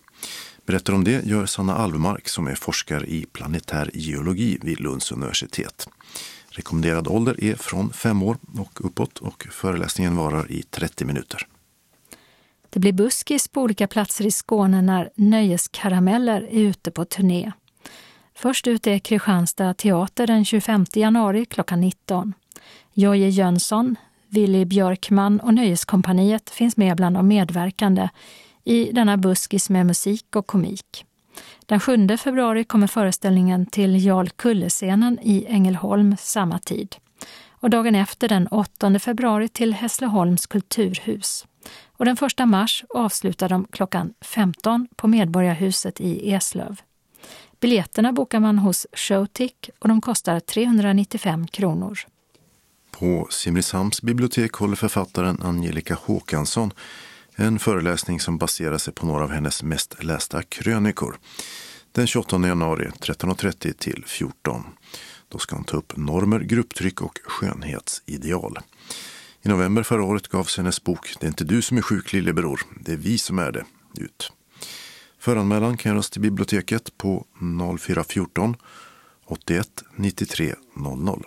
Berättar 0.66 0.94
om 0.94 1.04
det 1.04 1.26
gör 1.26 1.46
Sanna 1.46 1.76
Alvmark 1.76 2.30
som 2.30 2.48
är 2.48 2.56
forskare 2.56 3.06
i 3.06 3.26
planetär 3.26 3.92
geologi 3.94 4.58
vid 4.62 4.80
Lunds 4.80 5.12
universitet. 5.12 5.88
Rekommenderad 6.50 7.08
ålder 7.08 7.44
är 7.44 7.56
från 7.56 7.94
fem 7.94 8.24
år 8.24 8.38
och 8.58 8.86
uppåt 8.86 9.20
och 9.20 9.48
föreläsningen 9.52 10.16
varar 10.16 10.52
i 10.52 10.64
30 10.64 11.06
minuter. 11.06 11.48
Det 12.74 12.80
blir 12.80 12.94
buskis 12.94 13.48
på 13.48 13.62
olika 13.62 13.88
platser 13.88 14.26
i 14.26 14.32
Skåne 14.32 14.82
när 14.82 15.10
Nöjeskarameller 15.16 16.42
är 16.42 16.60
ute 16.60 16.92
på 16.92 17.06
turné. 17.06 17.52
Först 18.36 18.68
ut 18.68 18.88
är 18.88 19.00
Kristianstad 19.00 19.74
teater 19.74 20.28
den 20.28 20.46
25 20.46 20.86
januari 20.94 21.46
klockan 21.46 21.80
19. 21.80 22.34
Jojje 22.94 23.30
Jönsson, 23.30 23.96
Willy 24.30 24.66
Björkman 24.66 25.40
och 25.40 25.54
Nöjeskompaniet 25.54 26.50
finns 26.50 26.78
med 26.78 26.98
bland 26.98 27.16
de 27.16 27.28
medverkande 27.28 28.10
i 28.64 28.92
denna 28.92 29.18
buskis 29.18 29.70
med 29.70 29.86
musik 29.86 30.36
och 30.36 30.48
komik. 30.48 31.06
Den 31.66 31.80
7 31.80 32.18
februari 32.18 32.64
kommer 32.64 32.88
föreställningen 32.88 33.66
till 33.66 34.06
Jarl 34.06 34.30
Kulle-scenen 34.30 35.20
i 35.22 35.46
Ängelholm 35.50 36.16
samma 36.20 36.60
tid. 36.60 36.96
Och 37.50 37.70
dagen 37.70 37.96
efter, 37.96 38.28
den 38.28 38.48
8 38.48 39.00
februari, 39.00 39.48
till 39.48 39.74
Hässleholms 39.74 40.48
kulturhus. 40.48 41.46
Och 41.88 42.06
den 42.06 42.18
1 42.40 42.48
mars 42.48 42.84
avslutar 42.90 43.50
de 43.50 43.68
klockan 43.72 44.14
15 44.22 44.88
på 44.96 45.08
Medborgarhuset 45.08 46.02
i 46.02 46.32
Eslöv. 46.32 46.82
Biljetterna 47.60 48.14
bokar 48.14 48.40
man 48.40 48.60
hos 48.60 48.88
Showtick 48.94 49.70
och 49.80 49.88
de 49.88 50.02
kostar 50.02 50.40
395 50.40 51.48
kronor. 51.48 52.00
På 52.92 53.28
Simrishamns 53.30 54.02
bibliotek 54.02 54.54
håller 54.54 54.76
författaren 54.76 55.42
Angelica 55.42 55.98
Håkansson 56.06 56.74
en 57.36 57.60
föreläsning 57.60 58.20
som 58.20 58.38
baserar 58.38 58.78
sig 58.78 58.94
på 58.94 59.06
några 59.06 59.24
av 59.24 59.32
hennes 59.32 59.64
mest 59.64 60.04
lästa 60.04 60.44
krönikor. 60.44 61.20
Den 61.92 62.08
28 62.08 62.48
januari 62.48 62.90
13.30 63.00 63.74
till 63.74 64.04
14. 64.08 64.64
Då 65.30 65.38
ska 65.38 65.56
hon 65.56 65.66
ta 65.66 65.78
upp 65.78 65.98
normer, 65.98 66.40
grupptryck 66.40 67.02
och 67.02 67.20
skönhetsideal. 67.24 68.58
I 69.46 69.50
november 69.50 69.84
förra 69.84 70.04
året 70.04 70.28
gavs 70.28 70.58
hennes 70.58 70.84
bok 70.84 71.16
Det 71.20 71.26
är 71.26 71.28
inte 71.28 71.44
du 71.44 71.62
som 71.62 71.78
är 71.78 71.82
sjuk 71.82 72.14
lillebror, 72.14 72.62
det 72.80 72.92
är 72.94 72.98
vi 72.98 73.18
som 73.18 73.40
är 73.40 73.52
det 73.52 73.64
ut. 73.98 74.32
Föranmälan 75.20 75.78
kan 75.78 75.92
göras 75.92 76.10
till 76.10 76.22
biblioteket 76.22 76.98
på 76.98 77.26
0414 77.80 78.56
81 79.26 79.84
93 79.96 80.56
00. 80.76 81.26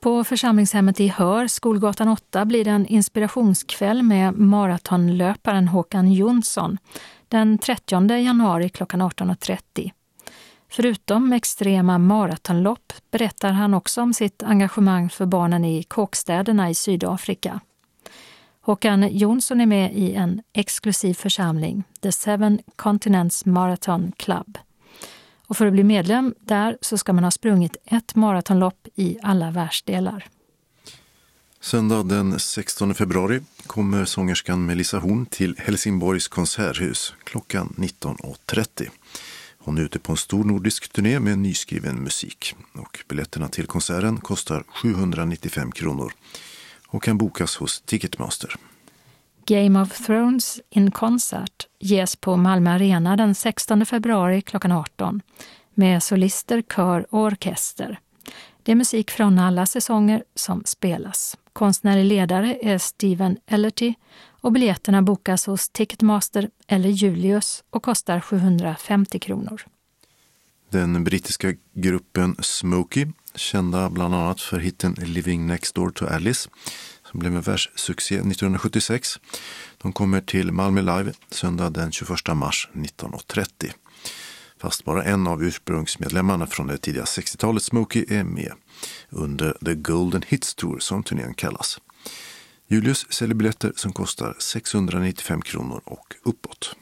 På 0.00 0.24
församlingshemmet 0.24 1.00
i 1.00 1.08
Hör, 1.08 1.46
Skolgatan 1.46 2.08
8, 2.08 2.44
blir 2.44 2.64
det 2.64 2.70
en 2.70 2.86
inspirationskväll 2.86 4.02
med 4.02 4.38
maratonlöparen 4.38 5.68
Håkan 5.68 6.12
Jonsson 6.12 6.78
den 7.28 7.58
30 7.58 8.16
januari 8.16 8.68
klockan 8.68 9.02
18.30. 9.02 9.90
Förutom 10.76 11.32
extrema 11.32 11.98
maratonlopp 11.98 12.92
berättar 13.10 13.52
han 13.52 13.74
också 13.74 14.02
om 14.02 14.14
sitt 14.14 14.42
engagemang 14.42 15.10
för 15.10 15.26
barnen 15.26 15.64
i 15.64 15.82
kåkstäderna 15.82 16.70
i 16.70 16.74
Sydafrika. 16.74 17.60
Håkan 18.60 19.08
Jonsson 19.16 19.60
är 19.60 19.66
med 19.66 19.94
i 19.94 20.14
en 20.14 20.42
exklusiv 20.52 21.14
församling, 21.14 21.84
The 22.00 22.12
Seven 22.12 22.58
Continents 22.76 23.44
Marathon 23.44 24.12
Club. 24.16 24.58
Och 25.46 25.56
för 25.56 25.66
att 25.66 25.72
bli 25.72 25.84
medlem 25.84 26.34
där 26.40 26.78
så 26.80 26.98
ska 26.98 27.12
man 27.12 27.24
ha 27.24 27.30
sprungit 27.30 27.76
ett 27.84 28.14
maratonlopp 28.14 28.88
i 28.94 29.18
alla 29.22 29.50
världsdelar. 29.50 30.26
Söndag 31.60 32.02
den 32.02 32.38
16 32.38 32.94
februari 32.94 33.40
kommer 33.66 34.04
sångerskan 34.04 34.66
Melissa 34.66 34.98
Horn 34.98 35.26
till 35.26 35.54
Helsingborgs 35.58 36.28
konserthus 36.28 37.14
klockan 37.24 37.74
19.30. 37.78 38.88
Hon 39.64 39.78
är 39.78 39.82
ute 39.82 39.98
på 39.98 40.12
en 40.12 40.16
stor 40.16 40.44
nordisk 40.44 40.92
turné 40.92 41.20
med 41.20 41.38
nyskriven 41.38 41.96
musik. 41.96 42.54
Och 42.72 43.04
biljetterna 43.08 43.48
till 43.48 43.66
konserten 43.66 44.20
kostar 44.20 44.64
795 44.68 45.72
kronor 45.72 46.12
och 46.88 47.02
kan 47.02 47.18
bokas 47.18 47.56
hos 47.56 47.80
Ticketmaster. 47.80 48.56
Game 49.46 49.82
of 49.82 50.06
Thrones 50.06 50.60
in 50.70 50.90
Concert 50.90 51.66
ges 51.80 52.16
på 52.16 52.36
Malmö 52.36 52.70
Arena 52.70 53.16
den 53.16 53.34
16 53.34 53.86
februari 53.86 54.42
klockan 54.42 54.72
18 54.72 55.22
med 55.74 56.02
solister, 56.02 56.62
kör 56.62 57.06
och 57.14 57.20
orkester. 57.20 57.98
Det 58.62 58.72
är 58.72 58.76
musik 58.76 59.10
från 59.10 59.38
alla 59.38 59.66
säsonger 59.66 60.24
som 60.34 60.62
spelas. 60.64 61.36
Konstnärlig 61.54 62.04
ledare 62.04 62.58
är 62.62 62.78
Steven 62.78 63.36
Ellerty 63.46 63.94
och 64.40 64.52
biljetterna 64.52 65.02
bokas 65.02 65.46
hos 65.46 65.68
Ticketmaster 65.68 66.50
eller 66.66 66.88
Julius 66.88 67.64
och 67.70 67.82
kostar 67.82 68.20
750 68.20 69.18
kronor. 69.18 69.62
Den 70.70 71.04
brittiska 71.04 71.54
gruppen 71.74 72.36
Smokey, 72.40 73.06
kända 73.34 73.90
bland 73.90 74.14
annat 74.14 74.40
för 74.40 74.58
hitten 74.58 74.92
Living 74.92 75.46
Next 75.46 75.74
Door 75.74 75.90
to 75.90 76.06
Alice, 76.06 76.50
som 77.10 77.20
blev 77.20 77.36
en 77.36 77.42
världssuccé 77.42 78.14
1976. 78.14 79.20
De 79.78 79.92
kommer 79.92 80.20
till 80.20 80.52
Malmö 80.52 80.80
Live 80.80 81.12
söndag 81.30 81.70
den 81.70 81.92
21 81.92 82.10
mars 82.34 82.68
19.30. 82.72 83.72
Fast 84.60 84.84
bara 84.84 85.04
en 85.04 85.26
av 85.26 85.42
ursprungsmedlemmarna 85.42 86.46
från 86.46 86.66
det 86.66 86.78
tidiga 86.78 87.04
60-talet, 87.04 87.62
Smokey, 87.62 88.04
är 88.08 88.24
med 88.24 88.52
under 89.10 89.56
The 89.64 89.74
Golden 89.74 90.22
Hits 90.26 90.54
Tour 90.54 90.78
som 90.78 91.02
turnén 91.02 91.34
kallas. 91.34 91.80
Julius 92.66 93.12
säljer 93.12 93.34
biljetter 93.34 93.72
som 93.76 93.92
kostar 93.92 94.36
695 94.38 95.42
kronor 95.42 95.80
och 95.84 96.14
uppåt. 96.22 96.76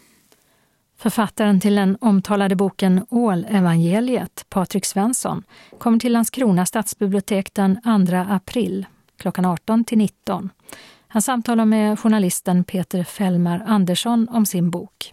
Författaren 0.98 1.60
till 1.60 1.74
den 1.74 1.96
omtalade 2.00 2.56
boken 2.56 3.06
Ålevangeliet, 3.08 4.46
Patrik 4.48 4.84
Svensson, 4.84 5.42
kommer 5.78 5.98
till 5.98 6.12
Landskrona 6.12 6.66
stadsbibliotek 6.66 7.54
den 7.54 7.80
2 8.06 8.16
april 8.16 8.86
klockan 9.16 9.44
18 9.44 9.84
till 9.84 9.98
19. 9.98 10.50
Han 11.08 11.22
samtalar 11.22 11.64
med 11.64 11.98
journalisten 11.98 12.64
Peter 12.64 13.04
Fellmar 13.04 13.64
Andersson 13.66 14.28
om 14.28 14.46
sin 14.46 14.70
bok. 14.70 15.12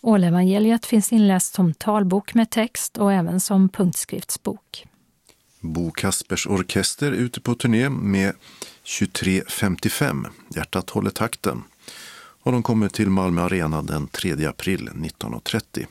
Ålevangeliet 0.00 0.86
finns 0.86 1.12
inläst 1.12 1.54
som 1.54 1.74
talbok 1.74 2.34
med 2.34 2.50
text 2.50 2.98
och 2.98 3.12
även 3.12 3.40
som 3.40 3.68
punktskriftsbok. 3.68 4.86
Bo 5.64 5.90
Kaspers 5.90 6.46
orkester 6.46 7.12
är 7.12 7.16
ute 7.16 7.40
på 7.40 7.54
turné 7.54 7.88
med 7.88 8.32
2355, 8.98 10.26
Hjärtat 10.54 10.90
håller 10.90 11.10
takten. 11.10 11.62
Och 12.42 12.52
de 12.52 12.62
kommer 12.62 12.88
till 12.88 13.10
Malmö 13.10 13.42
Arena 13.42 13.82
den 13.82 14.08
3 14.08 14.46
april 14.46 14.90
19.30. 14.94 15.86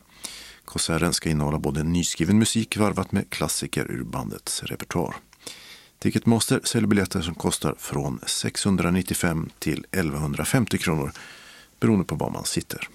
Konserten 0.65 1.13
ska 1.13 1.29
innehålla 1.29 1.59
både 1.59 1.83
nyskriven 1.83 2.39
musik 2.39 2.77
varvat 2.77 3.11
med 3.11 3.29
klassiker 3.29 3.91
ur 3.91 4.03
bandets 4.03 4.63
repertoar. 4.63 5.15
Ticketmaster 5.99 6.61
säljer 6.63 6.87
biljetter 6.87 7.21
som 7.21 7.35
kostar 7.35 7.75
från 7.79 8.19
695 8.25 9.49
till 9.59 9.85
1150 9.91 10.77
kronor 10.77 11.11
beroende 11.79 12.05
på 12.05 12.15
var 12.15 12.29
man 12.29 12.45
sitter. 12.45 12.89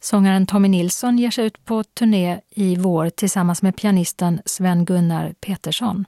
Sångaren 0.00 0.46
Tommy 0.46 0.68
Nilsson 0.68 1.18
ger 1.18 1.30
sig 1.30 1.46
ut 1.46 1.64
på 1.64 1.84
turné 1.84 2.40
i 2.50 2.76
vår 2.76 3.10
tillsammans 3.10 3.62
med 3.62 3.76
pianisten 3.76 4.40
Sven-Gunnar 4.44 5.34
Petersson. 5.40 6.04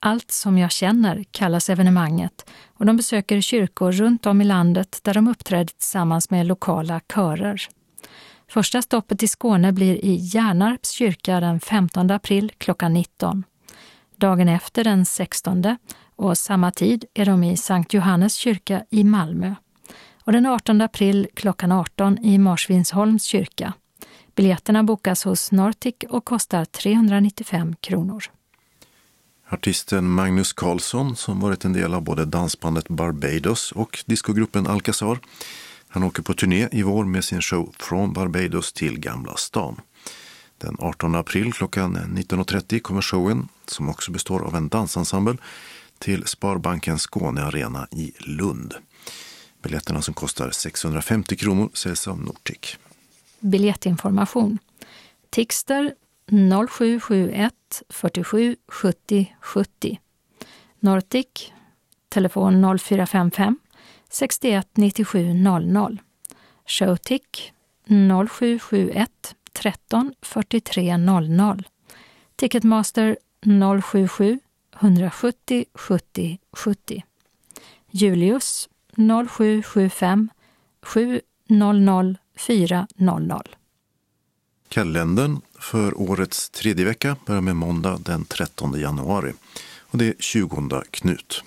Allt 0.00 0.30
som 0.30 0.58
jag 0.58 0.70
känner 0.70 1.24
kallas 1.30 1.70
evenemanget 1.70 2.50
och 2.74 2.86
de 2.86 2.96
besöker 2.96 3.40
kyrkor 3.40 3.92
runt 3.92 4.26
om 4.26 4.40
i 4.40 4.44
landet 4.44 5.00
där 5.02 5.14
de 5.14 5.28
uppträder 5.28 5.64
tillsammans 5.64 6.30
med 6.30 6.46
lokala 6.46 7.00
körer. 7.14 7.62
Första 8.48 8.82
stoppet 8.82 9.22
i 9.22 9.28
Skåne 9.28 9.72
blir 9.72 10.04
i 10.04 10.14
Hjärnarps 10.14 10.90
kyrka 10.90 11.40
den 11.40 11.60
15 11.60 12.10
april 12.10 12.52
klockan 12.58 12.92
19. 12.92 13.44
Dagen 14.16 14.48
efter 14.48 14.84
den 14.84 15.06
16 15.06 15.76
och 16.16 16.38
samma 16.38 16.70
tid 16.70 17.04
är 17.14 17.24
de 17.24 17.44
i 17.44 17.56
Sankt 17.56 17.94
Johannes 17.94 18.34
kyrka 18.34 18.84
i 18.90 19.04
Malmö. 19.04 19.54
Och 20.26 20.32
den 20.32 20.46
18 20.46 20.80
april 20.80 21.28
klockan 21.34 21.72
18 21.72 22.18
i 22.18 22.38
Marsvinsholms 22.38 23.24
kyrka. 23.24 23.72
Biljetterna 24.34 24.82
bokas 24.82 25.24
hos 25.24 25.52
Nortic 25.52 25.94
och 26.08 26.24
kostar 26.24 26.64
395 26.64 27.74
kronor. 27.80 28.24
Artisten 29.48 30.10
Magnus 30.10 30.52
Carlsson, 30.52 31.16
som 31.16 31.40
varit 31.40 31.64
en 31.64 31.72
del 31.72 31.94
av 31.94 32.02
både 32.02 32.24
dansbandet 32.24 32.88
Barbados 32.88 33.72
och 33.72 34.04
discogruppen 34.06 34.66
Alcazar, 34.66 35.18
han 35.88 36.02
åker 36.02 36.22
på 36.22 36.34
turné 36.34 36.68
i 36.72 36.82
vår 36.82 37.04
med 37.04 37.24
sin 37.24 37.42
show 37.42 37.74
Från 37.78 38.12
Barbados 38.12 38.72
till 38.72 38.98
Gamla 38.98 39.36
stan. 39.36 39.80
Den 40.58 40.76
18 40.78 41.14
april 41.14 41.52
klockan 41.52 41.96
19.30 41.96 42.80
kommer 42.80 43.02
showen, 43.02 43.48
som 43.66 43.88
också 43.88 44.12
består 44.12 44.40
av 44.40 44.56
en 44.56 44.68
dansensemble, 44.68 45.36
till 45.98 46.26
Sparbanken 46.26 46.98
Skåne 46.98 47.42
Arena 47.42 47.88
i 47.90 48.12
Lund. 48.18 48.74
Biljetterna 49.66 50.02
som 50.02 50.14
kostar 50.14 50.50
650 50.50 51.36
kronor 51.36 51.70
säljs 51.74 52.08
av 52.08 52.20
Nortic. 52.20 52.76
Biljettinformation. 53.40 54.58
Tixter 55.30 55.94
0771 56.30 57.82
47 57.88 58.56
70 58.68 59.36
70. 59.40 59.98
Nortic, 60.80 61.52
telefon 62.08 62.78
0455 62.78 63.58
61 64.08 64.68
97 64.74 65.34
00. 65.34 65.98
Showtick 66.66 67.52
0771 67.88 69.34
13 69.52 70.14
43 70.22 70.96
00. 70.96 71.62
Ticketmaster 72.36 73.16
077 73.42 74.40
170 74.80 75.64
70 75.74 76.38
70. 76.52 77.02
Julius 77.90 78.68
0775 78.96 80.28
700 80.82 82.16
400. 82.36 83.42
Kalendern 84.68 85.40
för 85.58 86.00
årets 86.00 86.50
tredje 86.50 86.84
vecka 86.84 87.16
börjar 87.26 87.40
med 87.40 87.56
måndag 87.56 87.98
den 88.04 88.24
13 88.24 88.80
januari 88.80 89.32
och 89.80 89.98
det 89.98 90.06
är 90.06 90.14
20 90.18 90.82
Knut. 90.90 91.44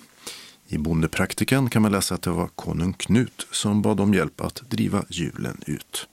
I 0.68 0.78
Bondepraktikan 0.78 1.70
kan 1.70 1.82
man 1.82 1.92
läsa 1.92 2.14
att 2.14 2.22
det 2.22 2.30
var 2.30 2.48
konung 2.48 2.92
Knut 2.92 3.46
som 3.50 3.82
bad 3.82 4.00
om 4.00 4.14
hjälp 4.14 4.40
att 4.40 4.62
driva 4.70 5.04
julen 5.08 5.62
ut. 5.66 6.08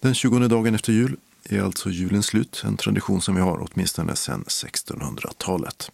Den 0.00 0.14
20 0.14 0.48
dagen 0.48 0.74
efter 0.74 0.92
jul 0.92 1.16
är 1.44 1.62
alltså 1.62 1.90
julen 1.90 2.22
slut, 2.22 2.62
en 2.64 2.76
tradition 2.76 3.20
som 3.20 3.34
vi 3.34 3.40
har 3.40 3.68
åtminstone 3.70 4.16
sedan 4.16 4.44
1600-talet. 4.44 5.90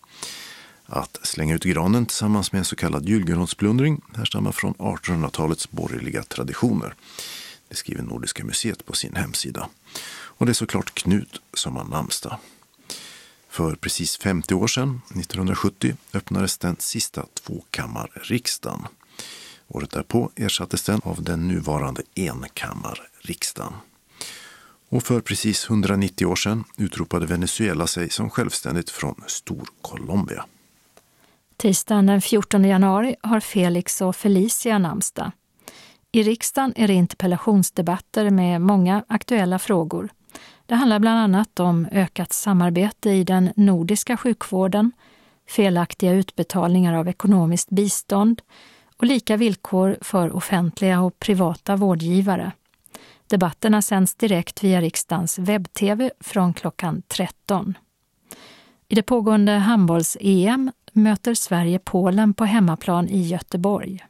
Att 0.93 1.19
slänga 1.23 1.55
ut 1.55 1.65
granen 1.65 2.07
tillsammans 2.07 2.53
med 2.53 2.59
en 2.59 2.65
så 2.65 2.77
kallad 2.77 3.09
julgransplundring 3.09 4.01
härstammar 4.17 4.53
från 4.53 4.75
1800-talets 4.75 5.71
borgerliga 5.71 6.23
traditioner. 6.23 6.95
Det 7.69 7.77
skriver 7.77 8.03
Nordiska 8.03 8.45
museet 8.45 8.87
på 8.87 8.93
sin 8.93 9.17
hemsida. 9.17 9.69
Och 10.13 10.47
det 10.47 10.53
är 10.53 10.55
såklart 10.55 10.95
Knut 10.95 11.41
som 11.55 11.77
har 11.77 11.85
namnsdag. 11.85 12.39
För 13.49 13.75
precis 13.75 14.17
50 14.17 14.55
år 14.55 14.67
sedan, 14.67 15.01
1970, 15.09 15.97
öppnades 16.15 16.59
den 16.59 16.77
sista 16.79 17.27
tvåkammarriksdagen. 17.35 18.87
Året 19.69 19.91
därpå 19.91 20.31
ersattes 20.37 20.83
den 20.83 21.01
av 21.05 21.23
den 21.23 21.49
nuvarande 21.49 22.03
enkammarriksdagen. 22.17 23.73
Och 24.89 25.03
för 25.03 25.21
precis 25.21 25.67
190 25.71 26.27
år 26.27 26.37
sedan 26.37 26.65
utropade 26.77 27.27
Venezuela 27.27 27.87
sig 27.87 28.11
som 28.11 28.31
självständigt 28.31 28.91
från 28.91 29.23
Storcolombia. 29.27 30.45
Tisdagen 31.61 32.07
den 32.07 32.21
14 32.21 32.65
januari 32.65 33.17
har 33.23 33.41
Felix 33.41 34.01
och 34.01 34.17
Felicia 34.17 34.79
namnsdag. 34.79 35.33
I 36.13 36.23
riksdagen 36.23 36.73
är 36.77 36.89
det 36.89 36.95
interpellationsdebatter 36.95 38.31
med 38.31 38.61
många 38.61 39.05
aktuella 39.09 39.59
frågor. 39.59 40.09
Det 40.67 40.75
handlar 40.75 40.99
bland 40.99 41.19
annat 41.19 41.61
om 41.61 41.89
ökat 41.93 42.33
samarbete 42.33 43.11
i 43.11 43.25
den 43.25 43.53
nordiska 43.57 44.17
sjukvården, 44.17 44.93
felaktiga 45.49 46.13
utbetalningar 46.13 46.95
av 46.95 47.09
ekonomiskt 47.09 47.71
bistånd 47.71 48.43
och 48.97 49.07
lika 49.07 49.37
villkor 49.37 49.97
för 50.01 50.37
offentliga 50.37 51.01
och 51.01 51.19
privata 51.19 51.77
vårdgivare. 51.77 52.53
Debatterna 53.27 53.83
sänds 53.83 54.15
direkt 54.15 54.65
via 54.65 54.81
riksdagens 54.81 55.39
webb-tv 55.39 56.11
från 56.21 56.55
klockan 56.55 57.03
13. 57.09 57.75
I 58.93 58.95
det 58.95 59.03
pågående 59.03 59.53
handbolls-EM 59.53 60.73
möter 60.93 61.35
Sverige 61.35 61.79
Polen 61.79 62.35
på 62.35 62.45
hemmaplan 62.45 63.09
i 63.09 63.23
Göteborg. 63.23 64.05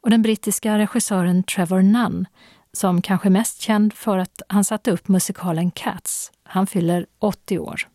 Och 0.00 0.10
den 0.10 0.22
brittiska 0.22 0.78
regissören 0.78 1.42
Trevor 1.42 1.82
Nunn, 1.82 2.26
som 2.72 3.02
kanske 3.02 3.28
är 3.28 3.30
mest 3.30 3.60
känd 3.60 3.92
för 3.92 4.18
att 4.18 4.42
han 4.48 4.64
satte 4.64 4.90
upp 4.90 5.08
musikalen 5.08 5.70
Cats, 5.70 6.32
han 6.42 6.66
fyller 6.66 7.06
80 7.18 7.58
år. 7.58 7.88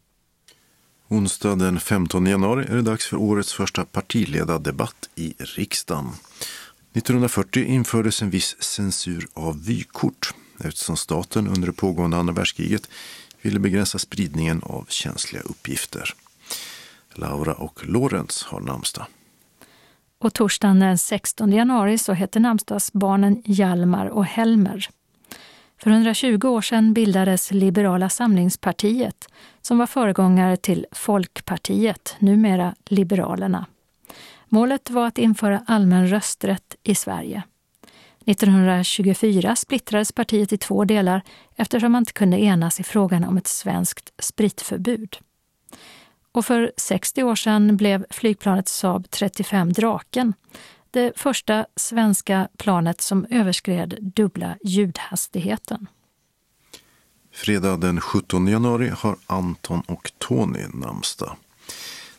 Onsdag 1.08 1.56
den 1.56 1.80
15 1.80 2.26
januari 2.26 2.66
är 2.66 2.76
det 2.76 2.82
dags 2.82 3.08
för 3.08 3.18
årets 3.18 3.54
första 3.54 3.86
partiledardebatt 3.86 5.10
i 5.16 5.34
riksdagen. 5.38 6.12
1940 6.94 7.64
infördes 7.64 8.22
en 8.22 8.30
viss 8.30 8.64
censur 8.64 9.28
av 9.34 9.66
vykort 9.66 10.34
eftersom 10.60 10.98
staten 10.98 11.48
under 11.48 11.68
det 11.68 11.74
pågående 11.74 12.18
andra 12.18 12.34
världskriget 12.34 12.90
ville 13.42 13.60
begränsa 13.60 14.00
spridningen 14.00 14.64
av 14.64 14.86
känsliga 14.90 15.42
uppgifter. 15.44 16.14
Laura 17.18 17.54
och 17.54 17.88
Lorenz 17.88 18.44
har 18.44 18.60
namnsdag. 18.60 19.06
Och 20.20 20.34
torsdagen 20.34 20.80
den 20.80 20.98
16 20.98 21.52
januari 21.52 21.98
så 21.98 22.14
heter 22.14 22.40
namnsdagsbarnen 22.40 23.42
Hjalmar 23.46 24.06
och 24.06 24.26
Helmer. 24.26 24.88
För 25.78 25.90
120 25.90 26.48
år 26.48 26.62
sedan 26.62 26.94
bildades 26.94 27.52
Liberala 27.52 28.10
samlingspartiet 28.10 29.28
som 29.62 29.78
var 29.78 29.88
föregångare 29.88 30.58
till 30.58 30.86
Folkpartiet, 30.92 32.16
numera 32.20 32.76
Liberalerna. 32.86 33.66
Målet 34.50 34.90
var 34.90 35.08
att 35.08 35.18
införa 35.18 35.64
allmän 35.68 36.08
rösträtt 36.08 36.76
i 36.84 36.96
Sverige. 36.96 37.44
1924 38.26 39.56
splittrades 39.56 40.12
partiet 40.12 40.54
i 40.54 40.58
två 40.58 40.86
delar 40.86 41.22
eftersom 41.56 41.92
man 41.92 42.02
inte 42.02 42.14
kunde 42.14 42.42
enas 42.42 42.80
i 42.80 42.84
frågan 42.84 43.24
om 43.24 43.38
ett 43.38 43.48
svenskt 43.48 44.14
spritförbud. 44.20 45.18
Och 46.36 46.46
för 46.46 46.72
60 46.78 47.24
år 47.24 47.36
sedan 47.36 47.78
blev 47.78 48.06
flygplanet 48.10 48.68
Saab 48.68 49.10
35 49.10 49.74
Draken 49.74 50.34
det 50.92 51.12
första 51.16 51.66
svenska 51.76 52.48
planet 52.58 53.02
som 53.02 53.26
överskred 53.30 53.98
dubbla 54.02 54.58
ljudhastigheten. 54.64 55.88
Fredag 57.34 57.78
den 57.78 58.02
17 58.02 58.48
januari 58.48 58.90
har 58.90 59.18
Anton 59.26 59.82
och 59.88 60.12
Tony 60.18 60.66
namnsdag. 60.74 61.36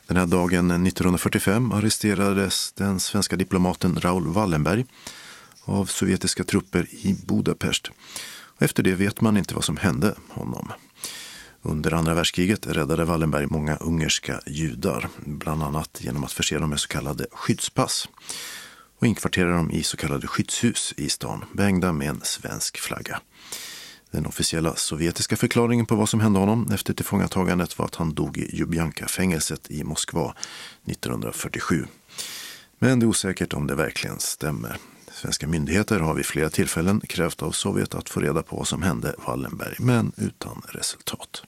Den 0.06 0.16
här 0.16 0.26
dagen 0.26 0.70
1945 0.70 1.72
arresterades 1.72 2.72
den 2.72 3.00
svenska 3.00 3.36
diplomaten 3.36 4.00
Raoul 4.00 4.28
Wallenberg 4.28 4.84
av 5.64 5.86
sovjetiska 5.86 6.44
trupper 6.44 6.86
i 6.90 7.16
Budapest. 7.26 7.90
Och 8.56 8.62
efter 8.62 8.82
det 8.82 8.94
vet 8.94 9.20
man 9.20 9.36
inte 9.36 9.54
vad 9.54 9.64
som 9.64 9.76
hände 9.76 10.14
honom. 10.28 10.72
Under 11.68 11.94
andra 11.94 12.14
världskriget 12.14 12.66
räddade 12.66 13.04
Wallenberg 13.04 13.46
många 13.46 13.76
ungerska 13.76 14.40
judar, 14.46 15.08
bland 15.24 15.62
annat 15.62 15.98
genom 16.00 16.24
att 16.24 16.32
förse 16.32 16.58
dem 16.58 16.70
med 16.70 16.80
så 16.80 16.88
kallade 16.88 17.26
skyddspass 17.32 18.08
och 18.98 19.06
inkvartera 19.06 19.50
dem 19.56 19.70
i 19.70 19.82
så 19.82 19.96
kallade 19.96 20.26
skyddshus 20.26 20.94
i 20.96 21.08
stan, 21.08 21.44
behängda 21.52 21.92
med 21.92 22.08
en 22.08 22.20
svensk 22.22 22.78
flagga. 22.78 23.20
Den 24.10 24.26
officiella 24.26 24.74
sovjetiska 24.74 25.36
förklaringen 25.36 25.86
på 25.86 25.94
vad 25.94 26.08
som 26.08 26.20
hände 26.20 26.38
honom 26.38 26.72
efter 26.72 26.94
tillfångatagandet 26.94 27.78
var 27.78 27.86
att 27.86 27.94
han 27.94 28.14
dog 28.14 28.38
i 28.38 28.56
Ljubljanka-fängelset 28.56 29.70
i 29.70 29.84
Moskva 29.84 30.34
1947. 30.84 31.86
Men 32.78 33.00
det 33.00 33.04
är 33.04 33.08
osäkert 33.08 33.52
om 33.52 33.66
det 33.66 33.74
verkligen 33.74 34.18
stämmer. 34.18 34.76
Svenska 35.12 35.46
myndigheter 35.46 36.00
har 36.00 36.14
vid 36.14 36.26
flera 36.26 36.50
tillfällen 36.50 37.00
krävt 37.00 37.42
av 37.42 37.50
Sovjet 37.50 37.94
att 37.94 38.08
få 38.08 38.20
reda 38.20 38.42
på 38.42 38.56
vad 38.56 38.68
som 38.68 38.82
hände 38.82 39.14
Wallenberg, 39.26 39.74
men 39.78 40.12
utan 40.16 40.62
resultat. 40.68 41.42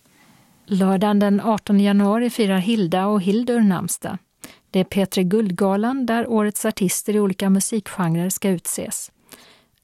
Lördagen 0.71 1.19
den 1.19 1.41
18 1.41 1.81
januari 1.81 2.31
firar 2.31 2.59
Hilda 2.59 3.07
och 3.07 3.23
Hildur 3.23 3.61
namnsdag. 3.61 4.19
Det 4.71 4.81
är 4.81 4.85
Petri 4.85 5.25
Guldgalan 5.25 6.07
där 6.07 6.31
årets 6.31 6.65
artister 6.65 7.17
i 7.17 7.21
olika 7.21 7.51
musikgenrer 7.51 8.29
ska 8.29 8.49
utses. 8.49 9.13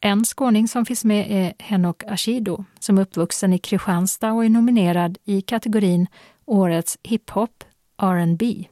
En 0.00 0.24
skåning 0.24 0.68
som 0.68 0.86
finns 0.86 1.04
med 1.04 1.26
är 1.30 1.54
Henok 1.58 2.02
Ashido 2.04 2.64
som 2.78 2.98
är 2.98 3.02
uppvuxen 3.02 3.52
i 3.52 3.58
Kristianstad 3.58 4.32
och 4.32 4.44
är 4.44 4.48
nominerad 4.48 5.18
i 5.24 5.40
kategorin 5.40 6.06
Årets 6.46 6.98
hiphop 7.02 7.64
R&B. 8.02 8.64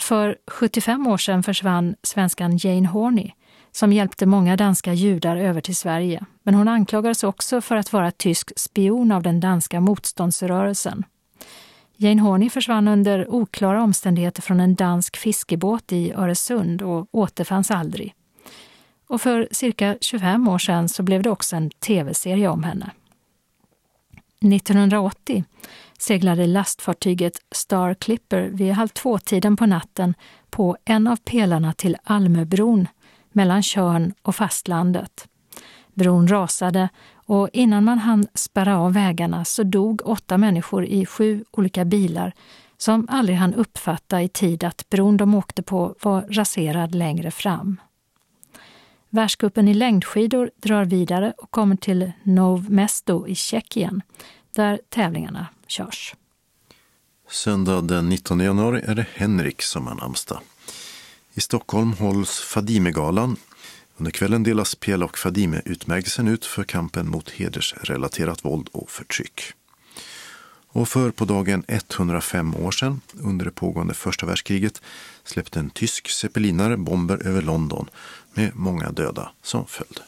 För 0.00 0.36
75 0.46 1.06
år 1.06 1.18
sedan 1.18 1.42
försvann 1.42 1.94
svenskan 2.02 2.56
Jane 2.56 2.88
Horney 2.88 3.30
som 3.72 3.92
hjälpte 3.92 4.26
många 4.26 4.56
danska 4.56 4.92
judar 4.92 5.36
över 5.36 5.60
till 5.60 5.76
Sverige. 5.76 6.24
Men 6.42 6.54
hon 6.54 6.68
anklagades 6.68 7.24
också 7.24 7.60
för 7.60 7.76
att 7.76 7.92
vara 7.92 8.10
tysk 8.10 8.52
spion 8.56 9.12
av 9.12 9.22
den 9.22 9.40
danska 9.40 9.80
motståndsrörelsen. 9.80 11.04
Jane 11.96 12.22
Horney 12.22 12.50
försvann 12.50 12.88
under 12.88 13.30
oklara 13.30 13.82
omständigheter 13.82 14.42
från 14.42 14.60
en 14.60 14.74
dansk 14.74 15.16
fiskebåt 15.16 15.92
i 15.92 16.12
Öresund 16.12 16.82
och 16.82 17.08
återfanns 17.10 17.70
aldrig. 17.70 18.14
Och 19.08 19.20
för 19.20 19.48
cirka 19.50 19.96
25 20.00 20.48
år 20.48 20.58
sedan 20.58 20.88
så 20.88 21.02
blev 21.02 21.22
det 21.22 21.30
också 21.30 21.56
en 21.56 21.70
tv-serie 21.70 22.48
om 22.48 22.64
henne. 22.64 22.90
1980 24.40 25.44
seglade 25.98 26.46
lastfartyget 26.46 27.32
Star 27.52 27.94
Clipper 27.94 28.42
vid 28.42 28.72
halv 28.72 28.88
två-tiden 28.88 29.56
på 29.56 29.66
natten 29.66 30.14
på 30.50 30.76
en 30.84 31.06
av 31.06 31.16
pelarna 31.16 31.72
till 31.72 31.96
Almöbron 32.04 32.88
mellan 33.32 33.62
Körn 33.62 34.14
och 34.22 34.36
fastlandet. 34.36 35.28
Bron 35.94 36.28
rasade 36.28 36.88
och 37.12 37.48
innan 37.52 37.84
man 37.84 37.98
hann 37.98 38.26
spärra 38.34 38.78
av 38.78 38.92
vägarna 38.92 39.44
så 39.44 39.62
dog 39.62 40.02
åtta 40.04 40.38
människor 40.38 40.84
i 40.84 41.06
sju 41.06 41.44
olika 41.50 41.84
bilar 41.84 42.32
som 42.76 43.06
aldrig 43.10 43.38
hann 43.38 43.54
uppfatta 43.54 44.22
i 44.22 44.28
tid 44.28 44.64
att 44.64 44.88
bron 44.90 45.16
de 45.16 45.34
åkte 45.34 45.62
på 45.62 45.94
var 46.02 46.22
raserad 46.30 46.94
längre 46.94 47.30
fram. 47.30 47.80
Världscupen 49.10 49.68
i 49.68 49.74
längdskidor 49.74 50.50
drar 50.56 50.84
vidare 50.84 51.32
och 51.38 51.50
kommer 51.50 51.76
till 51.76 52.12
Nov 52.22 52.70
Mesto 52.70 53.26
i 53.26 53.34
Tjeckien 53.34 54.02
där 54.54 54.80
tävlingarna 54.88 55.46
körs. 55.66 56.14
Söndag 57.30 57.80
den 57.80 58.08
19 58.08 58.40
januari 58.40 58.82
är 58.86 58.94
det 58.94 59.06
Henrik 59.14 59.62
som 59.62 59.86
har 59.86 59.94
namnsdag. 59.94 60.40
I 61.40 61.42
Stockholm 61.42 61.92
hålls 61.92 62.38
Fadimegalan. 62.40 63.36
Under 63.96 64.10
kvällen 64.10 64.42
delas 64.42 64.74
Pela 64.74 65.04
och 65.04 65.18
Fadime-utmärkelsen 65.18 66.28
ut 66.28 66.44
för 66.44 66.64
kampen 66.64 67.08
mot 67.08 67.30
hedersrelaterat 67.30 68.44
våld 68.44 68.68
och 68.72 68.90
förtryck. 68.90 69.42
Och 70.68 70.88
för 70.88 71.10
på 71.10 71.24
dagen 71.24 71.64
105 71.68 72.54
år 72.56 72.70
sedan, 72.70 73.00
under 73.12 73.44
det 73.44 73.50
pågående 73.50 73.94
första 73.94 74.26
världskriget, 74.26 74.82
släppte 75.24 75.58
en 75.58 75.70
tysk 75.70 76.10
zeppelinare 76.10 76.76
bomber 76.76 77.26
över 77.26 77.42
London 77.42 77.90
med 78.34 78.56
många 78.56 78.92
döda 78.92 79.30
som 79.42 79.66
följd. 79.66 80.00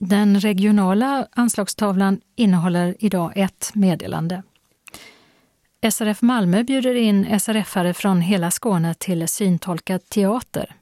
Den 0.00 0.40
regionala 0.40 1.26
anslagstavlan 1.32 2.20
innehåller 2.36 2.96
idag 2.98 3.32
ett 3.36 3.70
meddelande. 3.74 4.42
SRF 5.82 6.22
Malmö 6.22 6.64
bjuder 6.64 6.94
in 6.94 7.26
SRF-are 7.26 7.92
från 7.92 8.20
hela 8.20 8.50
Skåne 8.50 8.94
till 8.94 9.28
syntolkad 9.28 10.08
teater. 10.08 10.76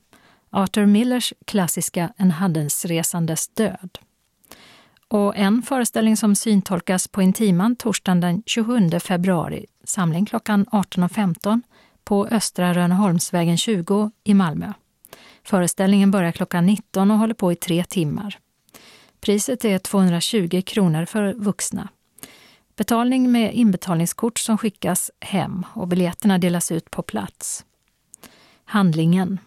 Arthur 0.50 0.86
Millers 0.86 1.34
klassiska 1.46 2.12
En 2.16 2.30
handelsresandes 2.30 3.48
död. 3.48 3.98
Och 5.08 5.36
en 5.36 5.62
föreställning 5.62 6.16
som 6.16 6.34
syntolkas 6.34 7.08
på 7.08 7.22
Intiman 7.22 7.76
torsdagen 7.76 8.20
den 8.20 8.42
27 8.46 8.90
februari, 9.00 9.66
samling 9.84 10.26
klockan 10.26 10.66
18.15 10.66 11.60
på 12.04 12.26
Östra 12.26 12.74
Rönneholmsvägen 12.74 13.56
20 13.56 14.10
i 14.24 14.34
Malmö. 14.34 14.72
Föreställningen 15.44 16.10
börjar 16.10 16.32
klockan 16.32 16.66
19 16.66 17.10
och 17.10 17.18
håller 17.18 17.34
på 17.34 17.52
i 17.52 17.56
tre 17.56 17.84
timmar. 17.84 18.38
Priset 19.20 19.64
är 19.64 19.78
220 19.78 20.62
kronor 20.66 21.04
för 21.04 21.34
vuxna. 21.34 21.88
Betalning 22.78 23.32
med 23.32 23.54
inbetalningskort 23.54 24.38
som 24.38 24.58
skickas 24.58 25.10
hem 25.20 25.64
och 25.74 25.88
biljetterna 25.88 26.38
delas 26.38 26.72
ut 26.72 26.90
på 26.90 27.02
plats. 27.02 27.64
Handlingen. 28.64 29.38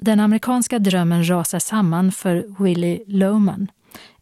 Den 0.00 0.20
amerikanska 0.20 0.78
drömmen 0.78 1.28
rasar 1.28 1.58
samman 1.58 2.12
för 2.12 2.62
Willie 2.64 3.04
Loman 3.06 3.70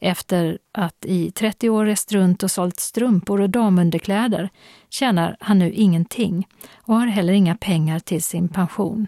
efter 0.00 0.58
att 0.72 1.04
i 1.04 1.30
30 1.30 1.70
år 1.70 1.84
rest 1.84 2.12
runt 2.12 2.42
och 2.42 2.50
sålt 2.50 2.80
strumpor 2.80 3.40
och 3.40 3.50
damunderkläder 3.50 4.50
tjänar 4.90 5.36
han 5.40 5.58
nu 5.58 5.72
ingenting 5.72 6.48
och 6.74 6.94
har 6.94 7.06
heller 7.06 7.32
inga 7.32 7.56
pengar 7.56 7.98
till 7.98 8.22
sin 8.22 8.48
pension. 8.48 9.06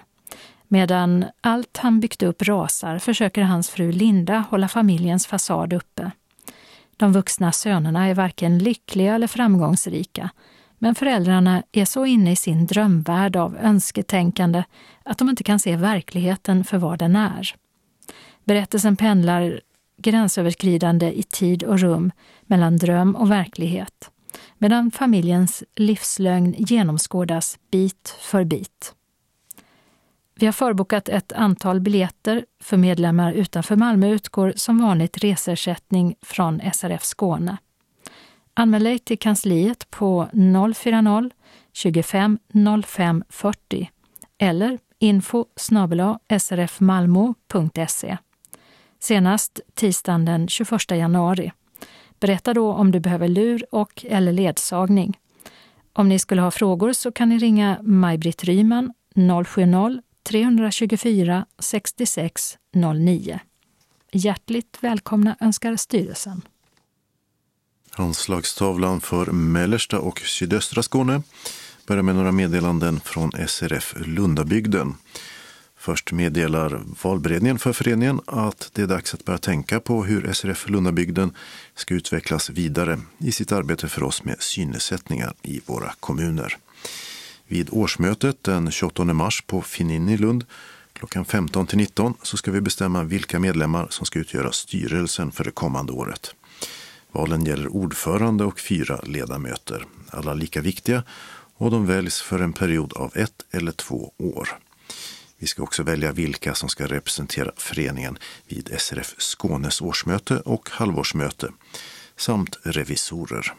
Medan 0.69 1.25
allt 1.41 1.77
han 1.77 2.01
byggt 2.01 2.23
upp 2.23 2.43
rasar 2.43 2.99
försöker 2.99 3.43
hans 3.43 3.71
fru 3.71 3.93
Linda 3.93 4.45
hålla 4.51 4.69
familjens 4.69 5.27
fasad 5.27 5.73
uppe. 5.73 6.11
De 6.99 7.13
vuxna 7.13 7.53
sönerna 7.53 8.07
är 8.07 8.15
varken 8.15 8.59
lyckliga 8.59 9.15
eller 9.15 9.27
framgångsrika, 9.27 10.31
men 10.79 10.95
föräldrarna 10.95 11.63
är 11.73 11.85
så 11.85 12.07
inne 12.07 12.33
i 12.33 12.37
sin 12.37 12.67
drömvärld 12.67 13.37
av 13.37 13.57
önsketänkande 13.57 14.65
att 15.03 15.19
de 15.19 15.29
inte 15.29 15.45
kan 15.45 15.59
se 15.59 15.77
verkligheten 15.77 16.65
för 16.65 16.79
vad 16.79 16.99
den 16.99 17.17
är. 17.17 17.55
Berättelsen 18.45 18.97
pendlar 18.97 19.61
gränsöverskridande 19.99 21.13
i 21.13 21.23
tid 21.23 21.63
och 21.63 21.79
rum 21.79 22.13
mellan 22.43 22.77
dröm 22.77 23.17
och 23.17 23.31
verklighet, 23.31 24.11
medan 24.59 24.91
familjens 24.91 25.65
livslögn 25.77 26.55
genomskådas 26.59 27.59
bit 27.71 28.17
för 28.21 28.45
bit. 28.45 28.95
Vi 30.41 30.47
har 30.47 30.53
förbokat 30.53 31.09
ett 31.09 31.33
antal 31.33 31.81
biljetter. 31.81 32.45
För 32.61 32.77
medlemmar 32.77 33.33
utanför 33.33 33.77
Malmö 33.77 34.09
utgår 34.09 34.53
som 34.57 34.79
vanligt 34.79 35.19
resersättning 35.19 36.15
från 36.23 36.61
SRF 36.73 37.05
Skåne. 37.05 37.57
Anmäl 38.55 38.85
dig 38.85 38.99
till 38.99 39.19
kansliet 39.19 39.91
på 39.91 40.29
040 40.75 41.31
25 41.73 42.39
05 42.87 43.25
40 43.29 43.91
eller 44.39 44.79
info 44.99 45.45
srfmalmo.se. 46.39 48.17
Senast 48.99 49.61
tisdagen 49.75 50.25
den 50.25 50.49
21 50.49 50.91
januari. 50.91 51.53
Berätta 52.21 52.55
då 52.55 52.73
om 52.73 52.91
du 52.91 53.01
behöver 53.01 53.29
lur 53.29 53.75
och 53.75 54.05
eller 54.09 54.33
ledsagning. 54.33 55.19
Om 55.93 56.09
ni 56.09 56.19
skulle 56.19 56.43
ha 56.43 56.51
frågor 56.51 56.93
så 56.93 57.13
kan 57.13 57.29
ni 57.29 57.39
ringa 57.39 57.79
Maj-Britt 57.83 58.45
Ryman 58.45 58.93
070 59.47 60.03
324 60.29 61.47
66 61.59 62.59
09. 62.95 63.41
Hjärtligt 64.13 64.79
välkomna 64.81 65.37
önskar 65.41 65.77
styrelsen. 65.77 66.43
Anslagstavlan 67.93 69.01
för 69.01 69.27
mellersta 69.27 69.99
och 69.99 70.21
sydöstra 70.21 70.83
Skåne 70.83 71.23
börjar 71.87 72.03
med 72.03 72.15
några 72.15 72.33
meddelanden 72.33 73.01
från 73.01 73.33
SRF 73.49 73.95
Lundabygden. 74.07 74.95
Först 75.77 76.13
meddelar 76.13 76.83
valberedningen 77.03 77.59
för 77.59 77.73
föreningen 77.73 78.21
att 78.27 78.71
det 78.73 78.83
är 78.83 78.87
dags 78.87 79.15
att 79.15 79.25
börja 79.25 79.39
tänka 79.39 79.81
på 79.81 80.05
hur 80.05 80.33
SRF 80.33 80.69
Lundabygden 80.69 81.35
ska 81.75 81.95
utvecklas 81.95 82.51
vidare 82.51 83.01
i 83.19 83.33
sitt 83.33 83.53
arbete 83.53 83.89
för 83.89 84.03
oss 84.03 84.25
med 84.25 84.43
synnedsättningar 84.43 85.35
i 85.43 85.61
våra 85.67 85.93
kommuner. 86.01 86.59
Vid 87.51 87.69
årsmötet 87.73 88.43
den 88.43 88.71
28 88.71 89.05
mars 89.05 89.45
på 89.47 89.63
Finnin 89.63 90.09
i 90.09 90.17
Lund 90.17 90.45
klockan 90.93 91.25
15 91.25 91.67
till 91.67 91.79
19 91.79 92.15
så 92.23 92.37
ska 92.37 92.51
vi 92.51 92.61
bestämma 92.61 93.03
vilka 93.03 93.39
medlemmar 93.39 93.87
som 93.91 94.07
ska 94.07 94.19
utgöra 94.19 94.53
styrelsen 94.53 95.33
för 95.33 95.45
det 95.45 95.51
kommande 95.51 95.93
året. 95.93 96.35
Valen 97.13 97.45
gäller 97.45 97.69
ordförande 97.69 98.45
och 98.45 98.61
fyra 98.61 99.01
ledamöter, 99.03 99.87
alla 100.11 100.35
lika 100.35 100.61
viktiga 100.61 101.03
och 101.57 101.71
de 101.71 101.87
väljs 101.87 102.21
för 102.21 102.41
en 102.41 102.53
period 102.53 102.93
av 102.93 103.17
ett 103.17 103.45
eller 103.51 103.73
två 103.73 104.13
år. 104.19 104.49
Vi 105.39 105.47
ska 105.47 105.63
också 105.63 105.83
välja 105.83 106.13
vilka 106.13 106.55
som 106.55 106.69
ska 106.69 106.87
representera 106.87 107.53
föreningen 107.57 108.19
vid 108.49 108.75
SRF 108.79 109.15
Skånes 109.19 109.81
årsmöte 109.81 110.37
och 110.37 110.71
halvårsmöte 110.71 111.53
samt 112.17 112.59
revisorer. 112.63 113.55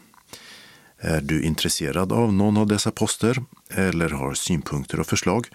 Är 1.02 1.20
du 1.20 1.42
intresserad 1.42 2.12
av 2.12 2.32
någon 2.32 2.56
av 2.56 2.66
dessa 2.66 2.90
poster 2.90 3.42
eller 3.68 4.10
har 4.10 4.34
synpunkter 4.34 5.00
och 5.00 5.06
förslag 5.06 5.48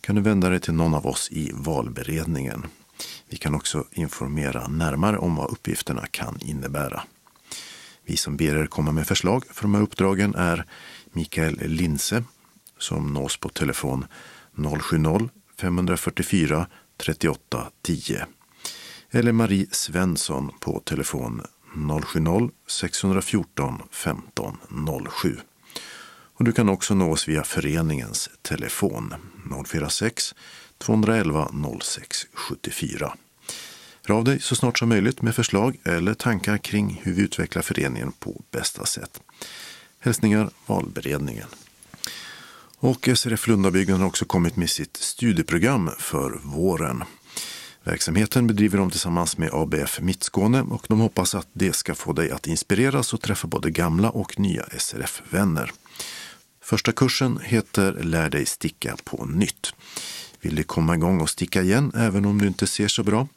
kan 0.00 0.14
du 0.14 0.22
vända 0.22 0.48
dig 0.48 0.60
till 0.60 0.74
någon 0.74 0.94
av 0.94 1.06
oss 1.06 1.28
i 1.30 1.50
valberedningen. 1.54 2.66
Vi 3.28 3.36
kan 3.36 3.54
också 3.54 3.84
informera 3.90 4.68
närmare 4.68 5.18
om 5.18 5.36
vad 5.36 5.50
uppgifterna 5.50 6.06
kan 6.10 6.38
innebära. 6.40 7.02
Vi 8.04 8.16
som 8.16 8.36
ber 8.36 8.56
er 8.56 8.66
komma 8.66 8.92
med 8.92 9.06
förslag 9.06 9.44
för 9.50 9.62
de 9.62 9.74
här 9.74 9.82
uppdragen 9.82 10.34
är 10.34 10.66
Mikael 11.12 11.68
Linse 11.68 12.24
som 12.78 13.12
nås 13.12 13.36
på 13.36 13.48
telefon 13.48 14.06
070-544 14.56 16.66
38 16.96 17.70
10 17.82 18.26
eller 19.10 19.32
Marie 19.32 19.66
Svensson 19.70 20.50
på 20.60 20.80
telefon 20.80 21.42
070-614 21.74 23.80
15 23.90 24.58
07. 25.22 25.36
Och 26.34 26.44
du 26.44 26.52
kan 26.52 26.68
också 26.68 26.94
nå 26.94 27.12
oss 27.12 27.28
via 27.28 27.44
föreningens 27.44 28.30
telefon 28.42 29.14
046 29.66 30.34
211 30.78 31.50
06 31.80 32.26
74. 32.32 33.16
Hör 34.06 34.14
av 34.14 34.24
dig 34.24 34.40
så 34.40 34.56
snart 34.56 34.78
som 34.78 34.88
möjligt 34.88 35.22
med 35.22 35.34
förslag 35.34 35.80
eller 35.84 36.14
tankar 36.14 36.58
kring 36.58 37.00
hur 37.04 37.12
vi 37.12 37.22
utvecklar 37.22 37.62
föreningen 37.62 38.12
på 38.12 38.42
bästa 38.50 38.86
sätt. 38.86 39.20
Hälsningar 39.98 40.50
valberedningen. 40.66 41.48
Och 42.78 43.08
SRF 43.14 43.46
Lundabygden 43.46 44.00
har 44.00 44.06
också 44.06 44.24
kommit 44.24 44.56
med 44.56 44.70
sitt 44.70 44.96
studieprogram 44.96 45.90
för 45.98 46.40
våren. 46.42 47.04
Verksamheten 47.84 48.46
bedriver 48.46 48.78
de 48.78 48.90
tillsammans 48.90 49.38
med 49.38 49.50
ABF 49.52 50.00
Mittskåne 50.00 50.62
och 50.62 50.86
de 50.88 51.00
hoppas 51.00 51.34
att 51.34 51.48
det 51.52 51.72
ska 51.72 51.94
få 51.94 52.12
dig 52.12 52.30
att 52.30 52.46
inspireras 52.46 53.14
och 53.14 53.20
träffa 53.20 53.48
både 53.48 53.70
gamla 53.70 54.10
och 54.10 54.38
nya 54.38 54.64
SRF-vänner. 54.78 55.72
Första 56.62 56.92
kursen 56.92 57.38
heter 57.42 57.92
Lär 57.92 58.30
dig 58.30 58.46
sticka 58.46 58.96
på 59.04 59.24
nytt. 59.24 59.74
Vill 60.40 60.54
du 60.54 60.62
komma 60.62 60.94
igång 60.94 61.20
och 61.20 61.30
sticka 61.30 61.62
igen 61.62 61.92
även 61.96 62.24
om 62.24 62.38
du 62.38 62.46
inte 62.46 62.66
ser 62.66 62.88
så 62.88 63.02
bra? 63.02 63.28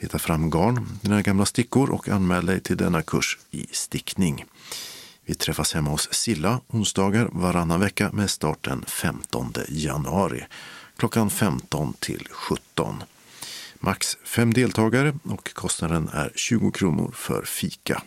Leta 0.00 0.18
fram 0.18 0.50
garn, 0.50 0.88
dina 1.00 1.22
gamla 1.22 1.46
stickor 1.46 1.90
och 1.90 2.08
anmäl 2.08 2.46
dig 2.46 2.60
till 2.60 2.76
denna 2.76 3.02
kurs 3.02 3.38
i 3.50 3.66
stickning. 3.70 4.44
Vi 5.26 5.34
träffas 5.34 5.74
hemma 5.74 5.90
hos 5.90 6.12
Silla 6.12 6.60
onsdagar 6.68 7.28
varannan 7.32 7.80
vecka 7.80 8.10
med 8.12 8.30
start 8.30 8.64
den 8.64 8.84
15 8.86 9.52
januari 9.68 10.44
klockan 10.96 11.30
15 11.30 11.94
till 12.00 12.28
17. 12.30 13.02
Max 13.84 14.16
fem 14.24 14.52
deltagare 14.54 15.14
och 15.24 15.54
kostnaden 15.54 16.08
är 16.12 16.32
20 16.34 16.70
kronor 16.70 17.10
för 17.14 17.44
fika. 17.44 18.02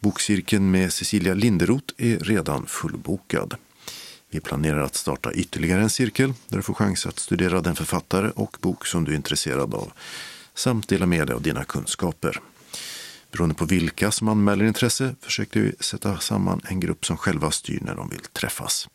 Bokcirkeln 0.00 0.70
med 0.70 0.92
Cecilia 0.92 1.34
Linderoth 1.34 1.94
är 1.96 2.18
redan 2.18 2.66
fullbokad. 2.66 3.54
Vi 4.30 4.40
planerar 4.40 4.80
att 4.80 4.94
starta 4.94 5.32
ytterligare 5.32 5.82
en 5.82 5.90
cirkel 5.90 6.34
där 6.48 6.56
du 6.56 6.62
får 6.62 6.74
chans 6.74 7.06
att 7.06 7.18
studera 7.18 7.60
den 7.60 7.76
författare 7.76 8.30
och 8.34 8.56
bok 8.60 8.86
som 8.86 9.04
du 9.04 9.12
är 9.12 9.16
intresserad 9.16 9.74
av 9.74 9.92
samt 10.54 10.88
dela 10.88 11.06
med 11.06 11.26
dig 11.26 11.34
av 11.34 11.42
dina 11.42 11.64
kunskaper. 11.64 12.40
Beroende 13.32 13.54
på 13.54 13.64
vilka 13.64 14.10
som 14.10 14.28
anmäler 14.28 14.64
intresse 14.64 15.14
försöker 15.20 15.60
vi 15.60 15.72
sätta 15.80 16.18
samman 16.18 16.60
en 16.64 16.80
grupp 16.80 17.06
som 17.06 17.16
själva 17.16 17.50
styr 17.50 17.80
när 17.82 17.94
de 17.94 18.08
vill 18.08 18.24
träffas. 18.32 18.88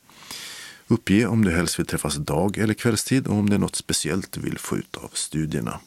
Uppge 0.91 1.25
om 1.25 1.45
du 1.45 1.51
helst 1.51 1.79
vill 1.79 1.85
träffas 1.85 2.15
dag 2.15 2.57
eller 2.57 2.73
kvällstid 2.73 3.27
och 3.27 3.35
om 3.35 3.49
det 3.49 3.55
är 3.55 3.59
något 3.59 3.75
speciellt 3.75 4.31
du 4.31 4.41
vill 4.41 4.57
få 4.57 4.77
ut 4.77 4.97
av 4.97 5.09
studierna. 5.13 5.79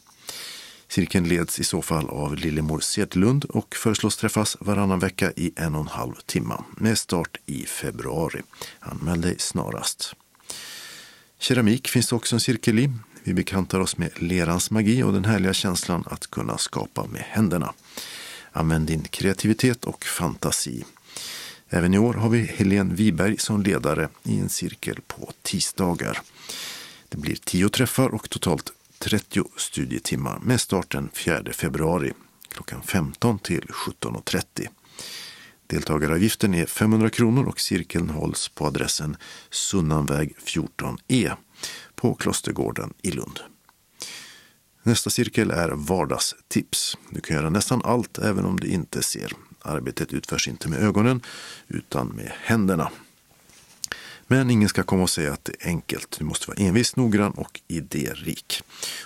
Cirkeln 0.89 1.29
leds 1.29 1.61
i 1.61 1.65
så 1.65 1.83
fall 1.83 2.09
av 2.09 2.37
Lillemor 2.37 2.81
Sedlund 2.81 3.45
och 3.45 3.75
föreslås 3.77 4.17
träffas 4.17 4.57
varannan 4.61 4.99
vecka 4.99 5.33
i 5.37 5.53
en 5.57 5.75
och 5.75 5.81
en 5.81 5.87
halv 5.87 6.15
timme 6.27 6.55
med 6.77 6.99
start 6.99 7.37
i 7.47 7.63
februari. 7.63 8.43
Anmäl 8.81 9.21
dig 9.21 9.37
snarast. 9.39 10.15
Keramik 11.39 11.89
finns 11.89 12.09
det 12.09 12.17
också 12.17 12.37
en 12.37 12.41
cirkel 12.41 12.79
i. 12.79 12.93
Vi 13.25 13.35
bekantar 13.35 13.81
oss 13.81 13.97
med 13.97 14.23
lerans 14.23 14.71
magi 14.71 15.03
och 15.03 15.13
den 15.13 15.25
härliga 15.25 15.53
känslan 15.53 16.05
att 16.07 16.27
kunna 16.27 16.59
skapa 16.59 17.07
med 17.07 17.23
händerna. 17.29 17.73
Använd 18.53 18.87
din 18.87 19.03
kreativitet 19.03 19.85
och 19.85 20.05
fantasi. 20.05 20.85
Även 21.69 21.95
i 21.95 21.99
år 21.99 22.15
har 22.15 22.29
vi 22.29 22.39
Helene 22.39 22.95
Wiberg 22.95 23.39
som 23.39 23.63
ledare 23.63 24.09
i 24.23 24.39
en 24.39 24.49
cirkel 24.49 25.01
på 25.07 25.33
tisdagar. 25.43 26.21
Det 27.09 27.17
blir 27.17 27.37
tio 27.37 27.69
träffar 27.69 28.15
och 28.15 28.31
totalt 28.31 28.73
30 28.99 29.45
studietimmar 29.57 30.39
med 30.43 30.61
start 30.61 30.93
den 30.93 31.09
4 31.13 31.43
februari 31.53 32.13
klockan 32.49 32.83
15 32.83 33.39
till 33.39 33.63
17.30. 33.63 34.69
Deltagaravgiften 35.67 36.55
är 36.55 36.67
500 36.67 37.11
kronor 37.11 37.49
och 37.49 37.61
cirkeln 37.61 38.11
hålls 38.11 38.49
på 38.49 38.67
adressen 38.67 39.17
Sunnanväg 39.51 40.35
14E 40.45 41.37
på 41.95 42.15
Klostergården 42.15 42.95
i 43.03 43.11
Lund. 43.11 43.41
Nästa 44.83 45.11
cirkel 45.11 45.51
är 45.51 45.69
vardagstips. 45.69 46.99
Du 47.11 47.21
kan 47.21 47.37
göra 47.37 47.51
nästan 47.51 47.83
allt 47.85 48.19
även 48.19 48.45
om 48.45 48.61
du 48.61 48.67
inte 48.67 49.03
ser. 49.03 49.33
Arbetet 49.67 50.13
utförs 50.13 50.49
inte 50.49 50.69
med 50.69 50.83
ögonen 50.83 51.23
utan 51.69 52.07
med 52.09 52.33
händerna. 52.41 52.91
Men 54.27 54.51
ingen 54.51 54.69
ska 54.69 54.83
komma 54.83 55.03
och 55.03 55.11
säga 55.11 55.33
att 55.33 55.45
det 55.45 55.53
är 55.61 55.69
enkelt. 55.69 56.17
Du 56.19 56.25
måste 56.25 56.49
vara 56.49 56.59
envis, 56.59 56.97
noggrann 56.97 57.33
och 57.33 57.61
idérik. 57.69 58.63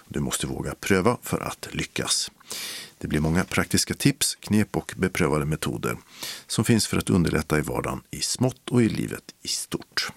Du 0.09 0.21
måste 0.21 0.47
våga 0.47 0.75
pröva 0.75 1.17
för 1.23 1.41
att 1.41 1.69
lyckas. 1.73 2.31
Det 2.99 3.09
blir 3.09 3.21
många 3.21 3.45
praktiska 3.45 3.95
tips, 3.95 4.35
knep 4.35 4.77
och 4.77 4.95
beprövade 4.97 5.45
metoder 5.45 5.97
som 6.47 6.65
finns 6.65 6.87
för 6.87 6.97
att 6.97 7.11
underlätta 7.11 7.59
i 7.59 7.61
vardagen 7.61 8.01
i 8.11 8.21
smått 8.21 8.69
och 8.71 8.83
i 8.83 8.89
livet 8.89 9.25
i 9.43 9.49
stort. 9.49 10.13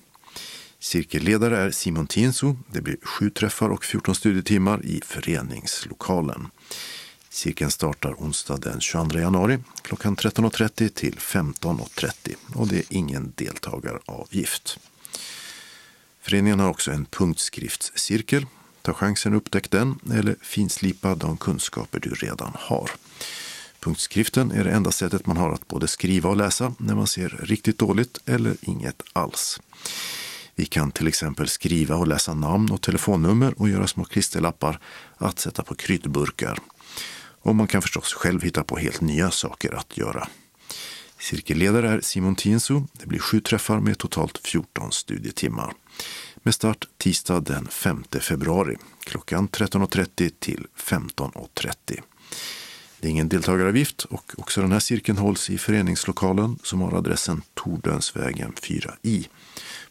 Cirkelledare 0.80 1.58
är 1.58 1.72
Simon 1.72 2.08
Tienso. 2.08 2.58
Det 2.74 2.82
blir 2.82 2.98
sju 3.04 3.30
träffar 3.30 3.70
och 3.70 3.86
14 3.86 4.16
studietimmar 4.16 4.86
i 4.86 5.02
föreningslokalen. 5.06 6.48
Cirkeln 7.34 7.72
startar 7.72 8.14
onsdag 8.14 8.58
den 8.58 8.82
22 8.82 9.20
januari 9.20 9.60
klockan 9.82 10.16
13.30 10.16 10.90
till 10.90 11.16
15.30 11.16 12.36
och 12.56 12.68
det 12.68 12.78
är 12.78 12.84
ingen 12.90 13.34
deltagaravgift. 13.36 14.80
Föreningen 16.22 16.60
har 16.60 16.70
också 16.70 16.92
en 16.92 17.06
punktskriftscirkel. 17.06 18.46
Ta 18.82 18.94
chansen 18.94 19.34
att 19.34 19.38
upptäcka 19.38 19.78
den 19.78 20.00
eller 20.14 20.36
finslipa 20.42 21.16
de 21.16 21.38
kunskaper 21.38 22.00
du 22.00 22.10
redan 22.10 22.52
har. 22.56 22.92
Punktskriften 23.80 24.52
är 24.52 24.64
det 24.64 24.72
enda 24.72 24.92
sättet 24.92 25.26
man 25.26 25.38
har 25.38 25.52
att 25.54 25.68
både 25.68 25.88
skriva 25.88 26.30
och 26.30 26.38
läsa 26.38 26.74
när 26.78 26.96
man 26.96 27.08
ser 27.08 27.30
riktigt 27.30 27.78
dåligt 27.78 28.20
eller 28.26 28.56
inget 28.62 29.02
alls. 29.14 29.62
Vi 30.56 30.66
kan 30.66 30.92
till 30.92 31.08
exempel 31.08 31.48
skriva 31.48 31.96
och 31.96 32.08
läsa 32.08 32.34
namn 32.34 32.72
och 32.72 32.82
telefonnummer 32.82 33.54
och 33.58 33.70
göra 33.70 33.88
små 33.88 34.06
klisterlappar 34.06 34.80
att 35.18 35.40
sätta 35.40 35.64
på 35.64 35.76
kryddburkar. 35.76 36.60
Och 37.42 37.56
man 37.56 37.68
kan 37.68 37.82
förstås 37.82 38.14
själv 38.14 38.42
hitta 38.42 38.64
på 38.64 38.78
helt 38.78 39.02
nya 39.02 39.32
saker 39.32 39.74
att 39.74 39.98
göra. 39.98 40.28
Cirkelledare 41.20 41.90
är 41.90 42.02
Simon 42.02 42.36
Tienso. 42.36 42.88
Det 42.94 43.06
blir 43.06 43.20
sju 43.20 43.40
träffar 43.42 43.80
med 43.80 43.98
totalt 43.98 44.38
14 44.44 44.92
studietimmar. 44.92 45.74
Med 46.36 46.54
start 46.54 46.88
tisdag 46.98 47.40
den 47.40 47.68
5 47.68 48.04
februari 48.22 48.78
klockan 49.00 49.50
13.30 49.50 50.32
till 50.40 50.68
15.30. 50.78 52.02
Det 53.00 53.08
är 53.08 53.12
ingen 53.12 53.30
deltagaravgift 53.30 54.04
och 54.04 54.34
också 54.38 54.62
den 54.62 54.72
här 54.72 54.80
cirkeln 54.80 55.18
hålls 55.18 55.50
i 55.50 55.58
föreningslokalen 55.58 56.60
som 56.64 56.82
har 56.82 56.98
adressen 56.98 57.42
Tordönsvägen 57.54 58.54
4i 58.54 59.28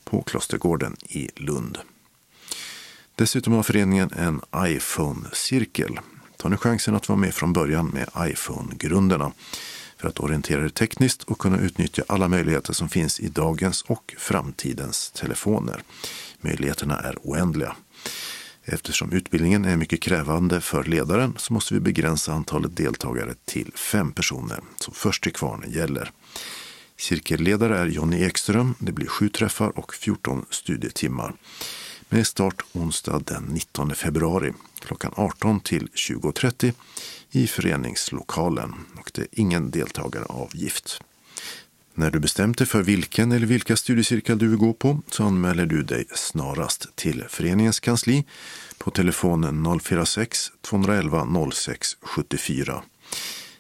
på 0.04 0.22
Klostergården 0.22 0.96
i 1.08 1.28
Lund. 1.36 1.78
Dessutom 3.14 3.52
har 3.52 3.62
föreningen 3.62 4.12
en 4.12 4.40
iPhone-cirkel. 4.56 6.00
Ta 6.40 6.48
nu 6.48 6.56
chansen 6.56 6.94
att 6.94 7.08
vara 7.08 7.18
med 7.18 7.34
från 7.34 7.52
början 7.52 7.86
med 7.86 8.08
iPhone-grunderna 8.18 9.32
för 9.96 10.08
att 10.08 10.20
orientera 10.20 10.60
dig 10.60 10.70
tekniskt 10.70 11.22
och 11.22 11.38
kunna 11.38 11.58
utnyttja 11.58 12.02
alla 12.06 12.28
möjligheter 12.28 12.72
som 12.72 12.88
finns 12.88 13.20
i 13.20 13.28
dagens 13.28 13.82
och 13.82 14.14
framtidens 14.18 15.10
telefoner. 15.10 15.82
Möjligheterna 16.40 16.98
är 17.00 17.16
oändliga. 17.22 17.76
Eftersom 18.64 19.12
utbildningen 19.12 19.64
är 19.64 19.76
mycket 19.76 20.02
krävande 20.02 20.60
för 20.60 20.84
ledaren 20.84 21.34
så 21.36 21.52
måste 21.52 21.74
vi 21.74 21.80
begränsa 21.80 22.32
antalet 22.32 22.76
deltagare 22.76 23.34
till 23.44 23.72
fem 23.74 24.12
personer, 24.12 24.60
så 24.80 24.92
först 24.92 25.22
till 25.22 25.32
kvarn 25.32 25.64
gäller. 25.68 26.10
Cirkelledare 26.98 27.78
är 27.78 27.86
Jonny 27.86 28.24
Ekström. 28.24 28.74
Det 28.78 28.92
blir 28.92 29.06
sju 29.06 29.28
träffar 29.28 29.78
och 29.78 29.94
14 29.94 30.44
studietimmar. 30.50 31.34
Med 32.12 32.26
start 32.26 32.62
onsdag 32.72 33.22
den 33.26 33.42
19 33.42 33.94
februari 33.94 34.52
klockan 34.80 35.12
18 35.16 35.60
till 35.60 35.88
20.30 35.94 36.72
i 37.30 37.46
föreningslokalen 37.46 38.74
och 38.96 39.10
det 39.14 39.22
är 39.22 39.28
ingen 39.32 39.70
deltagaravgift. 39.70 41.00
När 41.94 42.10
du 42.10 42.20
bestämt 42.20 42.58
dig 42.58 42.66
för 42.66 42.82
vilken 42.82 43.32
eller 43.32 43.46
vilka 43.46 43.76
studiecirklar 43.76 44.36
du 44.36 44.48
vill 44.48 44.58
gå 44.58 44.72
på 44.72 45.02
så 45.10 45.24
anmäler 45.24 45.66
du 45.66 45.82
dig 45.82 46.06
snarast 46.14 46.96
till 46.96 47.24
föreningens 47.28 47.80
kansli 47.80 48.24
på 48.78 48.90
telefonen 48.90 49.66
046-211 49.66 51.50
06 51.50 51.96
74 52.00 52.82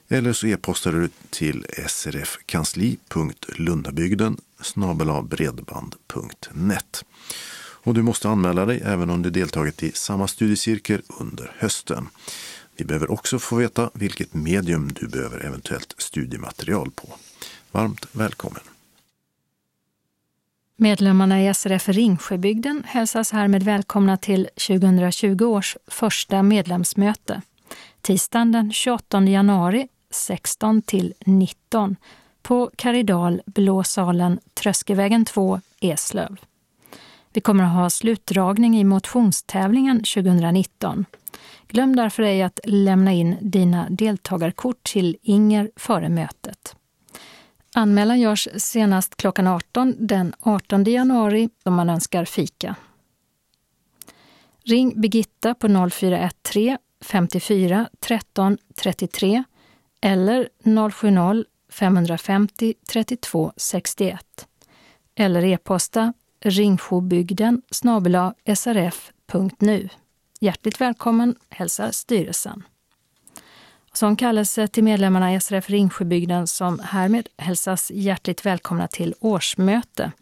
eller 0.08 0.32
så 0.32 0.46
e-postar 0.46 0.92
du 0.92 1.08
till 1.30 1.66
srfkansli.lundabygden 1.88 4.36
bredband.net. 5.22 7.04
Och 7.82 7.94
du 7.94 8.02
måste 8.02 8.28
anmäla 8.28 8.66
dig 8.66 8.82
även 8.84 9.10
om 9.10 9.22
du 9.22 9.30
deltagit 9.30 9.82
i 9.82 9.92
samma 9.92 10.28
studiecirkel 10.28 11.02
under 11.20 11.52
hösten. 11.58 12.08
Vi 12.76 12.84
behöver 12.84 13.10
också 13.10 13.38
få 13.38 13.56
veta 13.56 13.90
vilket 13.94 14.34
medium 14.34 14.92
du 14.92 15.08
behöver 15.08 15.46
eventuellt 15.46 15.94
studiematerial 15.98 16.90
på. 16.90 17.08
Varmt 17.70 18.06
välkommen! 18.12 18.62
Medlemmarna 20.76 21.42
i 21.42 21.54
SRF 21.54 21.88
Ringsjöbygden 21.88 22.82
hälsas 22.86 23.32
härmed 23.32 23.62
välkomna 23.62 24.16
till 24.16 24.48
2020 24.66 25.44
års 25.44 25.76
första 25.86 26.42
medlemsmöte. 26.42 27.42
Tisdagen 28.00 28.52
den 28.52 28.72
28 28.72 29.22
januari 29.22 29.88
16 30.10 30.82
till 30.82 31.14
19 31.26 31.96
på 32.42 32.70
Karidal, 32.76 33.42
Blåsalen, 33.46 34.40
Tröskevägen 34.54 35.24
2, 35.24 35.60
Eslöv. 35.80 36.36
Vi 37.32 37.40
kommer 37.40 37.64
att 37.64 37.74
ha 37.74 37.90
slutdragning 37.90 38.80
i 38.80 38.84
motionstävlingen 38.84 39.96
2019. 39.96 41.04
Glöm 41.68 41.96
därför 41.96 42.22
ej 42.22 42.42
att 42.42 42.60
lämna 42.64 43.12
in 43.12 43.36
dina 43.40 43.86
deltagarkort 43.90 44.84
till 44.84 45.16
Inger 45.22 45.70
före 45.76 46.08
mötet. 46.08 46.76
Anmälan 47.74 48.20
görs 48.20 48.48
senast 48.56 49.16
klockan 49.16 49.46
18 49.46 49.94
den 49.98 50.34
18 50.40 50.84
januari 50.84 51.48
om 51.64 51.74
man 51.74 51.90
önskar 51.90 52.24
fika. 52.24 52.74
Ring 54.64 55.00
Birgitta 55.00 55.54
på 55.54 55.88
0413 55.90 56.78
54 57.04 57.88
13 58.00 58.58
33 58.82 59.44
eller 60.00 60.48
070 60.90 61.44
550 61.70 62.74
32 62.88 63.52
61 63.56 64.46
eller 65.14 65.44
e-posta 65.44 66.12
ringsjobygden 66.40 67.62
srf.nu. 68.54 69.88
Hjärtligt 70.40 70.80
välkommen 70.80 71.34
hälsar 71.50 71.90
styrelsen. 71.90 72.62
Som 73.92 74.16
kallelse 74.16 74.68
till 74.68 74.84
medlemmarna 74.84 75.34
i 75.34 75.40
SRF 75.40 75.70
Ringsjöbygden 75.70 76.46
som 76.46 76.78
härmed 76.78 77.28
hälsas 77.36 77.90
hjärtligt 77.90 78.46
välkomna 78.46 78.88
till 78.88 79.14
årsmöte 79.20 80.12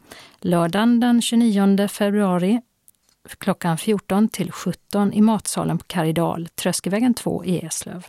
lördagen 0.41 1.01
den 1.01 1.23
29 1.23 1.89
februari 1.89 2.61
klockan 3.39 3.79
14 3.79 4.29
till 4.29 4.53
17 4.53 5.13
i 5.13 5.21
matsalen 5.21 5.79
på 5.79 5.85
Karidal, 5.85 6.49
Tröskevägen 6.55 7.15
2 7.15 7.45
i 7.45 7.67
Eslöv. 7.67 8.07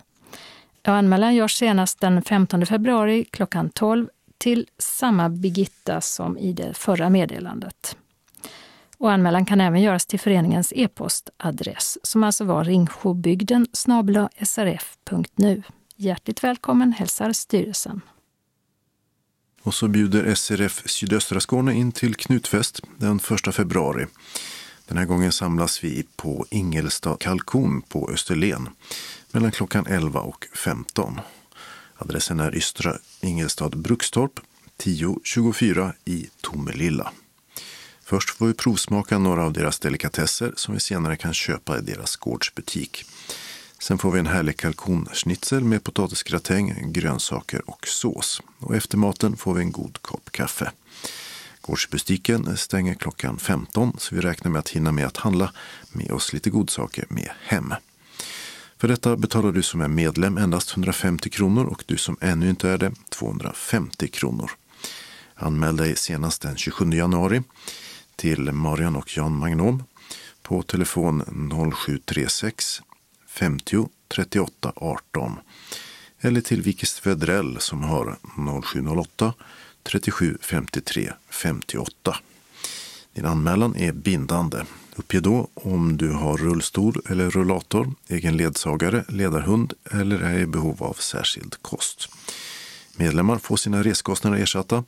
Anmälan 0.84 1.36
görs 1.36 1.56
senast 1.56 1.99
den 1.99 2.22
15 2.22 2.65
februari 2.65 3.26
klockan 3.31 3.69
12 3.69 4.07
till 4.40 4.68
samma 4.78 5.30
Birgitta 5.30 6.02
som 6.02 6.38
i 6.38 6.53
det 6.53 6.74
förra 6.74 7.10
meddelandet. 7.10 7.98
Och 8.98 9.11
anmälan 9.11 9.45
kan 9.45 9.61
även 9.61 9.82
göras 9.82 10.06
till 10.06 10.20
föreningens 10.20 10.74
e-postadress 10.76 11.98
som 12.03 12.24
alltså 12.24 12.44
var 12.44 12.64
ringshobygden 12.64 13.68
srf.nu. 14.41 15.64
Hjärtligt 15.95 16.44
välkommen 16.44 16.94
hälsar 16.94 17.34
styrelsen. 17.34 18.02
Och 19.61 19.74
så 19.74 19.88
bjuder 19.88 20.36
SRF 20.36 20.84
Sydöstra 20.86 21.40
Skåne 21.40 21.74
in 21.74 21.91
till 21.91 22.16
Knutfest 22.16 22.82
den 22.98 23.20
1 23.48 23.56
februari. 23.56 24.06
Den 24.88 24.98
här 24.98 25.06
gången 25.06 25.32
samlas 25.32 25.84
vi 25.84 26.06
på 26.16 26.45
Ingelstad 26.49 27.18
kalkon 27.20 27.82
på 27.82 28.10
Österlen 28.14 28.70
mellan 29.32 29.52
klockan 29.52 29.86
11 29.88 30.20
och 30.20 30.45
15. 30.56 31.20
Adressen 32.02 32.40
är 32.40 32.56
Ystra 32.56 32.98
Ingelstad 33.22 33.70
Brukstorp 33.70 34.40
1024 34.78 35.94
i 36.06 36.30
Tomelilla. 36.42 37.12
Först 38.04 38.30
får 38.30 38.48
vi 38.48 38.54
provsmaka 38.54 39.18
några 39.18 39.46
av 39.46 39.54
deras 39.54 39.80
delikatesser 39.80 40.54
som 40.56 40.74
vi 40.74 40.80
senare 40.80 41.18
kan 41.18 41.34
köpa 41.34 41.78
i 41.78 41.82
deras 41.82 42.16
gårdsbutik. 42.16 43.06
Sen 43.80 43.98
får 43.98 44.12
vi 44.12 44.20
en 44.20 44.28
härlig 44.28 44.58
kalkonschnitzel 44.58 45.64
med 45.64 45.84
potatisgratäng, 45.84 46.92
grönsaker 46.94 47.70
och 47.70 47.88
sås. 47.88 48.42
Och 48.60 48.76
efter 48.76 48.98
maten 48.98 49.38
får 49.38 49.54
vi 49.54 49.62
en 49.62 49.72
god 49.72 50.02
kopp 50.02 50.32
kaffe. 50.32 50.72
Gårdsbutiken 51.62 52.58
stänger 52.58 52.94
klockan 52.94 53.40
15 53.40 53.96
så 53.98 54.16
vi 54.16 54.22
räknar 54.22 54.52
med 54.52 54.60
att 54.60 54.70
hinna 54.70 54.92
med 54.92 55.06
att 55.06 55.18
handla 55.18 55.54
med 55.92 56.12
oss 56.12 56.34
lite 56.34 56.50
godsaker 56.50 57.06
med 57.10 57.30
hem. 57.42 57.74
För 58.80 58.88
detta 58.88 59.15
betalar 59.15 59.51
du 59.51 59.64
som 59.64 59.81
är 59.81 59.88
medlem 59.88 60.38
endast 60.38 60.72
150 60.72 61.30
kronor 61.30 61.65
och 61.65 61.84
du 61.85 61.97
som 61.97 62.18
ännu 62.22 62.49
inte 62.49 62.69
är 62.69 62.77
det 62.77 62.91
250 63.10 64.07
kronor. 64.07 64.51
Anmäl 65.35 65.77
dig 65.77 65.95
senast 65.95 66.41
den 66.41 66.57
27 66.57 66.89
januari 66.89 67.41
till 68.15 68.51
Marian 68.51 68.95
och 68.95 69.18
Jan 69.18 69.35
Magnom 69.35 69.84
på 70.41 70.64
telefon 70.64 71.23
0736 71.76 72.81
50 73.27 73.89
38 74.07 74.73
18 74.76 75.35
eller 76.19 76.41
till 76.41 76.61
Vikis 76.61 77.07
Vedrell 77.07 77.60
som 77.60 77.84
har 77.84 78.18
0708 78.61 79.34
37 79.84 80.38
53 80.41 81.14
58. 81.30 82.18
Din 83.14 83.26
anmälan 83.26 83.76
är 83.76 83.91
bindande. 83.91 84.57
Uppge 85.00 85.20
då 85.20 85.48
om 85.54 85.98
du 85.98 86.12
har 86.12 86.38
rullstol 86.38 87.02
eller 87.10 87.30
rullator, 87.30 87.94
egen 88.08 88.38
ledsagare, 88.38 89.06
ledarhund 89.10 89.74
eller 89.92 90.20
är 90.20 90.40
i 90.40 90.46
behov 90.46 90.84
av 90.84 90.94
särskild 90.94 91.56
kost. 91.62 92.10
Medlemmar 92.96 93.38
får 93.38 93.58
sina 93.58 93.84
reskostnader 93.84 94.38
ersatta 94.38 94.84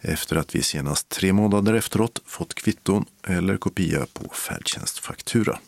efter 0.00 0.36
att 0.36 0.54
vi 0.54 0.62
senast 0.62 1.08
tre 1.08 1.32
månader 1.32 1.74
efteråt 1.74 2.22
fått 2.26 2.54
kvitton 2.54 3.04
eller 3.22 3.56
kopia 3.56 4.06
på 4.12 4.34
färdtjänstfaktura. 4.34 5.58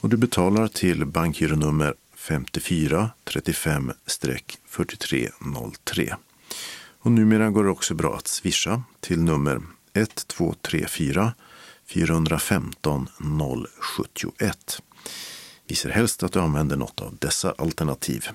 Och 0.00 0.08
du 0.08 0.16
betalar 0.16 0.68
till 0.68 1.06
bankgironummer 1.06 1.94
54 2.16 3.10
35 3.24 3.92
4303. 4.68 6.16
Och 6.98 7.12
numera 7.12 7.50
går 7.50 7.64
det 7.64 7.70
också 7.70 7.94
bra 7.94 8.16
att 8.16 8.28
swisha 8.28 8.82
till 9.00 9.20
nummer 9.20 9.62
1234 9.92 11.32
415 11.88 13.08
071. 13.80 14.82
Vi 15.66 15.74
ser 15.74 15.90
helst 15.90 16.22
att 16.22 16.32
du 16.32 16.40
använder 16.40 16.76
något 16.76 17.00
av 17.00 17.16
dessa 17.20 17.54
alternativ. 17.58 18.28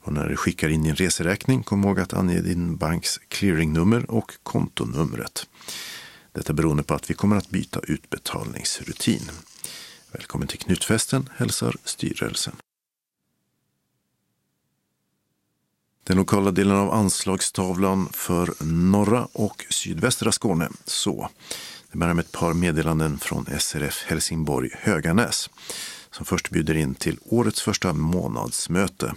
Och 0.00 0.12
när 0.12 0.28
du 0.28 0.36
skickar 0.36 0.68
in 0.68 0.82
din 0.82 0.94
reseräkning, 0.94 1.62
kom 1.62 1.84
ihåg 1.84 2.00
att 2.00 2.12
ange 2.12 2.40
din 2.40 2.76
banks 2.76 3.20
clearingnummer 3.28 4.10
och 4.10 4.32
kontonumret. 4.42 5.48
Detta 6.32 6.52
beroende 6.52 6.82
på 6.82 6.94
att 6.94 7.10
vi 7.10 7.14
kommer 7.14 7.36
att 7.36 7.50
byta 7.50 7.80
utbetalningsrutin. 7.80 9.30
Välkommen 10.12 10.48
till 10.48 10.58
Knutfesten, 10.58 11.28
hälsar 11.36 11.76
styrelsen. 11.84 12.56
Den 16.04 16.16
lokala 16.16 16.50
delen 16.50 16.76
av 16.76 16.92
anslagstavlan 16.92 18.08
för 18.12 18.54
norra 18.64 19.28
och 19.32 19.66
sydvästra 19.70 20.32
Skåne. 20.32 20.68
Så, 20.84 21.30
det 21.96 22.00
börjar 22.00 22.14
med 22.14 22.24
ett 22.24 22.32
par 22.32 22.54
meddelanden 22.54 23.18
från 23.18 23.46
SRF 23.58 24.04
Helsingborg 24.06 24.70
Höganäs 24.80 25.50
som 26.10 26.26
först 26.26 26.50
bjuder 26.50 26.76
in 26.76 26.94
till 26.94 27.18
årets 27.24 27.62
första 27.62 27.92
månadsmöte 27.92 29.14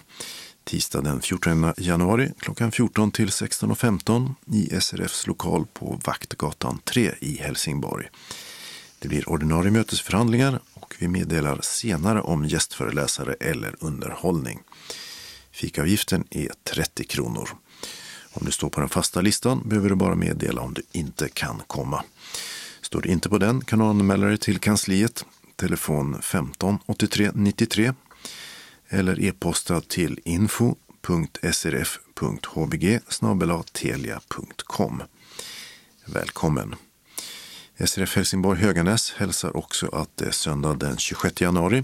tisdag 0.64 1.02
den 1.02 1.22
14 1.22 1.74
januari 1.78 2.32
klockan 2.40 2.72
14 2.72 3.12
till 3.12 3.28
16.15 3.28 4.34
i 4.46 4.82
SRFs 4.82 5.28
lokal 5.28 5.66
på 5.74 6.00
Vaktgatan 6.06 6.80
3 6.84 7.12
i 7.20 7.38
Helsingborg. 7.38 8.08
Det 9.00 9.08
blir 9.08 9.30
ordinarie 9.30 9.72
mötesförhandlingar 9.72 10.60
och 10.74 10.96
vi 11.00 11.08
meddelar 11.08 11.60
senare 11.62 12.22
om 12.22 12.46
gästföreläsare 12.46 13.34
eller 13.34 13.76
underhållning. 13.80 14.60
Fikavgiften 15.52 16.24
är 16.30 16.52
30 16.64 17.04
kronor. 17.04 17.50
Om 18.34 18.46
du 18.46 18.52
står 18.52 18.70
på 18.70 18.80
den 18.80 18.90
fasta 18.90 19.22
listan 19.22 19.62
behöver 19.66 19.90
du 19.90 19.96
bara 19.96 20.16
meddela 20.16 20.62
om 20.62 20.74
du 20.74 20.82
inte 20.92 21.30
kan 21.30 21.62
komma. 21.68 22.04
Står 22.90 23.02
du 23.02 23.10
inte 23.10 23.30
på 23.30 23.38
den 23.38 23.62
kan 23.62 23.80
du 23.80 23.86
anmäla 23.86 24.28
dig 24.28 24.38
till 24.38 24.60
kansliet, 24.60 25.26
telefon 25.56 26.22
15 26.22 26.80
83 26.86 27.32
93 27.34 27.94
eller 28.88 29.24
e-posta 29.24 29.82
till 29.82 30.20
info.srf.hbg 30.26 30.70
telia.com. 33.74 35.04
Välkommen! 36.06 36.76
SRF 37.86 38.16
Helsingborg 38.16 38.60
Höganäs 38.60 39.12
hälsar 39.12 39.58
också 39.58 39.88
att 39.88 40.18
det 40.18 40.26
är 40.26 40.32
söndag 40.32 40.74
den 40.74 40.98
26 40.98 41.42
januari 41.42 41.84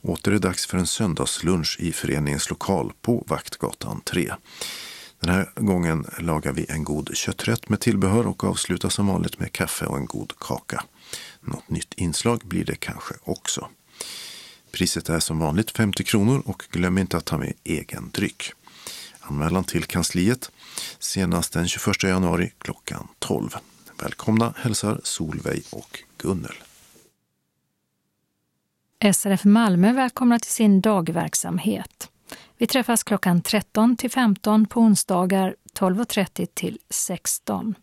åter 0.00 0.32
är 0.32 0.38
dags 0.38 0.66
för 0.66 0.78
en 0.78 0.86
söndagslunch 0.86 1.76
i 1.80 1.92
föreningens 1.92 2.50
lokal 2.50 2.92
på 3.02 3.24
Vaktgatan 3.28 4.00
3. 4.04 4.32
Den 5.22 5.34
här 5.34 5.50
gången 5.56 6.06
lagar 6.18 6.52
vi 6.52 6.66
en 6.68 6.84
god 6.84 7.16
kötträtt 7.16 7.68
med 7.68 7.80
tillbehör 7.80 8.26
och 8.26 8.44
avslutar 8.44 8.88
som 8.88 9.06
vanligt 9.06 9.38
med 9.38 9.52
kaffe 9.52 9.86
och 9.86 9.96
en 9.96 10.06
god 10.06 10.32
kaka. 10.38 10.84
Något 11.40 11.70
nytt 11.70 11.94
inslag 11.94 12.40
blir 12.44 12.64
det 12.64 12.76
kanske 12.76 13.14
också. 13.22 13.68
Priset 14.72 15.08
är 15.08 15.18
som 15.18 15.38
vanligt 15.38 15.70
50 15.70 16.04
kronor 16.04 16.42
och 16.46 16.64
glöm 16.70 16.98
inte 16.98 17.16
att 17.16 17.24
ta 17.24 17.38
med 17.38 17.52
egen 17.64 18.10
dryck. 18.10 18.52
Anmälan 19.20 19.64
till 19.64 19.84
kansliet 19.84 20.50
senast 20.98 21.52
den 21.52 21.68
21 21.68 22.02
januari 22.02 22.52
klockan 22.58 23.08
12. 23.18 23.56
Välkomna 23.98 24.54
hälsar 24.56 25.00
Solveig 25.04 25.64
och 25.70 25.98
Gunnel. 26.18 26.54
SRF 29.14 29.44
Malmö 29.44 29.92
välkomnar 29.92 30.38
till 30.38 30.52
sin 30.52 30.80
dagverksamhet. 30.80 32.11
Vi 32.62 32.66
träffas 32.66 33.02
klockan 33.02 33.42
13 33.42 33.96
till 33.96 34.10
15 34.10 34.66
på 34.66 34.80
onsdagar 34.80 35.56
12.30 35.78 36.46
till 36.54 36.78
16. 36.90 37.74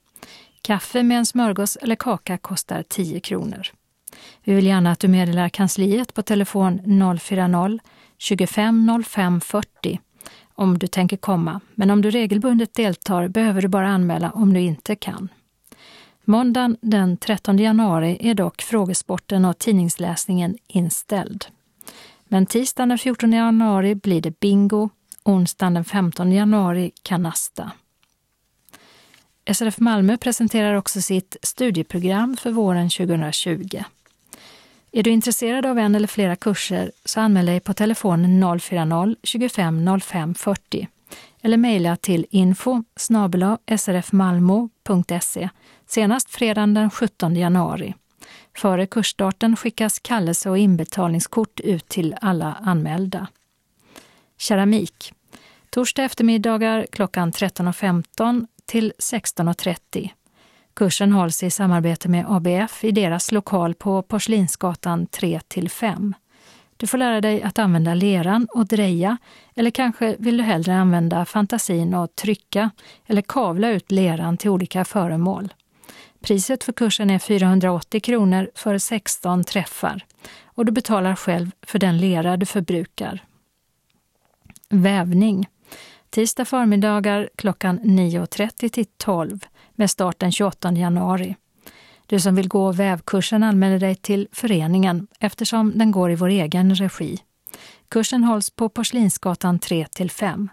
Kaffe 0.62 1.04
med 1.04 1.18
en 1.18 1.26
smörgås 1.26 1.76
eller 1.76 1.96
kaka 1.96 2.38
kostar 2.38 2.84
10 2.84 3.20
kronor. 3.20 3.68
Vi 4.44 4.54
vill 4.54 4.66
gärna 4.66 4.92
att 4.92 5.00
du 5.00 5.08
meddelar 5.08 5.50
kansliet 5.50 6.14
på 6.14 6.22
telefon 6.22 6.80
040 7.20 7.80
25 8.18 9.04
05 9.06 9.42
40 9.42 10.00
om 10.54 10.78
du 10.78 10.88
tänker 10.88 11.18
komma, 11.18 11.60
men 11.76 11.92
om 11.92 12.02
du 12.02 12.12
regelbundet 12.12 12.74
deltar 12.74 13.28
behöver 13.28 13.62
du 13.62 13.68
bara 13.68 13.88
anmäla 13.88 14.32
om 14.32 14.54
du 14.54 14.60
inte 14.60 14.96
kan. 14.96 15.30
Måndagen 16.24 16.78
den 16.82 17.18
13 17.18 17.58
januari 17.58 18.18
är 18.20 18.34
dock 18.34 18.62
frågesporten 18.62 19.46
och 19.46 19.58
tidningsläsningen 19.58 20.58
inställd. 20.68 21.46
Men 22.32 22.46
tisdagen 22.46 22.90
den 22.90 22.98
14 22.98 23.34
januari 23.34 23.96
blir 23.96 24.22
det 24.22 24.40
bingo, 24.40 24.90
onsdagen 25.24 25.74
den 25.74 25.86
15 25.86 26.32
januari 26.32 26.92
kanasta. 27.04 27.72
SRF 29.54 29.80
Malmö 29.80 30.18
presenterar 30.18 30.74
också 30.74 31.02
sitt 31.02 31.38
studieprogram 31.42 32.38
för 32.38 32.52
våren 32.52 32.90
2020. 32.90 33.84
Är 34.92 35.04
du 35.04 35.10
intresserad 35.10 35.66
av 35.66 35.80
en 35.80 35.96
eller 35.96 36.08
flera 36.08 36.36
kurser 36.36 36.92
så 37.06 37.20
anmäl 37.20 37.46
dig 37.46 37.60
på 37.60 37.74
telefon 37.74 38.26
040-25 38.26 40.00
05 40.00 40.36
40 40.36 40.88
eller 41.42 41.58
mejla 41.58 41.96
till 41.96 42.26
info 42.30 42.84
srfmalmo.se 43.78 45.50
senast 45.88 46.30
fredagen 46.30 46.74
den 46.74 46.90
17 46.90 47.36
januari. 47.36 47.94
Före 48.60 48.86
kursstarten 48.86 49.56
skickas 49.56 50.00
kallelse 50.00 50.50
och 50.50 50.58
inbetalningskort 50.58 51.60
ut 51.60 51.88
till 51.88 52.16
alla 52.22 52.58
anmälda. 52.62 53.28
Keramik. 54.38 55.14
Torsdag 55.70 56.04
eftermiddagar 56.04 56.88
klockan 56.92 57.32
13.15 57.32 58.48
till 58.66 58.94
16.30. 59.00 60.10
Kursen 60.74 61.12
hålls 61.12 61.44
i 61.44 61.52
samarbete 61.52 62.10
med 62.10 62.26
ABF 62.28 62.84
i 62.84 62.92
deras 62.92 63.32
lokal 63.32 63.74
på 63.74 64.02
Porslinsgatan 64.02 65.08
3 65.08 65.40
5. 65.70 66.14
Du 66.78 66.88
får 66.88 66.98
lära 66.98 67.22
dig 67.22 67.44
att 67.44 67.60
använda 67.60 67.94
leran 67.94 68.48
och 68.54 68.68
dreja 68.68 69.18
eller 69.56 69.72
kanske 69.72 70.16
vill 70.20 70.38
du 70.38 70.44
hellre 70.44 70.76
använda 70.76 71.26
fantasin 71.26 71.94
och 71.94 72.16
trycka 72.16 72.70
eller 73.06 73.22
kavla 73.22 73.70
ut 73.70 73.92
leran 73.92 74.38
till 74.38 74.50
olika 74.50 74.86
föremål. 74.86 75.54
Priset 76.22 76.64
för 76.64 76.74
kursen 76.74 77.10
är 77.10 77.20
480 77.20 78.02
kronor 78.02 78.50
för 78.56 78.78
16 78.78 79.44
träffar 79.44 80.06
och 80.46 80.66
du 80.66 80.72
betalar 80.72 81.16
själv 81.16 81.52
för 81.62 81.80
den 81.80 81.98
lera 81.98 82.38
du 82.38 82.46
förbrukar. 82.46 83.24
Vävning. 84.70 85.48
Tisdag 86.10 86.46
förmiddagar 86.46 87.30
klockan 87.36 87.80
9.30 87.80 88.70
till 88.70 88.86
12 88.98 89.40
med 89.76 89.90
start 89.90 90.20
den 90.20 90.32
28 90.32 90.72
januari. 90.72 91.36
Du 92.06 92.20
som 92.20 92.36
vill 92.36 92.48
gå 92.48 92.72
vävkursen 92.72 93.44
anmäler 93.44 93.80
dig 93.80 93.96
till 93.96 94.28
föreningen 94.32 95.08
eftersom 95.20 95.72
den 95.76 95.92
går 95.92 96.12
i 96.12 96.16
vår 96.16 96.30
egen 96.30 96.76
regi. 96.76 97.18
Kursen 97.90 98.24
hålls 98.24 98.50
på 98.50 98.70
Porslinsgatan 98.70 99.60
3 99.60 99.86
5. 100.12 100.50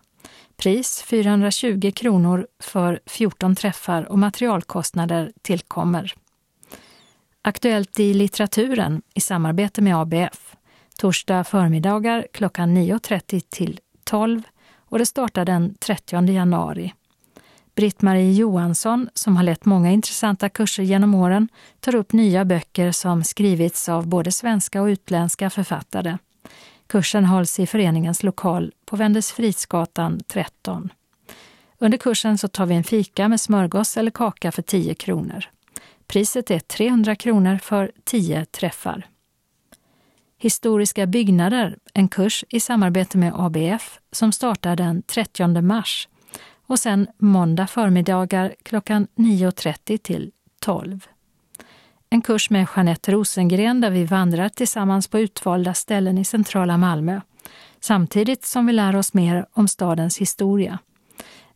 Pris 0.56 1.02
420 1.02 1.92
kronor 1.94 2.46
för 2.60 3.00
14 3.06 3.56
träffar 3.56 4.12
och 4.12 4.18
materialkostnader 4.18 5.32
tillkommer. 5.42 6.14
Aktuellt 7.42 8.00
i 8.00 8.14
litteraturen 8.14 9.02
i 9.14 9.20
samarbete 9.20 9.82
med 9.82 9.96
ABF. 9.96 10.56
Torsdag 10.98 11.44
förmiddagar 11.44 12.26
klockan 12.32 12.76
9.30 12.76 13.42
till 13.48 13.80
12 14.04 14.42
och 14.74 14.98
det 14.98 15.06
startar 15.06 15.44
den 15.44 15.74
30 15.74 16.32
januari. 16.32 16.92
Britt-Marie 17.74 18.32
Johansson, 18.32 19.08
som 19.14 19.36
har 19.36 19.44
lett 19.44 19.64
många 19.64 19.90
intressanta 19.90 20.48
kurser 20.48 20.82
genom 20.82 21.14
åren, 21.14 21.48
tar 21.80 21.94
upp 21.94 22.12
nya 22.12 22.44
böcker 22.44 22.92
som 22.92 23.24
skrivits 23.24 23.88
av 23.88 24.06
både 24.06 24.32
svenska 24.32 24.82
och 24.82 24.86
utländska 24.86 25.50
författare. 25.50 26.18
Kursen 26.86 27.24
hålls 27.24 27.60
i 27.60 27.66
föreningens 27.66 28.22
lokal 28.22 28.72
på 28.84 28.96
Wendelsfridsgatan 28.96 30.20
13. 30.26 30.92
Under 31.78 31.98
kursen 31.98 32.38
så 32.38 32.48
tar 32.48 32.66
vi 32.66 32.74
en 32.74 32.84
fika 32.84 33.28
med 33.28 33.40
smörgås 33.40 33.96
eller 33.96 34.10
kaka 34.10 34.52
för 34.52 34.62
10 34.62 34.94
kronor. 34.94 35.44
Priset 36.06 36.50
är 36.50 36.58
300 36.58 37.16
kronor 37.16 37.58
för 37.62 37.92
10 38.04 38.44
träffar. 38.44 39.06
Historiska 40.38 41.06
byggnader, 41.06 41.78
en 41.94 42.08
kurs 42.08 42.44
i 42.48 42.60
samarbete 42.60 43.18
med 43.18 43.32
ABF 43.36 43.98
som 44.12 44.32
startar 44.32 44.76
den 44.76 45.02
30 45.02 45.62
mars 45.62 46.08
och 46.66 46.78
sen 46.78 47.06
måndag 47.18 47.66
förmiddagar 47.66 48.54
klockan 48.62 49.06
9.30 49.16 49.98
till 49.98 50.32
12. 50.60 51.06
En 52.10 52.22
kurs 52.22 52.50
med 52.50 52.66
Jeanette 52.76 53.12
Rosengren 53.12 53.80
där 53.80 53.90
vi 53.90 54.04
vandrar 54.04 54.48
tillsammans 54.48 55.08
på 55.08 55.18
utvalda 55.18 55.74
ställen 55.74 56.18
i 56.18 56.24
centrala 56.24 56.76
Malmö, 56.76 57.20
samtidigt 57.80 58.44
som 58.44 58.66
vi 58.66 58.72
lär 58.72 58.96
oss 58.96 59.14
mer 59.14 59.46
om 59.52 59.68
stadens 59.68 60.18
historia. 60.18 60.78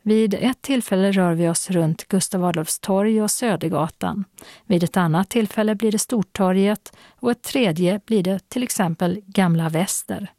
Vid 0.03 0.35
ett 0.35 0.63
tillfälle 0.63 1.13
rör 1.13 1.35
vi 1.35 1.49
oss 1.49 1.71
runt 1.71 2.09
Gustav 2.09 2.45
Adolfs 2.45 2.79
torg 2.79 3.23
och 3.23 3.31
Södergatan. 3.31 4.25
Vid 4.67 4.85
ett 4.85 4.97
annat 4.97 5.29
tillfälle 5.29 5.75
blir 5.75 5.93
det 5.93 5.99
Stortorget 5.99 6.93
och 7.21 7.31
ett 7.31 7.43
tredje 7.43 8.01
blir 8.07 8.23
det 8.23 8.49
till 8.49 8.63
exempel 8.63 9.21
Gamla 9.27 9.69
Väster. 9.69 10.31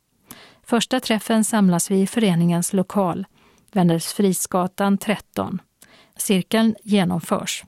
Första 0.64 1.00
träffen 1.00 1.44
samlas 1.44 1.92
vi 1.92 2.02
i 2.02 2.08
föreningens 2.08 2.74
lokal, 2.74 3.26
Wendelsfridsgatan 3.72 4.98
13. 4.98 5.62
Cirkeln 6.18 6.76
genomförs. 6.84 7.64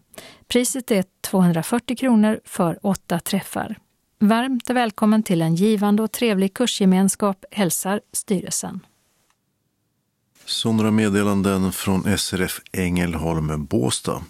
Priset 0.48 0.92
är 0.92 1.06
240 1.22 1.96
kronor 1.96 2.40
för 2.46 2.80
åtta 2.82 3.20
träffar. 3.20 3.78
Varmt 4.20 4.70
välkommen 4.70 5.24
till 5.24 5.42
en 5.42 5.56
givande 5.56 6.04
och 6.04 6.12
trevlig 6.12 6.54
kursgemenskap 6.54 7.46
hälsar 7.52 8.02
styrelsen. 8.14 8.80
Så 10.46 10.72
några 10.72 10.92
meddelanden 10.92 11.72
från 11.72 12.18
SRF 12.18 12.62
Ängelholm 12.72 13.66
Båstad. 13.66 14.24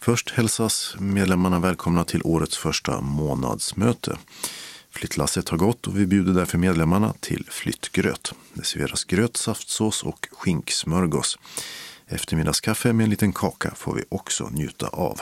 Först 0.00 0.30
hälsas 0.30 0.96
medlemmarna 0.98 1.58
välkomna 1.58 2.04
till 2.04 2.20
årets 2.24 2.56
första 2.56 3.00
månadsmöte. 3.00 4.18
Flyttlasset 4.90 5.48
har 5.48 5.58
gått 5.58 5.86
och 5.86 5.98
vi 5.98 6.06
bjuder 6.06 6.32
därför 6.32 6.58
medlemmarna 6.58 7.14
till 7.20 7.46
flyttgröt. 7.50 8.34
Det 8.52 8.64
serveras 8.64 9.04
gröt, 9.04 9.36
saftsås 9.36 10.02
och 10.02 10.28
skinksmörgås. 10.32 11.38
Eftermiddagskaffe 12.10 12.92
med 12.92 13.04
en 13.04 13.10
liten 13.10 13.32
kaka 13.32 13.74
får 13.74 13.94
vi 13.94 14.04
också 14.08 14.48
njuta 14.48 14.88
av. 14.88 15.20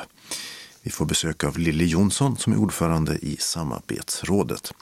Vi 0.83 0.91
får 0.91 1.07
besök 1.07 1.45
av 1.45 1.59
Lilly 1.59 1.87
Jonsson 1.87 2.37
som 2.37 2.53
är 2.53 2.57
ordförande 2.57 3.19
i 3.23 3.37
samarbetsrådet. 3.37 4.73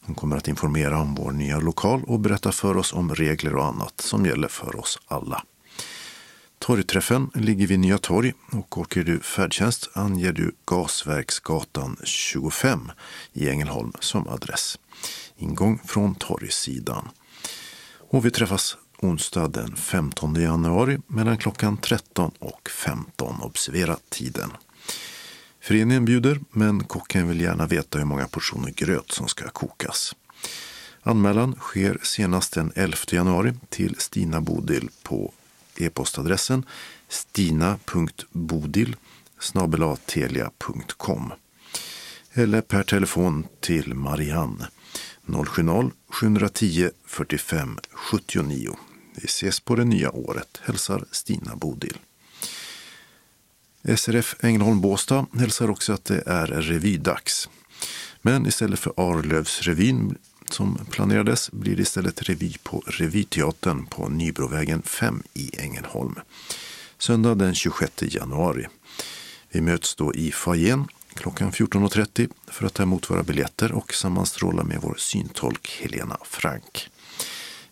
Hon 0.00 0.14
kommer 0.14 0.36
att 0.36 0.48
informera 0.48 1.00
om 1.00 1.14
vår 1.14 1.32
nya 1.32 1.60
lokal 1.60 2.04
och 2.06 2.20
berätta 2.20 2.52
för 2.52 2.76
oss 2.76 2.92
om 2.92 3.14
regler 3.14 3.54
och 3.54 3.64
annat 3.64 4.00
som 4.00 4.26
gäller 4.26 4.48
för 4.48 4.76
oss 4.76 4.98
alla. 5.06 5.44
Torgträffen 6.58 7.30
ligger 7.34 7.66
vid 7.66 7.80
Nya 7.80 7.98
Torg 7.98 8.32
och 8.52 8.78
åker 8.78 9.04
du 9.04 9.20
färdtjänst 9.20 9.90
anger 9.92 10.32
du 10.32 10.52
Gasverksgatan 10.66 11.96
25 12.04 12.92
i 13.32 13.48
Ängelholm 13.48 13.92
som 14.00 14.28
adress. 14.28 14.78
Ingång 15.36 15.80
från 15.86 16.14
torgsidan. 16.14 17.08
Och 18.10 18.26
vi 18.26 18.30
träffas 18.30 18.76
onsdag 19.04 19.48
den 19.48 19.76
15 19.76 20.34
januari 20.34 20.98
mellan 21.06 21.38
klockan 21.38 21.76
13 21.76 22.30
och 22.38 22.70
15. 22.70 23.40
Observera 23.40 23.96
tiden. 24.08 24.50
Föreningen 25.60 26.04
bjuder, 26.04 26.40
men 26.50 26.84
kocken 26.84 27.28
vill 27.28 27.40
gärna 27.40 27.66
veta 27.66 27.98
hur 27.98 28.04
många 28.04 28.28
portioner 28.28 28.70
gröt 28.70 29.12
som 29.12 29.28
ska 29.28 29.48
kokas. 29.48 30.14
Anmälan 31.02 31.54
sker 31.54 31.98
senast 32.02 32.52
den 32.52 32.72
11 32.74 32.96
januari 33.10 33.52
till 33.68 33.96
Stina 33.98 34.40
Bodil 34.40 34.88
på 35.02 35.32
e-postadressen 35.76 36.66
stina.bodil 37.08 38.96
snabelatelia.com 39.40 41.32
eller 42.32 42.60
per 42.60 42.82
telefon 42.82 43.46
till 43.60 43.94
Marianne 43.94 44.68
070-710 45.26 46.90
45 47.06 47.78
79. 47.92 48.76
Vi 49.14 49.24
ses 49.24 49.60
på 49.60 49.76
det 49.76 49.84
nya 49.84 50.10
året, 50.10 50.60
hälsar 50.62 51.04
Stina 51.10 51.56
Bodil. 51.56 51.96
SRF 53.96 54.36
Ängelholm 54.40 54.80
Båstad 54.80 55.26
hälsar 55.32 55.70
också 55.70 55.92
att 55.92 56.04
det 56.04 56.22
är 56.26 56.46
revydags. 56.46 57.48
Men 58.22 58.46
istället 58.46 58.78
för 58.78 58.92
Arlövsrevyn 58.96 60.18
som 60.50 60.78
planerades 60.90 61.50
blir 61.50 61.76
det 61.76 61.82
istället 61.82 62.22
revy 62.22 62.54
på 62.62 62.82
Revyteatern 62.86 63.86
på 63.86 64.08
Nybrovägen 64.08 64.82
5 64.82 65.22
i 65.34 65.50
Ängelholm. 65.58 66.14
Söndag 66.98 67.34
den 67.34 67.54
26 67.54 68.02
januari. 68.02 68.66
Vi 69.50 69.60
möts 69.60 69.94
då 69.94 70.14
i 70.14 70.32
foajén 70.32 70.88
klockan 71.14 71.52
14.30 71.52 72.30
för 72.46 72.66
att 72.66 72.74
ta 72.74 72.82
emot 72.82 73.10
våra 73.10 73.22
biljetter 73.22 73.72
och 73.72 73.94
sammanstråla 73.94 74.64
med 74.64 74.78
vår 74.82 74.94
syntolk 74.98 75.78
Helena 75.82 76.18
Frank. 76.24 76.90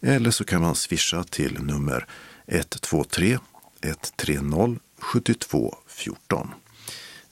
eller 0.00 0.30
så 0.30 0.44
kan 0.44 0.62
man 0.62 0.74
swisha 0.74 1.24
till 1.24 1.58
nummer 1.62 2.06
123 2.46 3.38
130 3.84 4.78
72 4.98 5.76
14. 5.86 6.48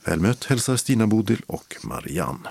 Väl 0.05 0.21
mött 0.21 0.45
hälsar 0.45 0.77
Stina 0.77 1.07
Bodil 1.07 1.43
och 1.47 1.77
Marianne. 1.83 2.49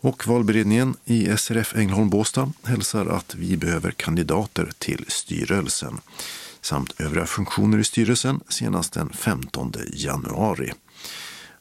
Och 0.00 0.26
valberedningen 0.26 0.96
i 1.04 1.36
SRF 1.36 1.76
Ängelholm 1.76 2.10
Båstad 2.10 2.52
hälsar 2.64 3.06
att 3.06 3.34
vi 3.34 3.56
behöver 3.56 3.90
kandidater 3.90 4.70
till 4.78 5.04
styrelsen 5.08 6.00
samt 6.60 7.00
övriga 7.00 7.26
funktioner 7.26 7.78
i 7.78 7.84
styrelsen 7.84 8.40
senast 8.48 8.92
den 8.92 9.08
15 9.08 9.72
januari. 9.92 10.72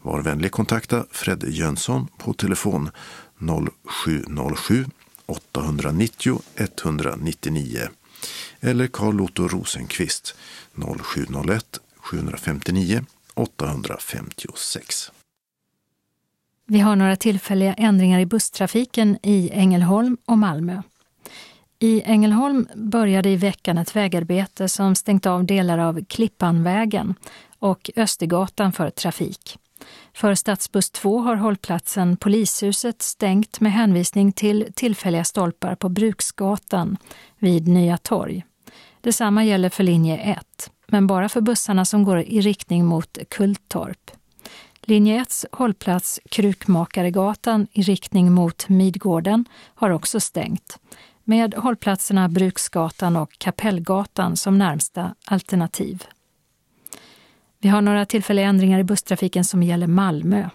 Var 0.01 0.21
vänlig 0.21 0.51
kontakta 0.51 1.05
Fred 1.11 1.43
Jönsson 1.47 2.07
på 2.17 2.33
telefon 2.33 2.89
0707 3.39 4.85
890 5.25 6.41
199 6.55 7.89
eller 8.59 8.87
Carl 8.87 9.21
Otto 9.21 9.47
Rosenqvist 9.47 10.35
0701 10.75 11.79
759 11.97 13.05
856. 13.33 15.11
Vi 16.65 16.79
har 16.79 16.95
några 16.95 17.15
tillfälliga 17.15 17.73
ändringar 17.73 18.19
i 18.19 18.25
busstrafiken 18.25 19.17
i 19.23 19.49
Ängelholm 19.53 20.17
och 20.25 20.37
Malmö. 20.37 20.81
I 21.79 22.01
Ängelholm 22.01 22.67
började 22.75 23.29
i 23.29 23.35
veckan 23.35 23.77
ett 23.77 23.95
vägarbete 23.95 24.69
som 24.69 24.95
stängt 24.95 25.25
av 25.25 25.45
delar 25.45 25.77
av 25.77 26.05
Klippanvägen 26.05 27.15
och 27.59 27.89
Östergatan 27.95 28.71
för 28.71 28.89
trafik. 28.89 29.57
För 30.13 30.35
stadsbuss 30.35 30.91
2 30.91 31.19
har 31.19 31.35
hållplatsen 31.35 32.17
Polishuset 32.17 33.01
stängt 33.01 33.59
med 33.59 33.71
hänvisning 33.71 34.31
till 34.31 34.67
tillfälliga 34.73 35.23
stolpar 35.23 35.75
på 35.75 35.89
Bruksgatan 35.89 36.97
vid 37.39 37.67
Nya 37.67 37.97
torg. 37.97 38.45
Detsamma 39.01 39.43
gäller 39.45 39.69
för 39.69 39.83
linje 39.83 40.17
1, 40.17 40.71
men 40.87 41.07
bara 41.07 41.29
för 41.29 41.41
bussarna 41.41 41.85
som 41.85 42.03
går 42.03 42.19
i 42.19 42.41
riktning 42.41 42.85
mot 42.85 43.17
Kulltorp. 43.29 44.11
Linje 44.81 45.21
1 45.21 45.45
hållplats 45.51 46.19
Krukmakaregatan 46.31 47.67
i 47.71 47.81
riktning 47.81 48.31
mot 48.31 48.69
Midgården 48.69 49.45
har 49.75 49.89
också 49.89 50.19
stängt, 50.19 50.79
med 51.23 51.53
hållplatserna 51.53 52.29
Bruksgatan 52.29 53.15
och 53.15 53.37
Kapellgatan 53.37 54.37
som 54.37 54.57
närmsta 54.57 55.15
alternativ. 55.25 56.03
Vi 57.61 57.69
har 57.69 57.81
några 57.81 58.05
tillfälliga 58.05 58.45
ändringar 58.45 58.79
i 58.79 58.83
busstrafiken 58.83 59.43
som 59.43 59.63
gäller 59.63 59.87
Malmö. 59.87 60.49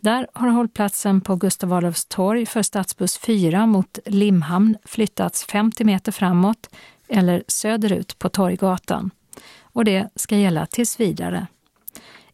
Där 0.00 0.26
har 0.32 0.48
hållplatsen 0.48 1.20
på 1.20 1.36
Gustav 1.36 1.72
Adolfs 1.72 2.06
torg 2.06 2.46
för 2.46 2.62
stadsbuss 2.62 3.18
4 3.18 3.66
mot 3.66 3.98
Limhamn 4.04 4.76
flyttats 4.84 5.44
50 5.44 5.84
meter 5.84 6.12
framåt 6.12 6.70
eller 7.08 7.44
söderut 7.48 8.18
på 8.18 8.28
Torggatan. 8.28 9.10
Och 9.60 9.84
det 9.84 10.08
ska 10.14 10.36
gälla 10.36 10.66
tills 10.66 11.00
vidare. 11.00 11.46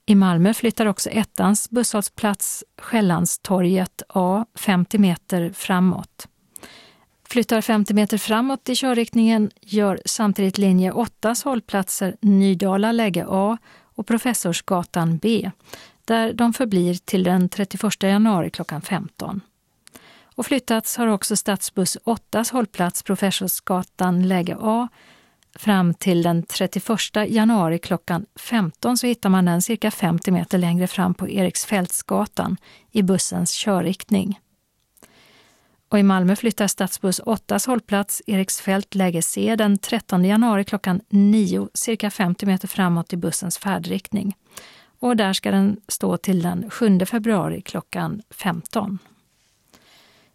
I 0.07 0.15
Malmö 0.15 0.55
flyttar 0.55 0.87
också 0.87 1.11
ettans 1.11 1.71
busshållplats 1.71 2.65
Skällandstorget 2.79 4.03
A 4.09 4.47
50 4.55 4.99
meter 4.99 5.51
framåt. 5.55 6.29
Flyttar 7.29 7.61
50 7.61 7.95
meter 7.95 8.19
framåt 8.19 8.69
i 8.69 8.75
körriktningen 8.77 9.51
gör 9.61 10.01
samtidigt 10.07 10.59
linje 10.59 10.93
8s 10.93 11.45
hållplatser 11.45 12.17
Nydala 12.21 12.93
läge 12.93 13.27
A 13.29 13.59
och 14.03 14.07
Professorsgatan 14.07 15.19
B, 15.19 15.51
där 16.05 16.33
de 16.33 16.53
förblir 16.53 16.95
till 16.95 17.23
den 17.23 17.49
31 17.49 18.03
januari 18.03 18.51
klockan 18.51 18.83
15. 18.83 19.41
Och 20.35 20.47
flyttats 20.47 20.97
har 20.97 21.07
också 21.07 21.37
stadsbuss 21.37 21.99
8s 22.05 22.53
hållplats 22.53 23.03
Professorsgatan 23.03 24.29
läge 24.29 24.57
A 24.61 24.89
fram 25.55 25.95
till 25.95 26.23
den 26.23 26.43
31 26.43 26.89
januari 27.29 27.79
klockan 27.79 28.27
15 28.37 28.97
så 28.97 29.07
hittar 29.07 29.29
man 29.31 29.45
den 29.45 29.63
cirka 29.63 29.91
50 29.91 30.31
meter 30.31 30.59
längre 30.59 30.87
fram 30.87 31.15
på 31.15 31.29
Eriksfältsgatan 31.29 32.57
i 32.91 33.03
bussens 33.03 33.53
körriktning. 33.53 34.41
Och 35.93 35.99
i 35.99 36.03
Malmö 36.03 36.37
flyttar 36.37 36.67
stadsbuss 36.67 37.21
8s 37.21 37.67
hållplats 37.67 38.23
Eriksfält 38.27 38.95
läge 38.95 39.23
C 39.23 39.57
den 39.57 39.79
13 39.79 40.25
januari 40.25 40.65
klockan 40.65 41.01
9 41.09 41.69
cirka 41.75 42.11
50 42.11 42.47
meter 42.47 42.69
framåt 42.69 43.13
i 43.13 43.17
bussens 43.17 43.59
färdriktning. 43.59 44.37
Och 45.01 45.17
där 45.17 45.33
ska 45.33 45.51
den 45.51 45.77
stå 45.89 46.17
till 46.17 46.43
den 46.43 46.71
7 46.71 47.01
februari 47.07 47.63
klockan 47.63 48.23
15. 48.31 48.99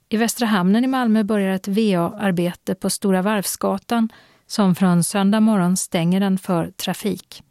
I 0.10 0.18
Västra 0.18 0.48
hamnen 0.48 0.84
i 0.84 0.88
Malmö 0.88 1.24
börjar 1.24 1.56
ett 1.56 1.68
VA-arbete 1.68 2.76
på 2.76 2.90
Stora 2.90 3.22
Varvsgatan 3.22 4.10
som 4.48 4.76
från 4.76 5.04
söndag 5.04 5.40
morgon 5.40 5.78
stänger 5.78 6.20
den 6.20 6.38
för 6.38 6.72
trafik. 6.72 7.44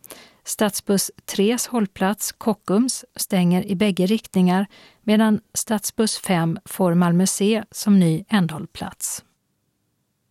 Stadsbuss 0.47 1.11
3s 1.27 1.69
hållplats 1.69 2.33
Kockums 2.33 3.05
stänger 3.17 3.67
i 3.67 3.77
bägge 3.77 4.07
riktningar 4.07 4.67
medan 5.03 5.41
stadsbuss 5.55 6.19
5 6.19 6.59
får 6.65 6.95
Malmö 6.95 7.27
C 7.27 7.65
som 7.71 7.99
ny 7.99 8.25
ändhållplats. 8.29 9.25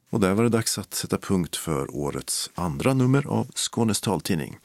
Och 0.10 0.20
där 0.20 0.34
var 0.34 0.44
det 0.44 0.50
dags 0.50 0.78
att 0.78 0.94
sätta 0.94 1.18
punkt 1.18 1.56
för 1.56 1.96
årets 1.96 2.50
andra 2.56 2.94
nummer 2.94 3.28
av 3.28 3.48
Skånes 3.56 4.02
taltidning. 4.02 4.58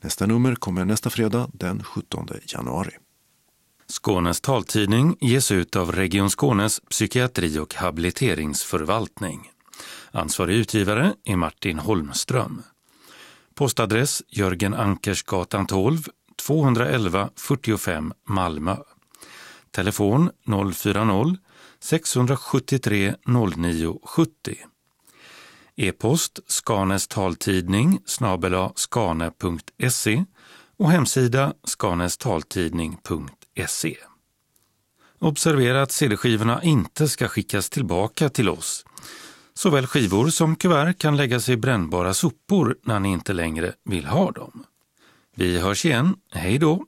Nästa 0.00 0.26
nummer 0.26 0.54
kommer 0.54 0.84
nästa 0.84 1.10
fredag 1.10 1.50
den 1.52 1.82
17 1.82 2.28
januari. 2.46 2.92
Skånes 3.86 4.40
taltidning 4.40 5.16
ges 5.20 5.52
ut 5.52 5.76
av 5.76 5.92
Region 5.92 6.30
Skånes 6.30 6.80
psykiatri 6.80 7.58
och 7.58 7.74
habiliteringsförvaltning. 7.74 9.50
Ansvarig 10.10 10.56
utgivare 10.56 11.14
är 11.24 11.36
Martin 11.36 11.78
Holmström. 11.78 12.62
Postadress 13.54 14.22
Jörgen 14.28 14.74
Ankersgatan 14.74 15.66
12, 15.66 16.08
211 16.36 17.30
45 17.36 18.12
Malmö. 18.28 18.76
Telefon 19.70 20.30
040-673 20.46 23.14
0970. 23.26 24.56
E-post 25.76 26.38
Skanes 26.46 27.08
taltidning 27.08 28.00
snabela 28.06 28.72
skane.se 28.74 30.24
och 30.76 30.90
hemsida 30.90 31.54
skanestaltidning.se. 31.64 33.96
Observera 35.18 35.82
att 35.82 35.92
CD-skivorna 35.92 36.62
inte 36.62 37.08
ska 37.08 37.28
skickas 37.28 37.70
tillbaka 37.70 38.28
till 38.28 38.48
oss. 38.48 38.84
Såväl 39.58 39.86
skivor 39.86 40.28
som 40.28 40.56
kuvert 40.56 40.98
kan 40.98 41.16
läggas 41.16 41.48
i 41.48 41.56
brännbara 41.56 42.14
sopor 42.14 42.76
när 42.82 43.00
ni 43.00 43.08
inte 43.12 43.32
längre 43.32 43.72
vill 43.84 44.04
ha 44.06 44.30
dem. 44.30 44.64
Vi 45.36 45.58
hörs 45.58 45.84
igen, 45.84 46.16
hej 46.30 46.58
då! 46.58 46.84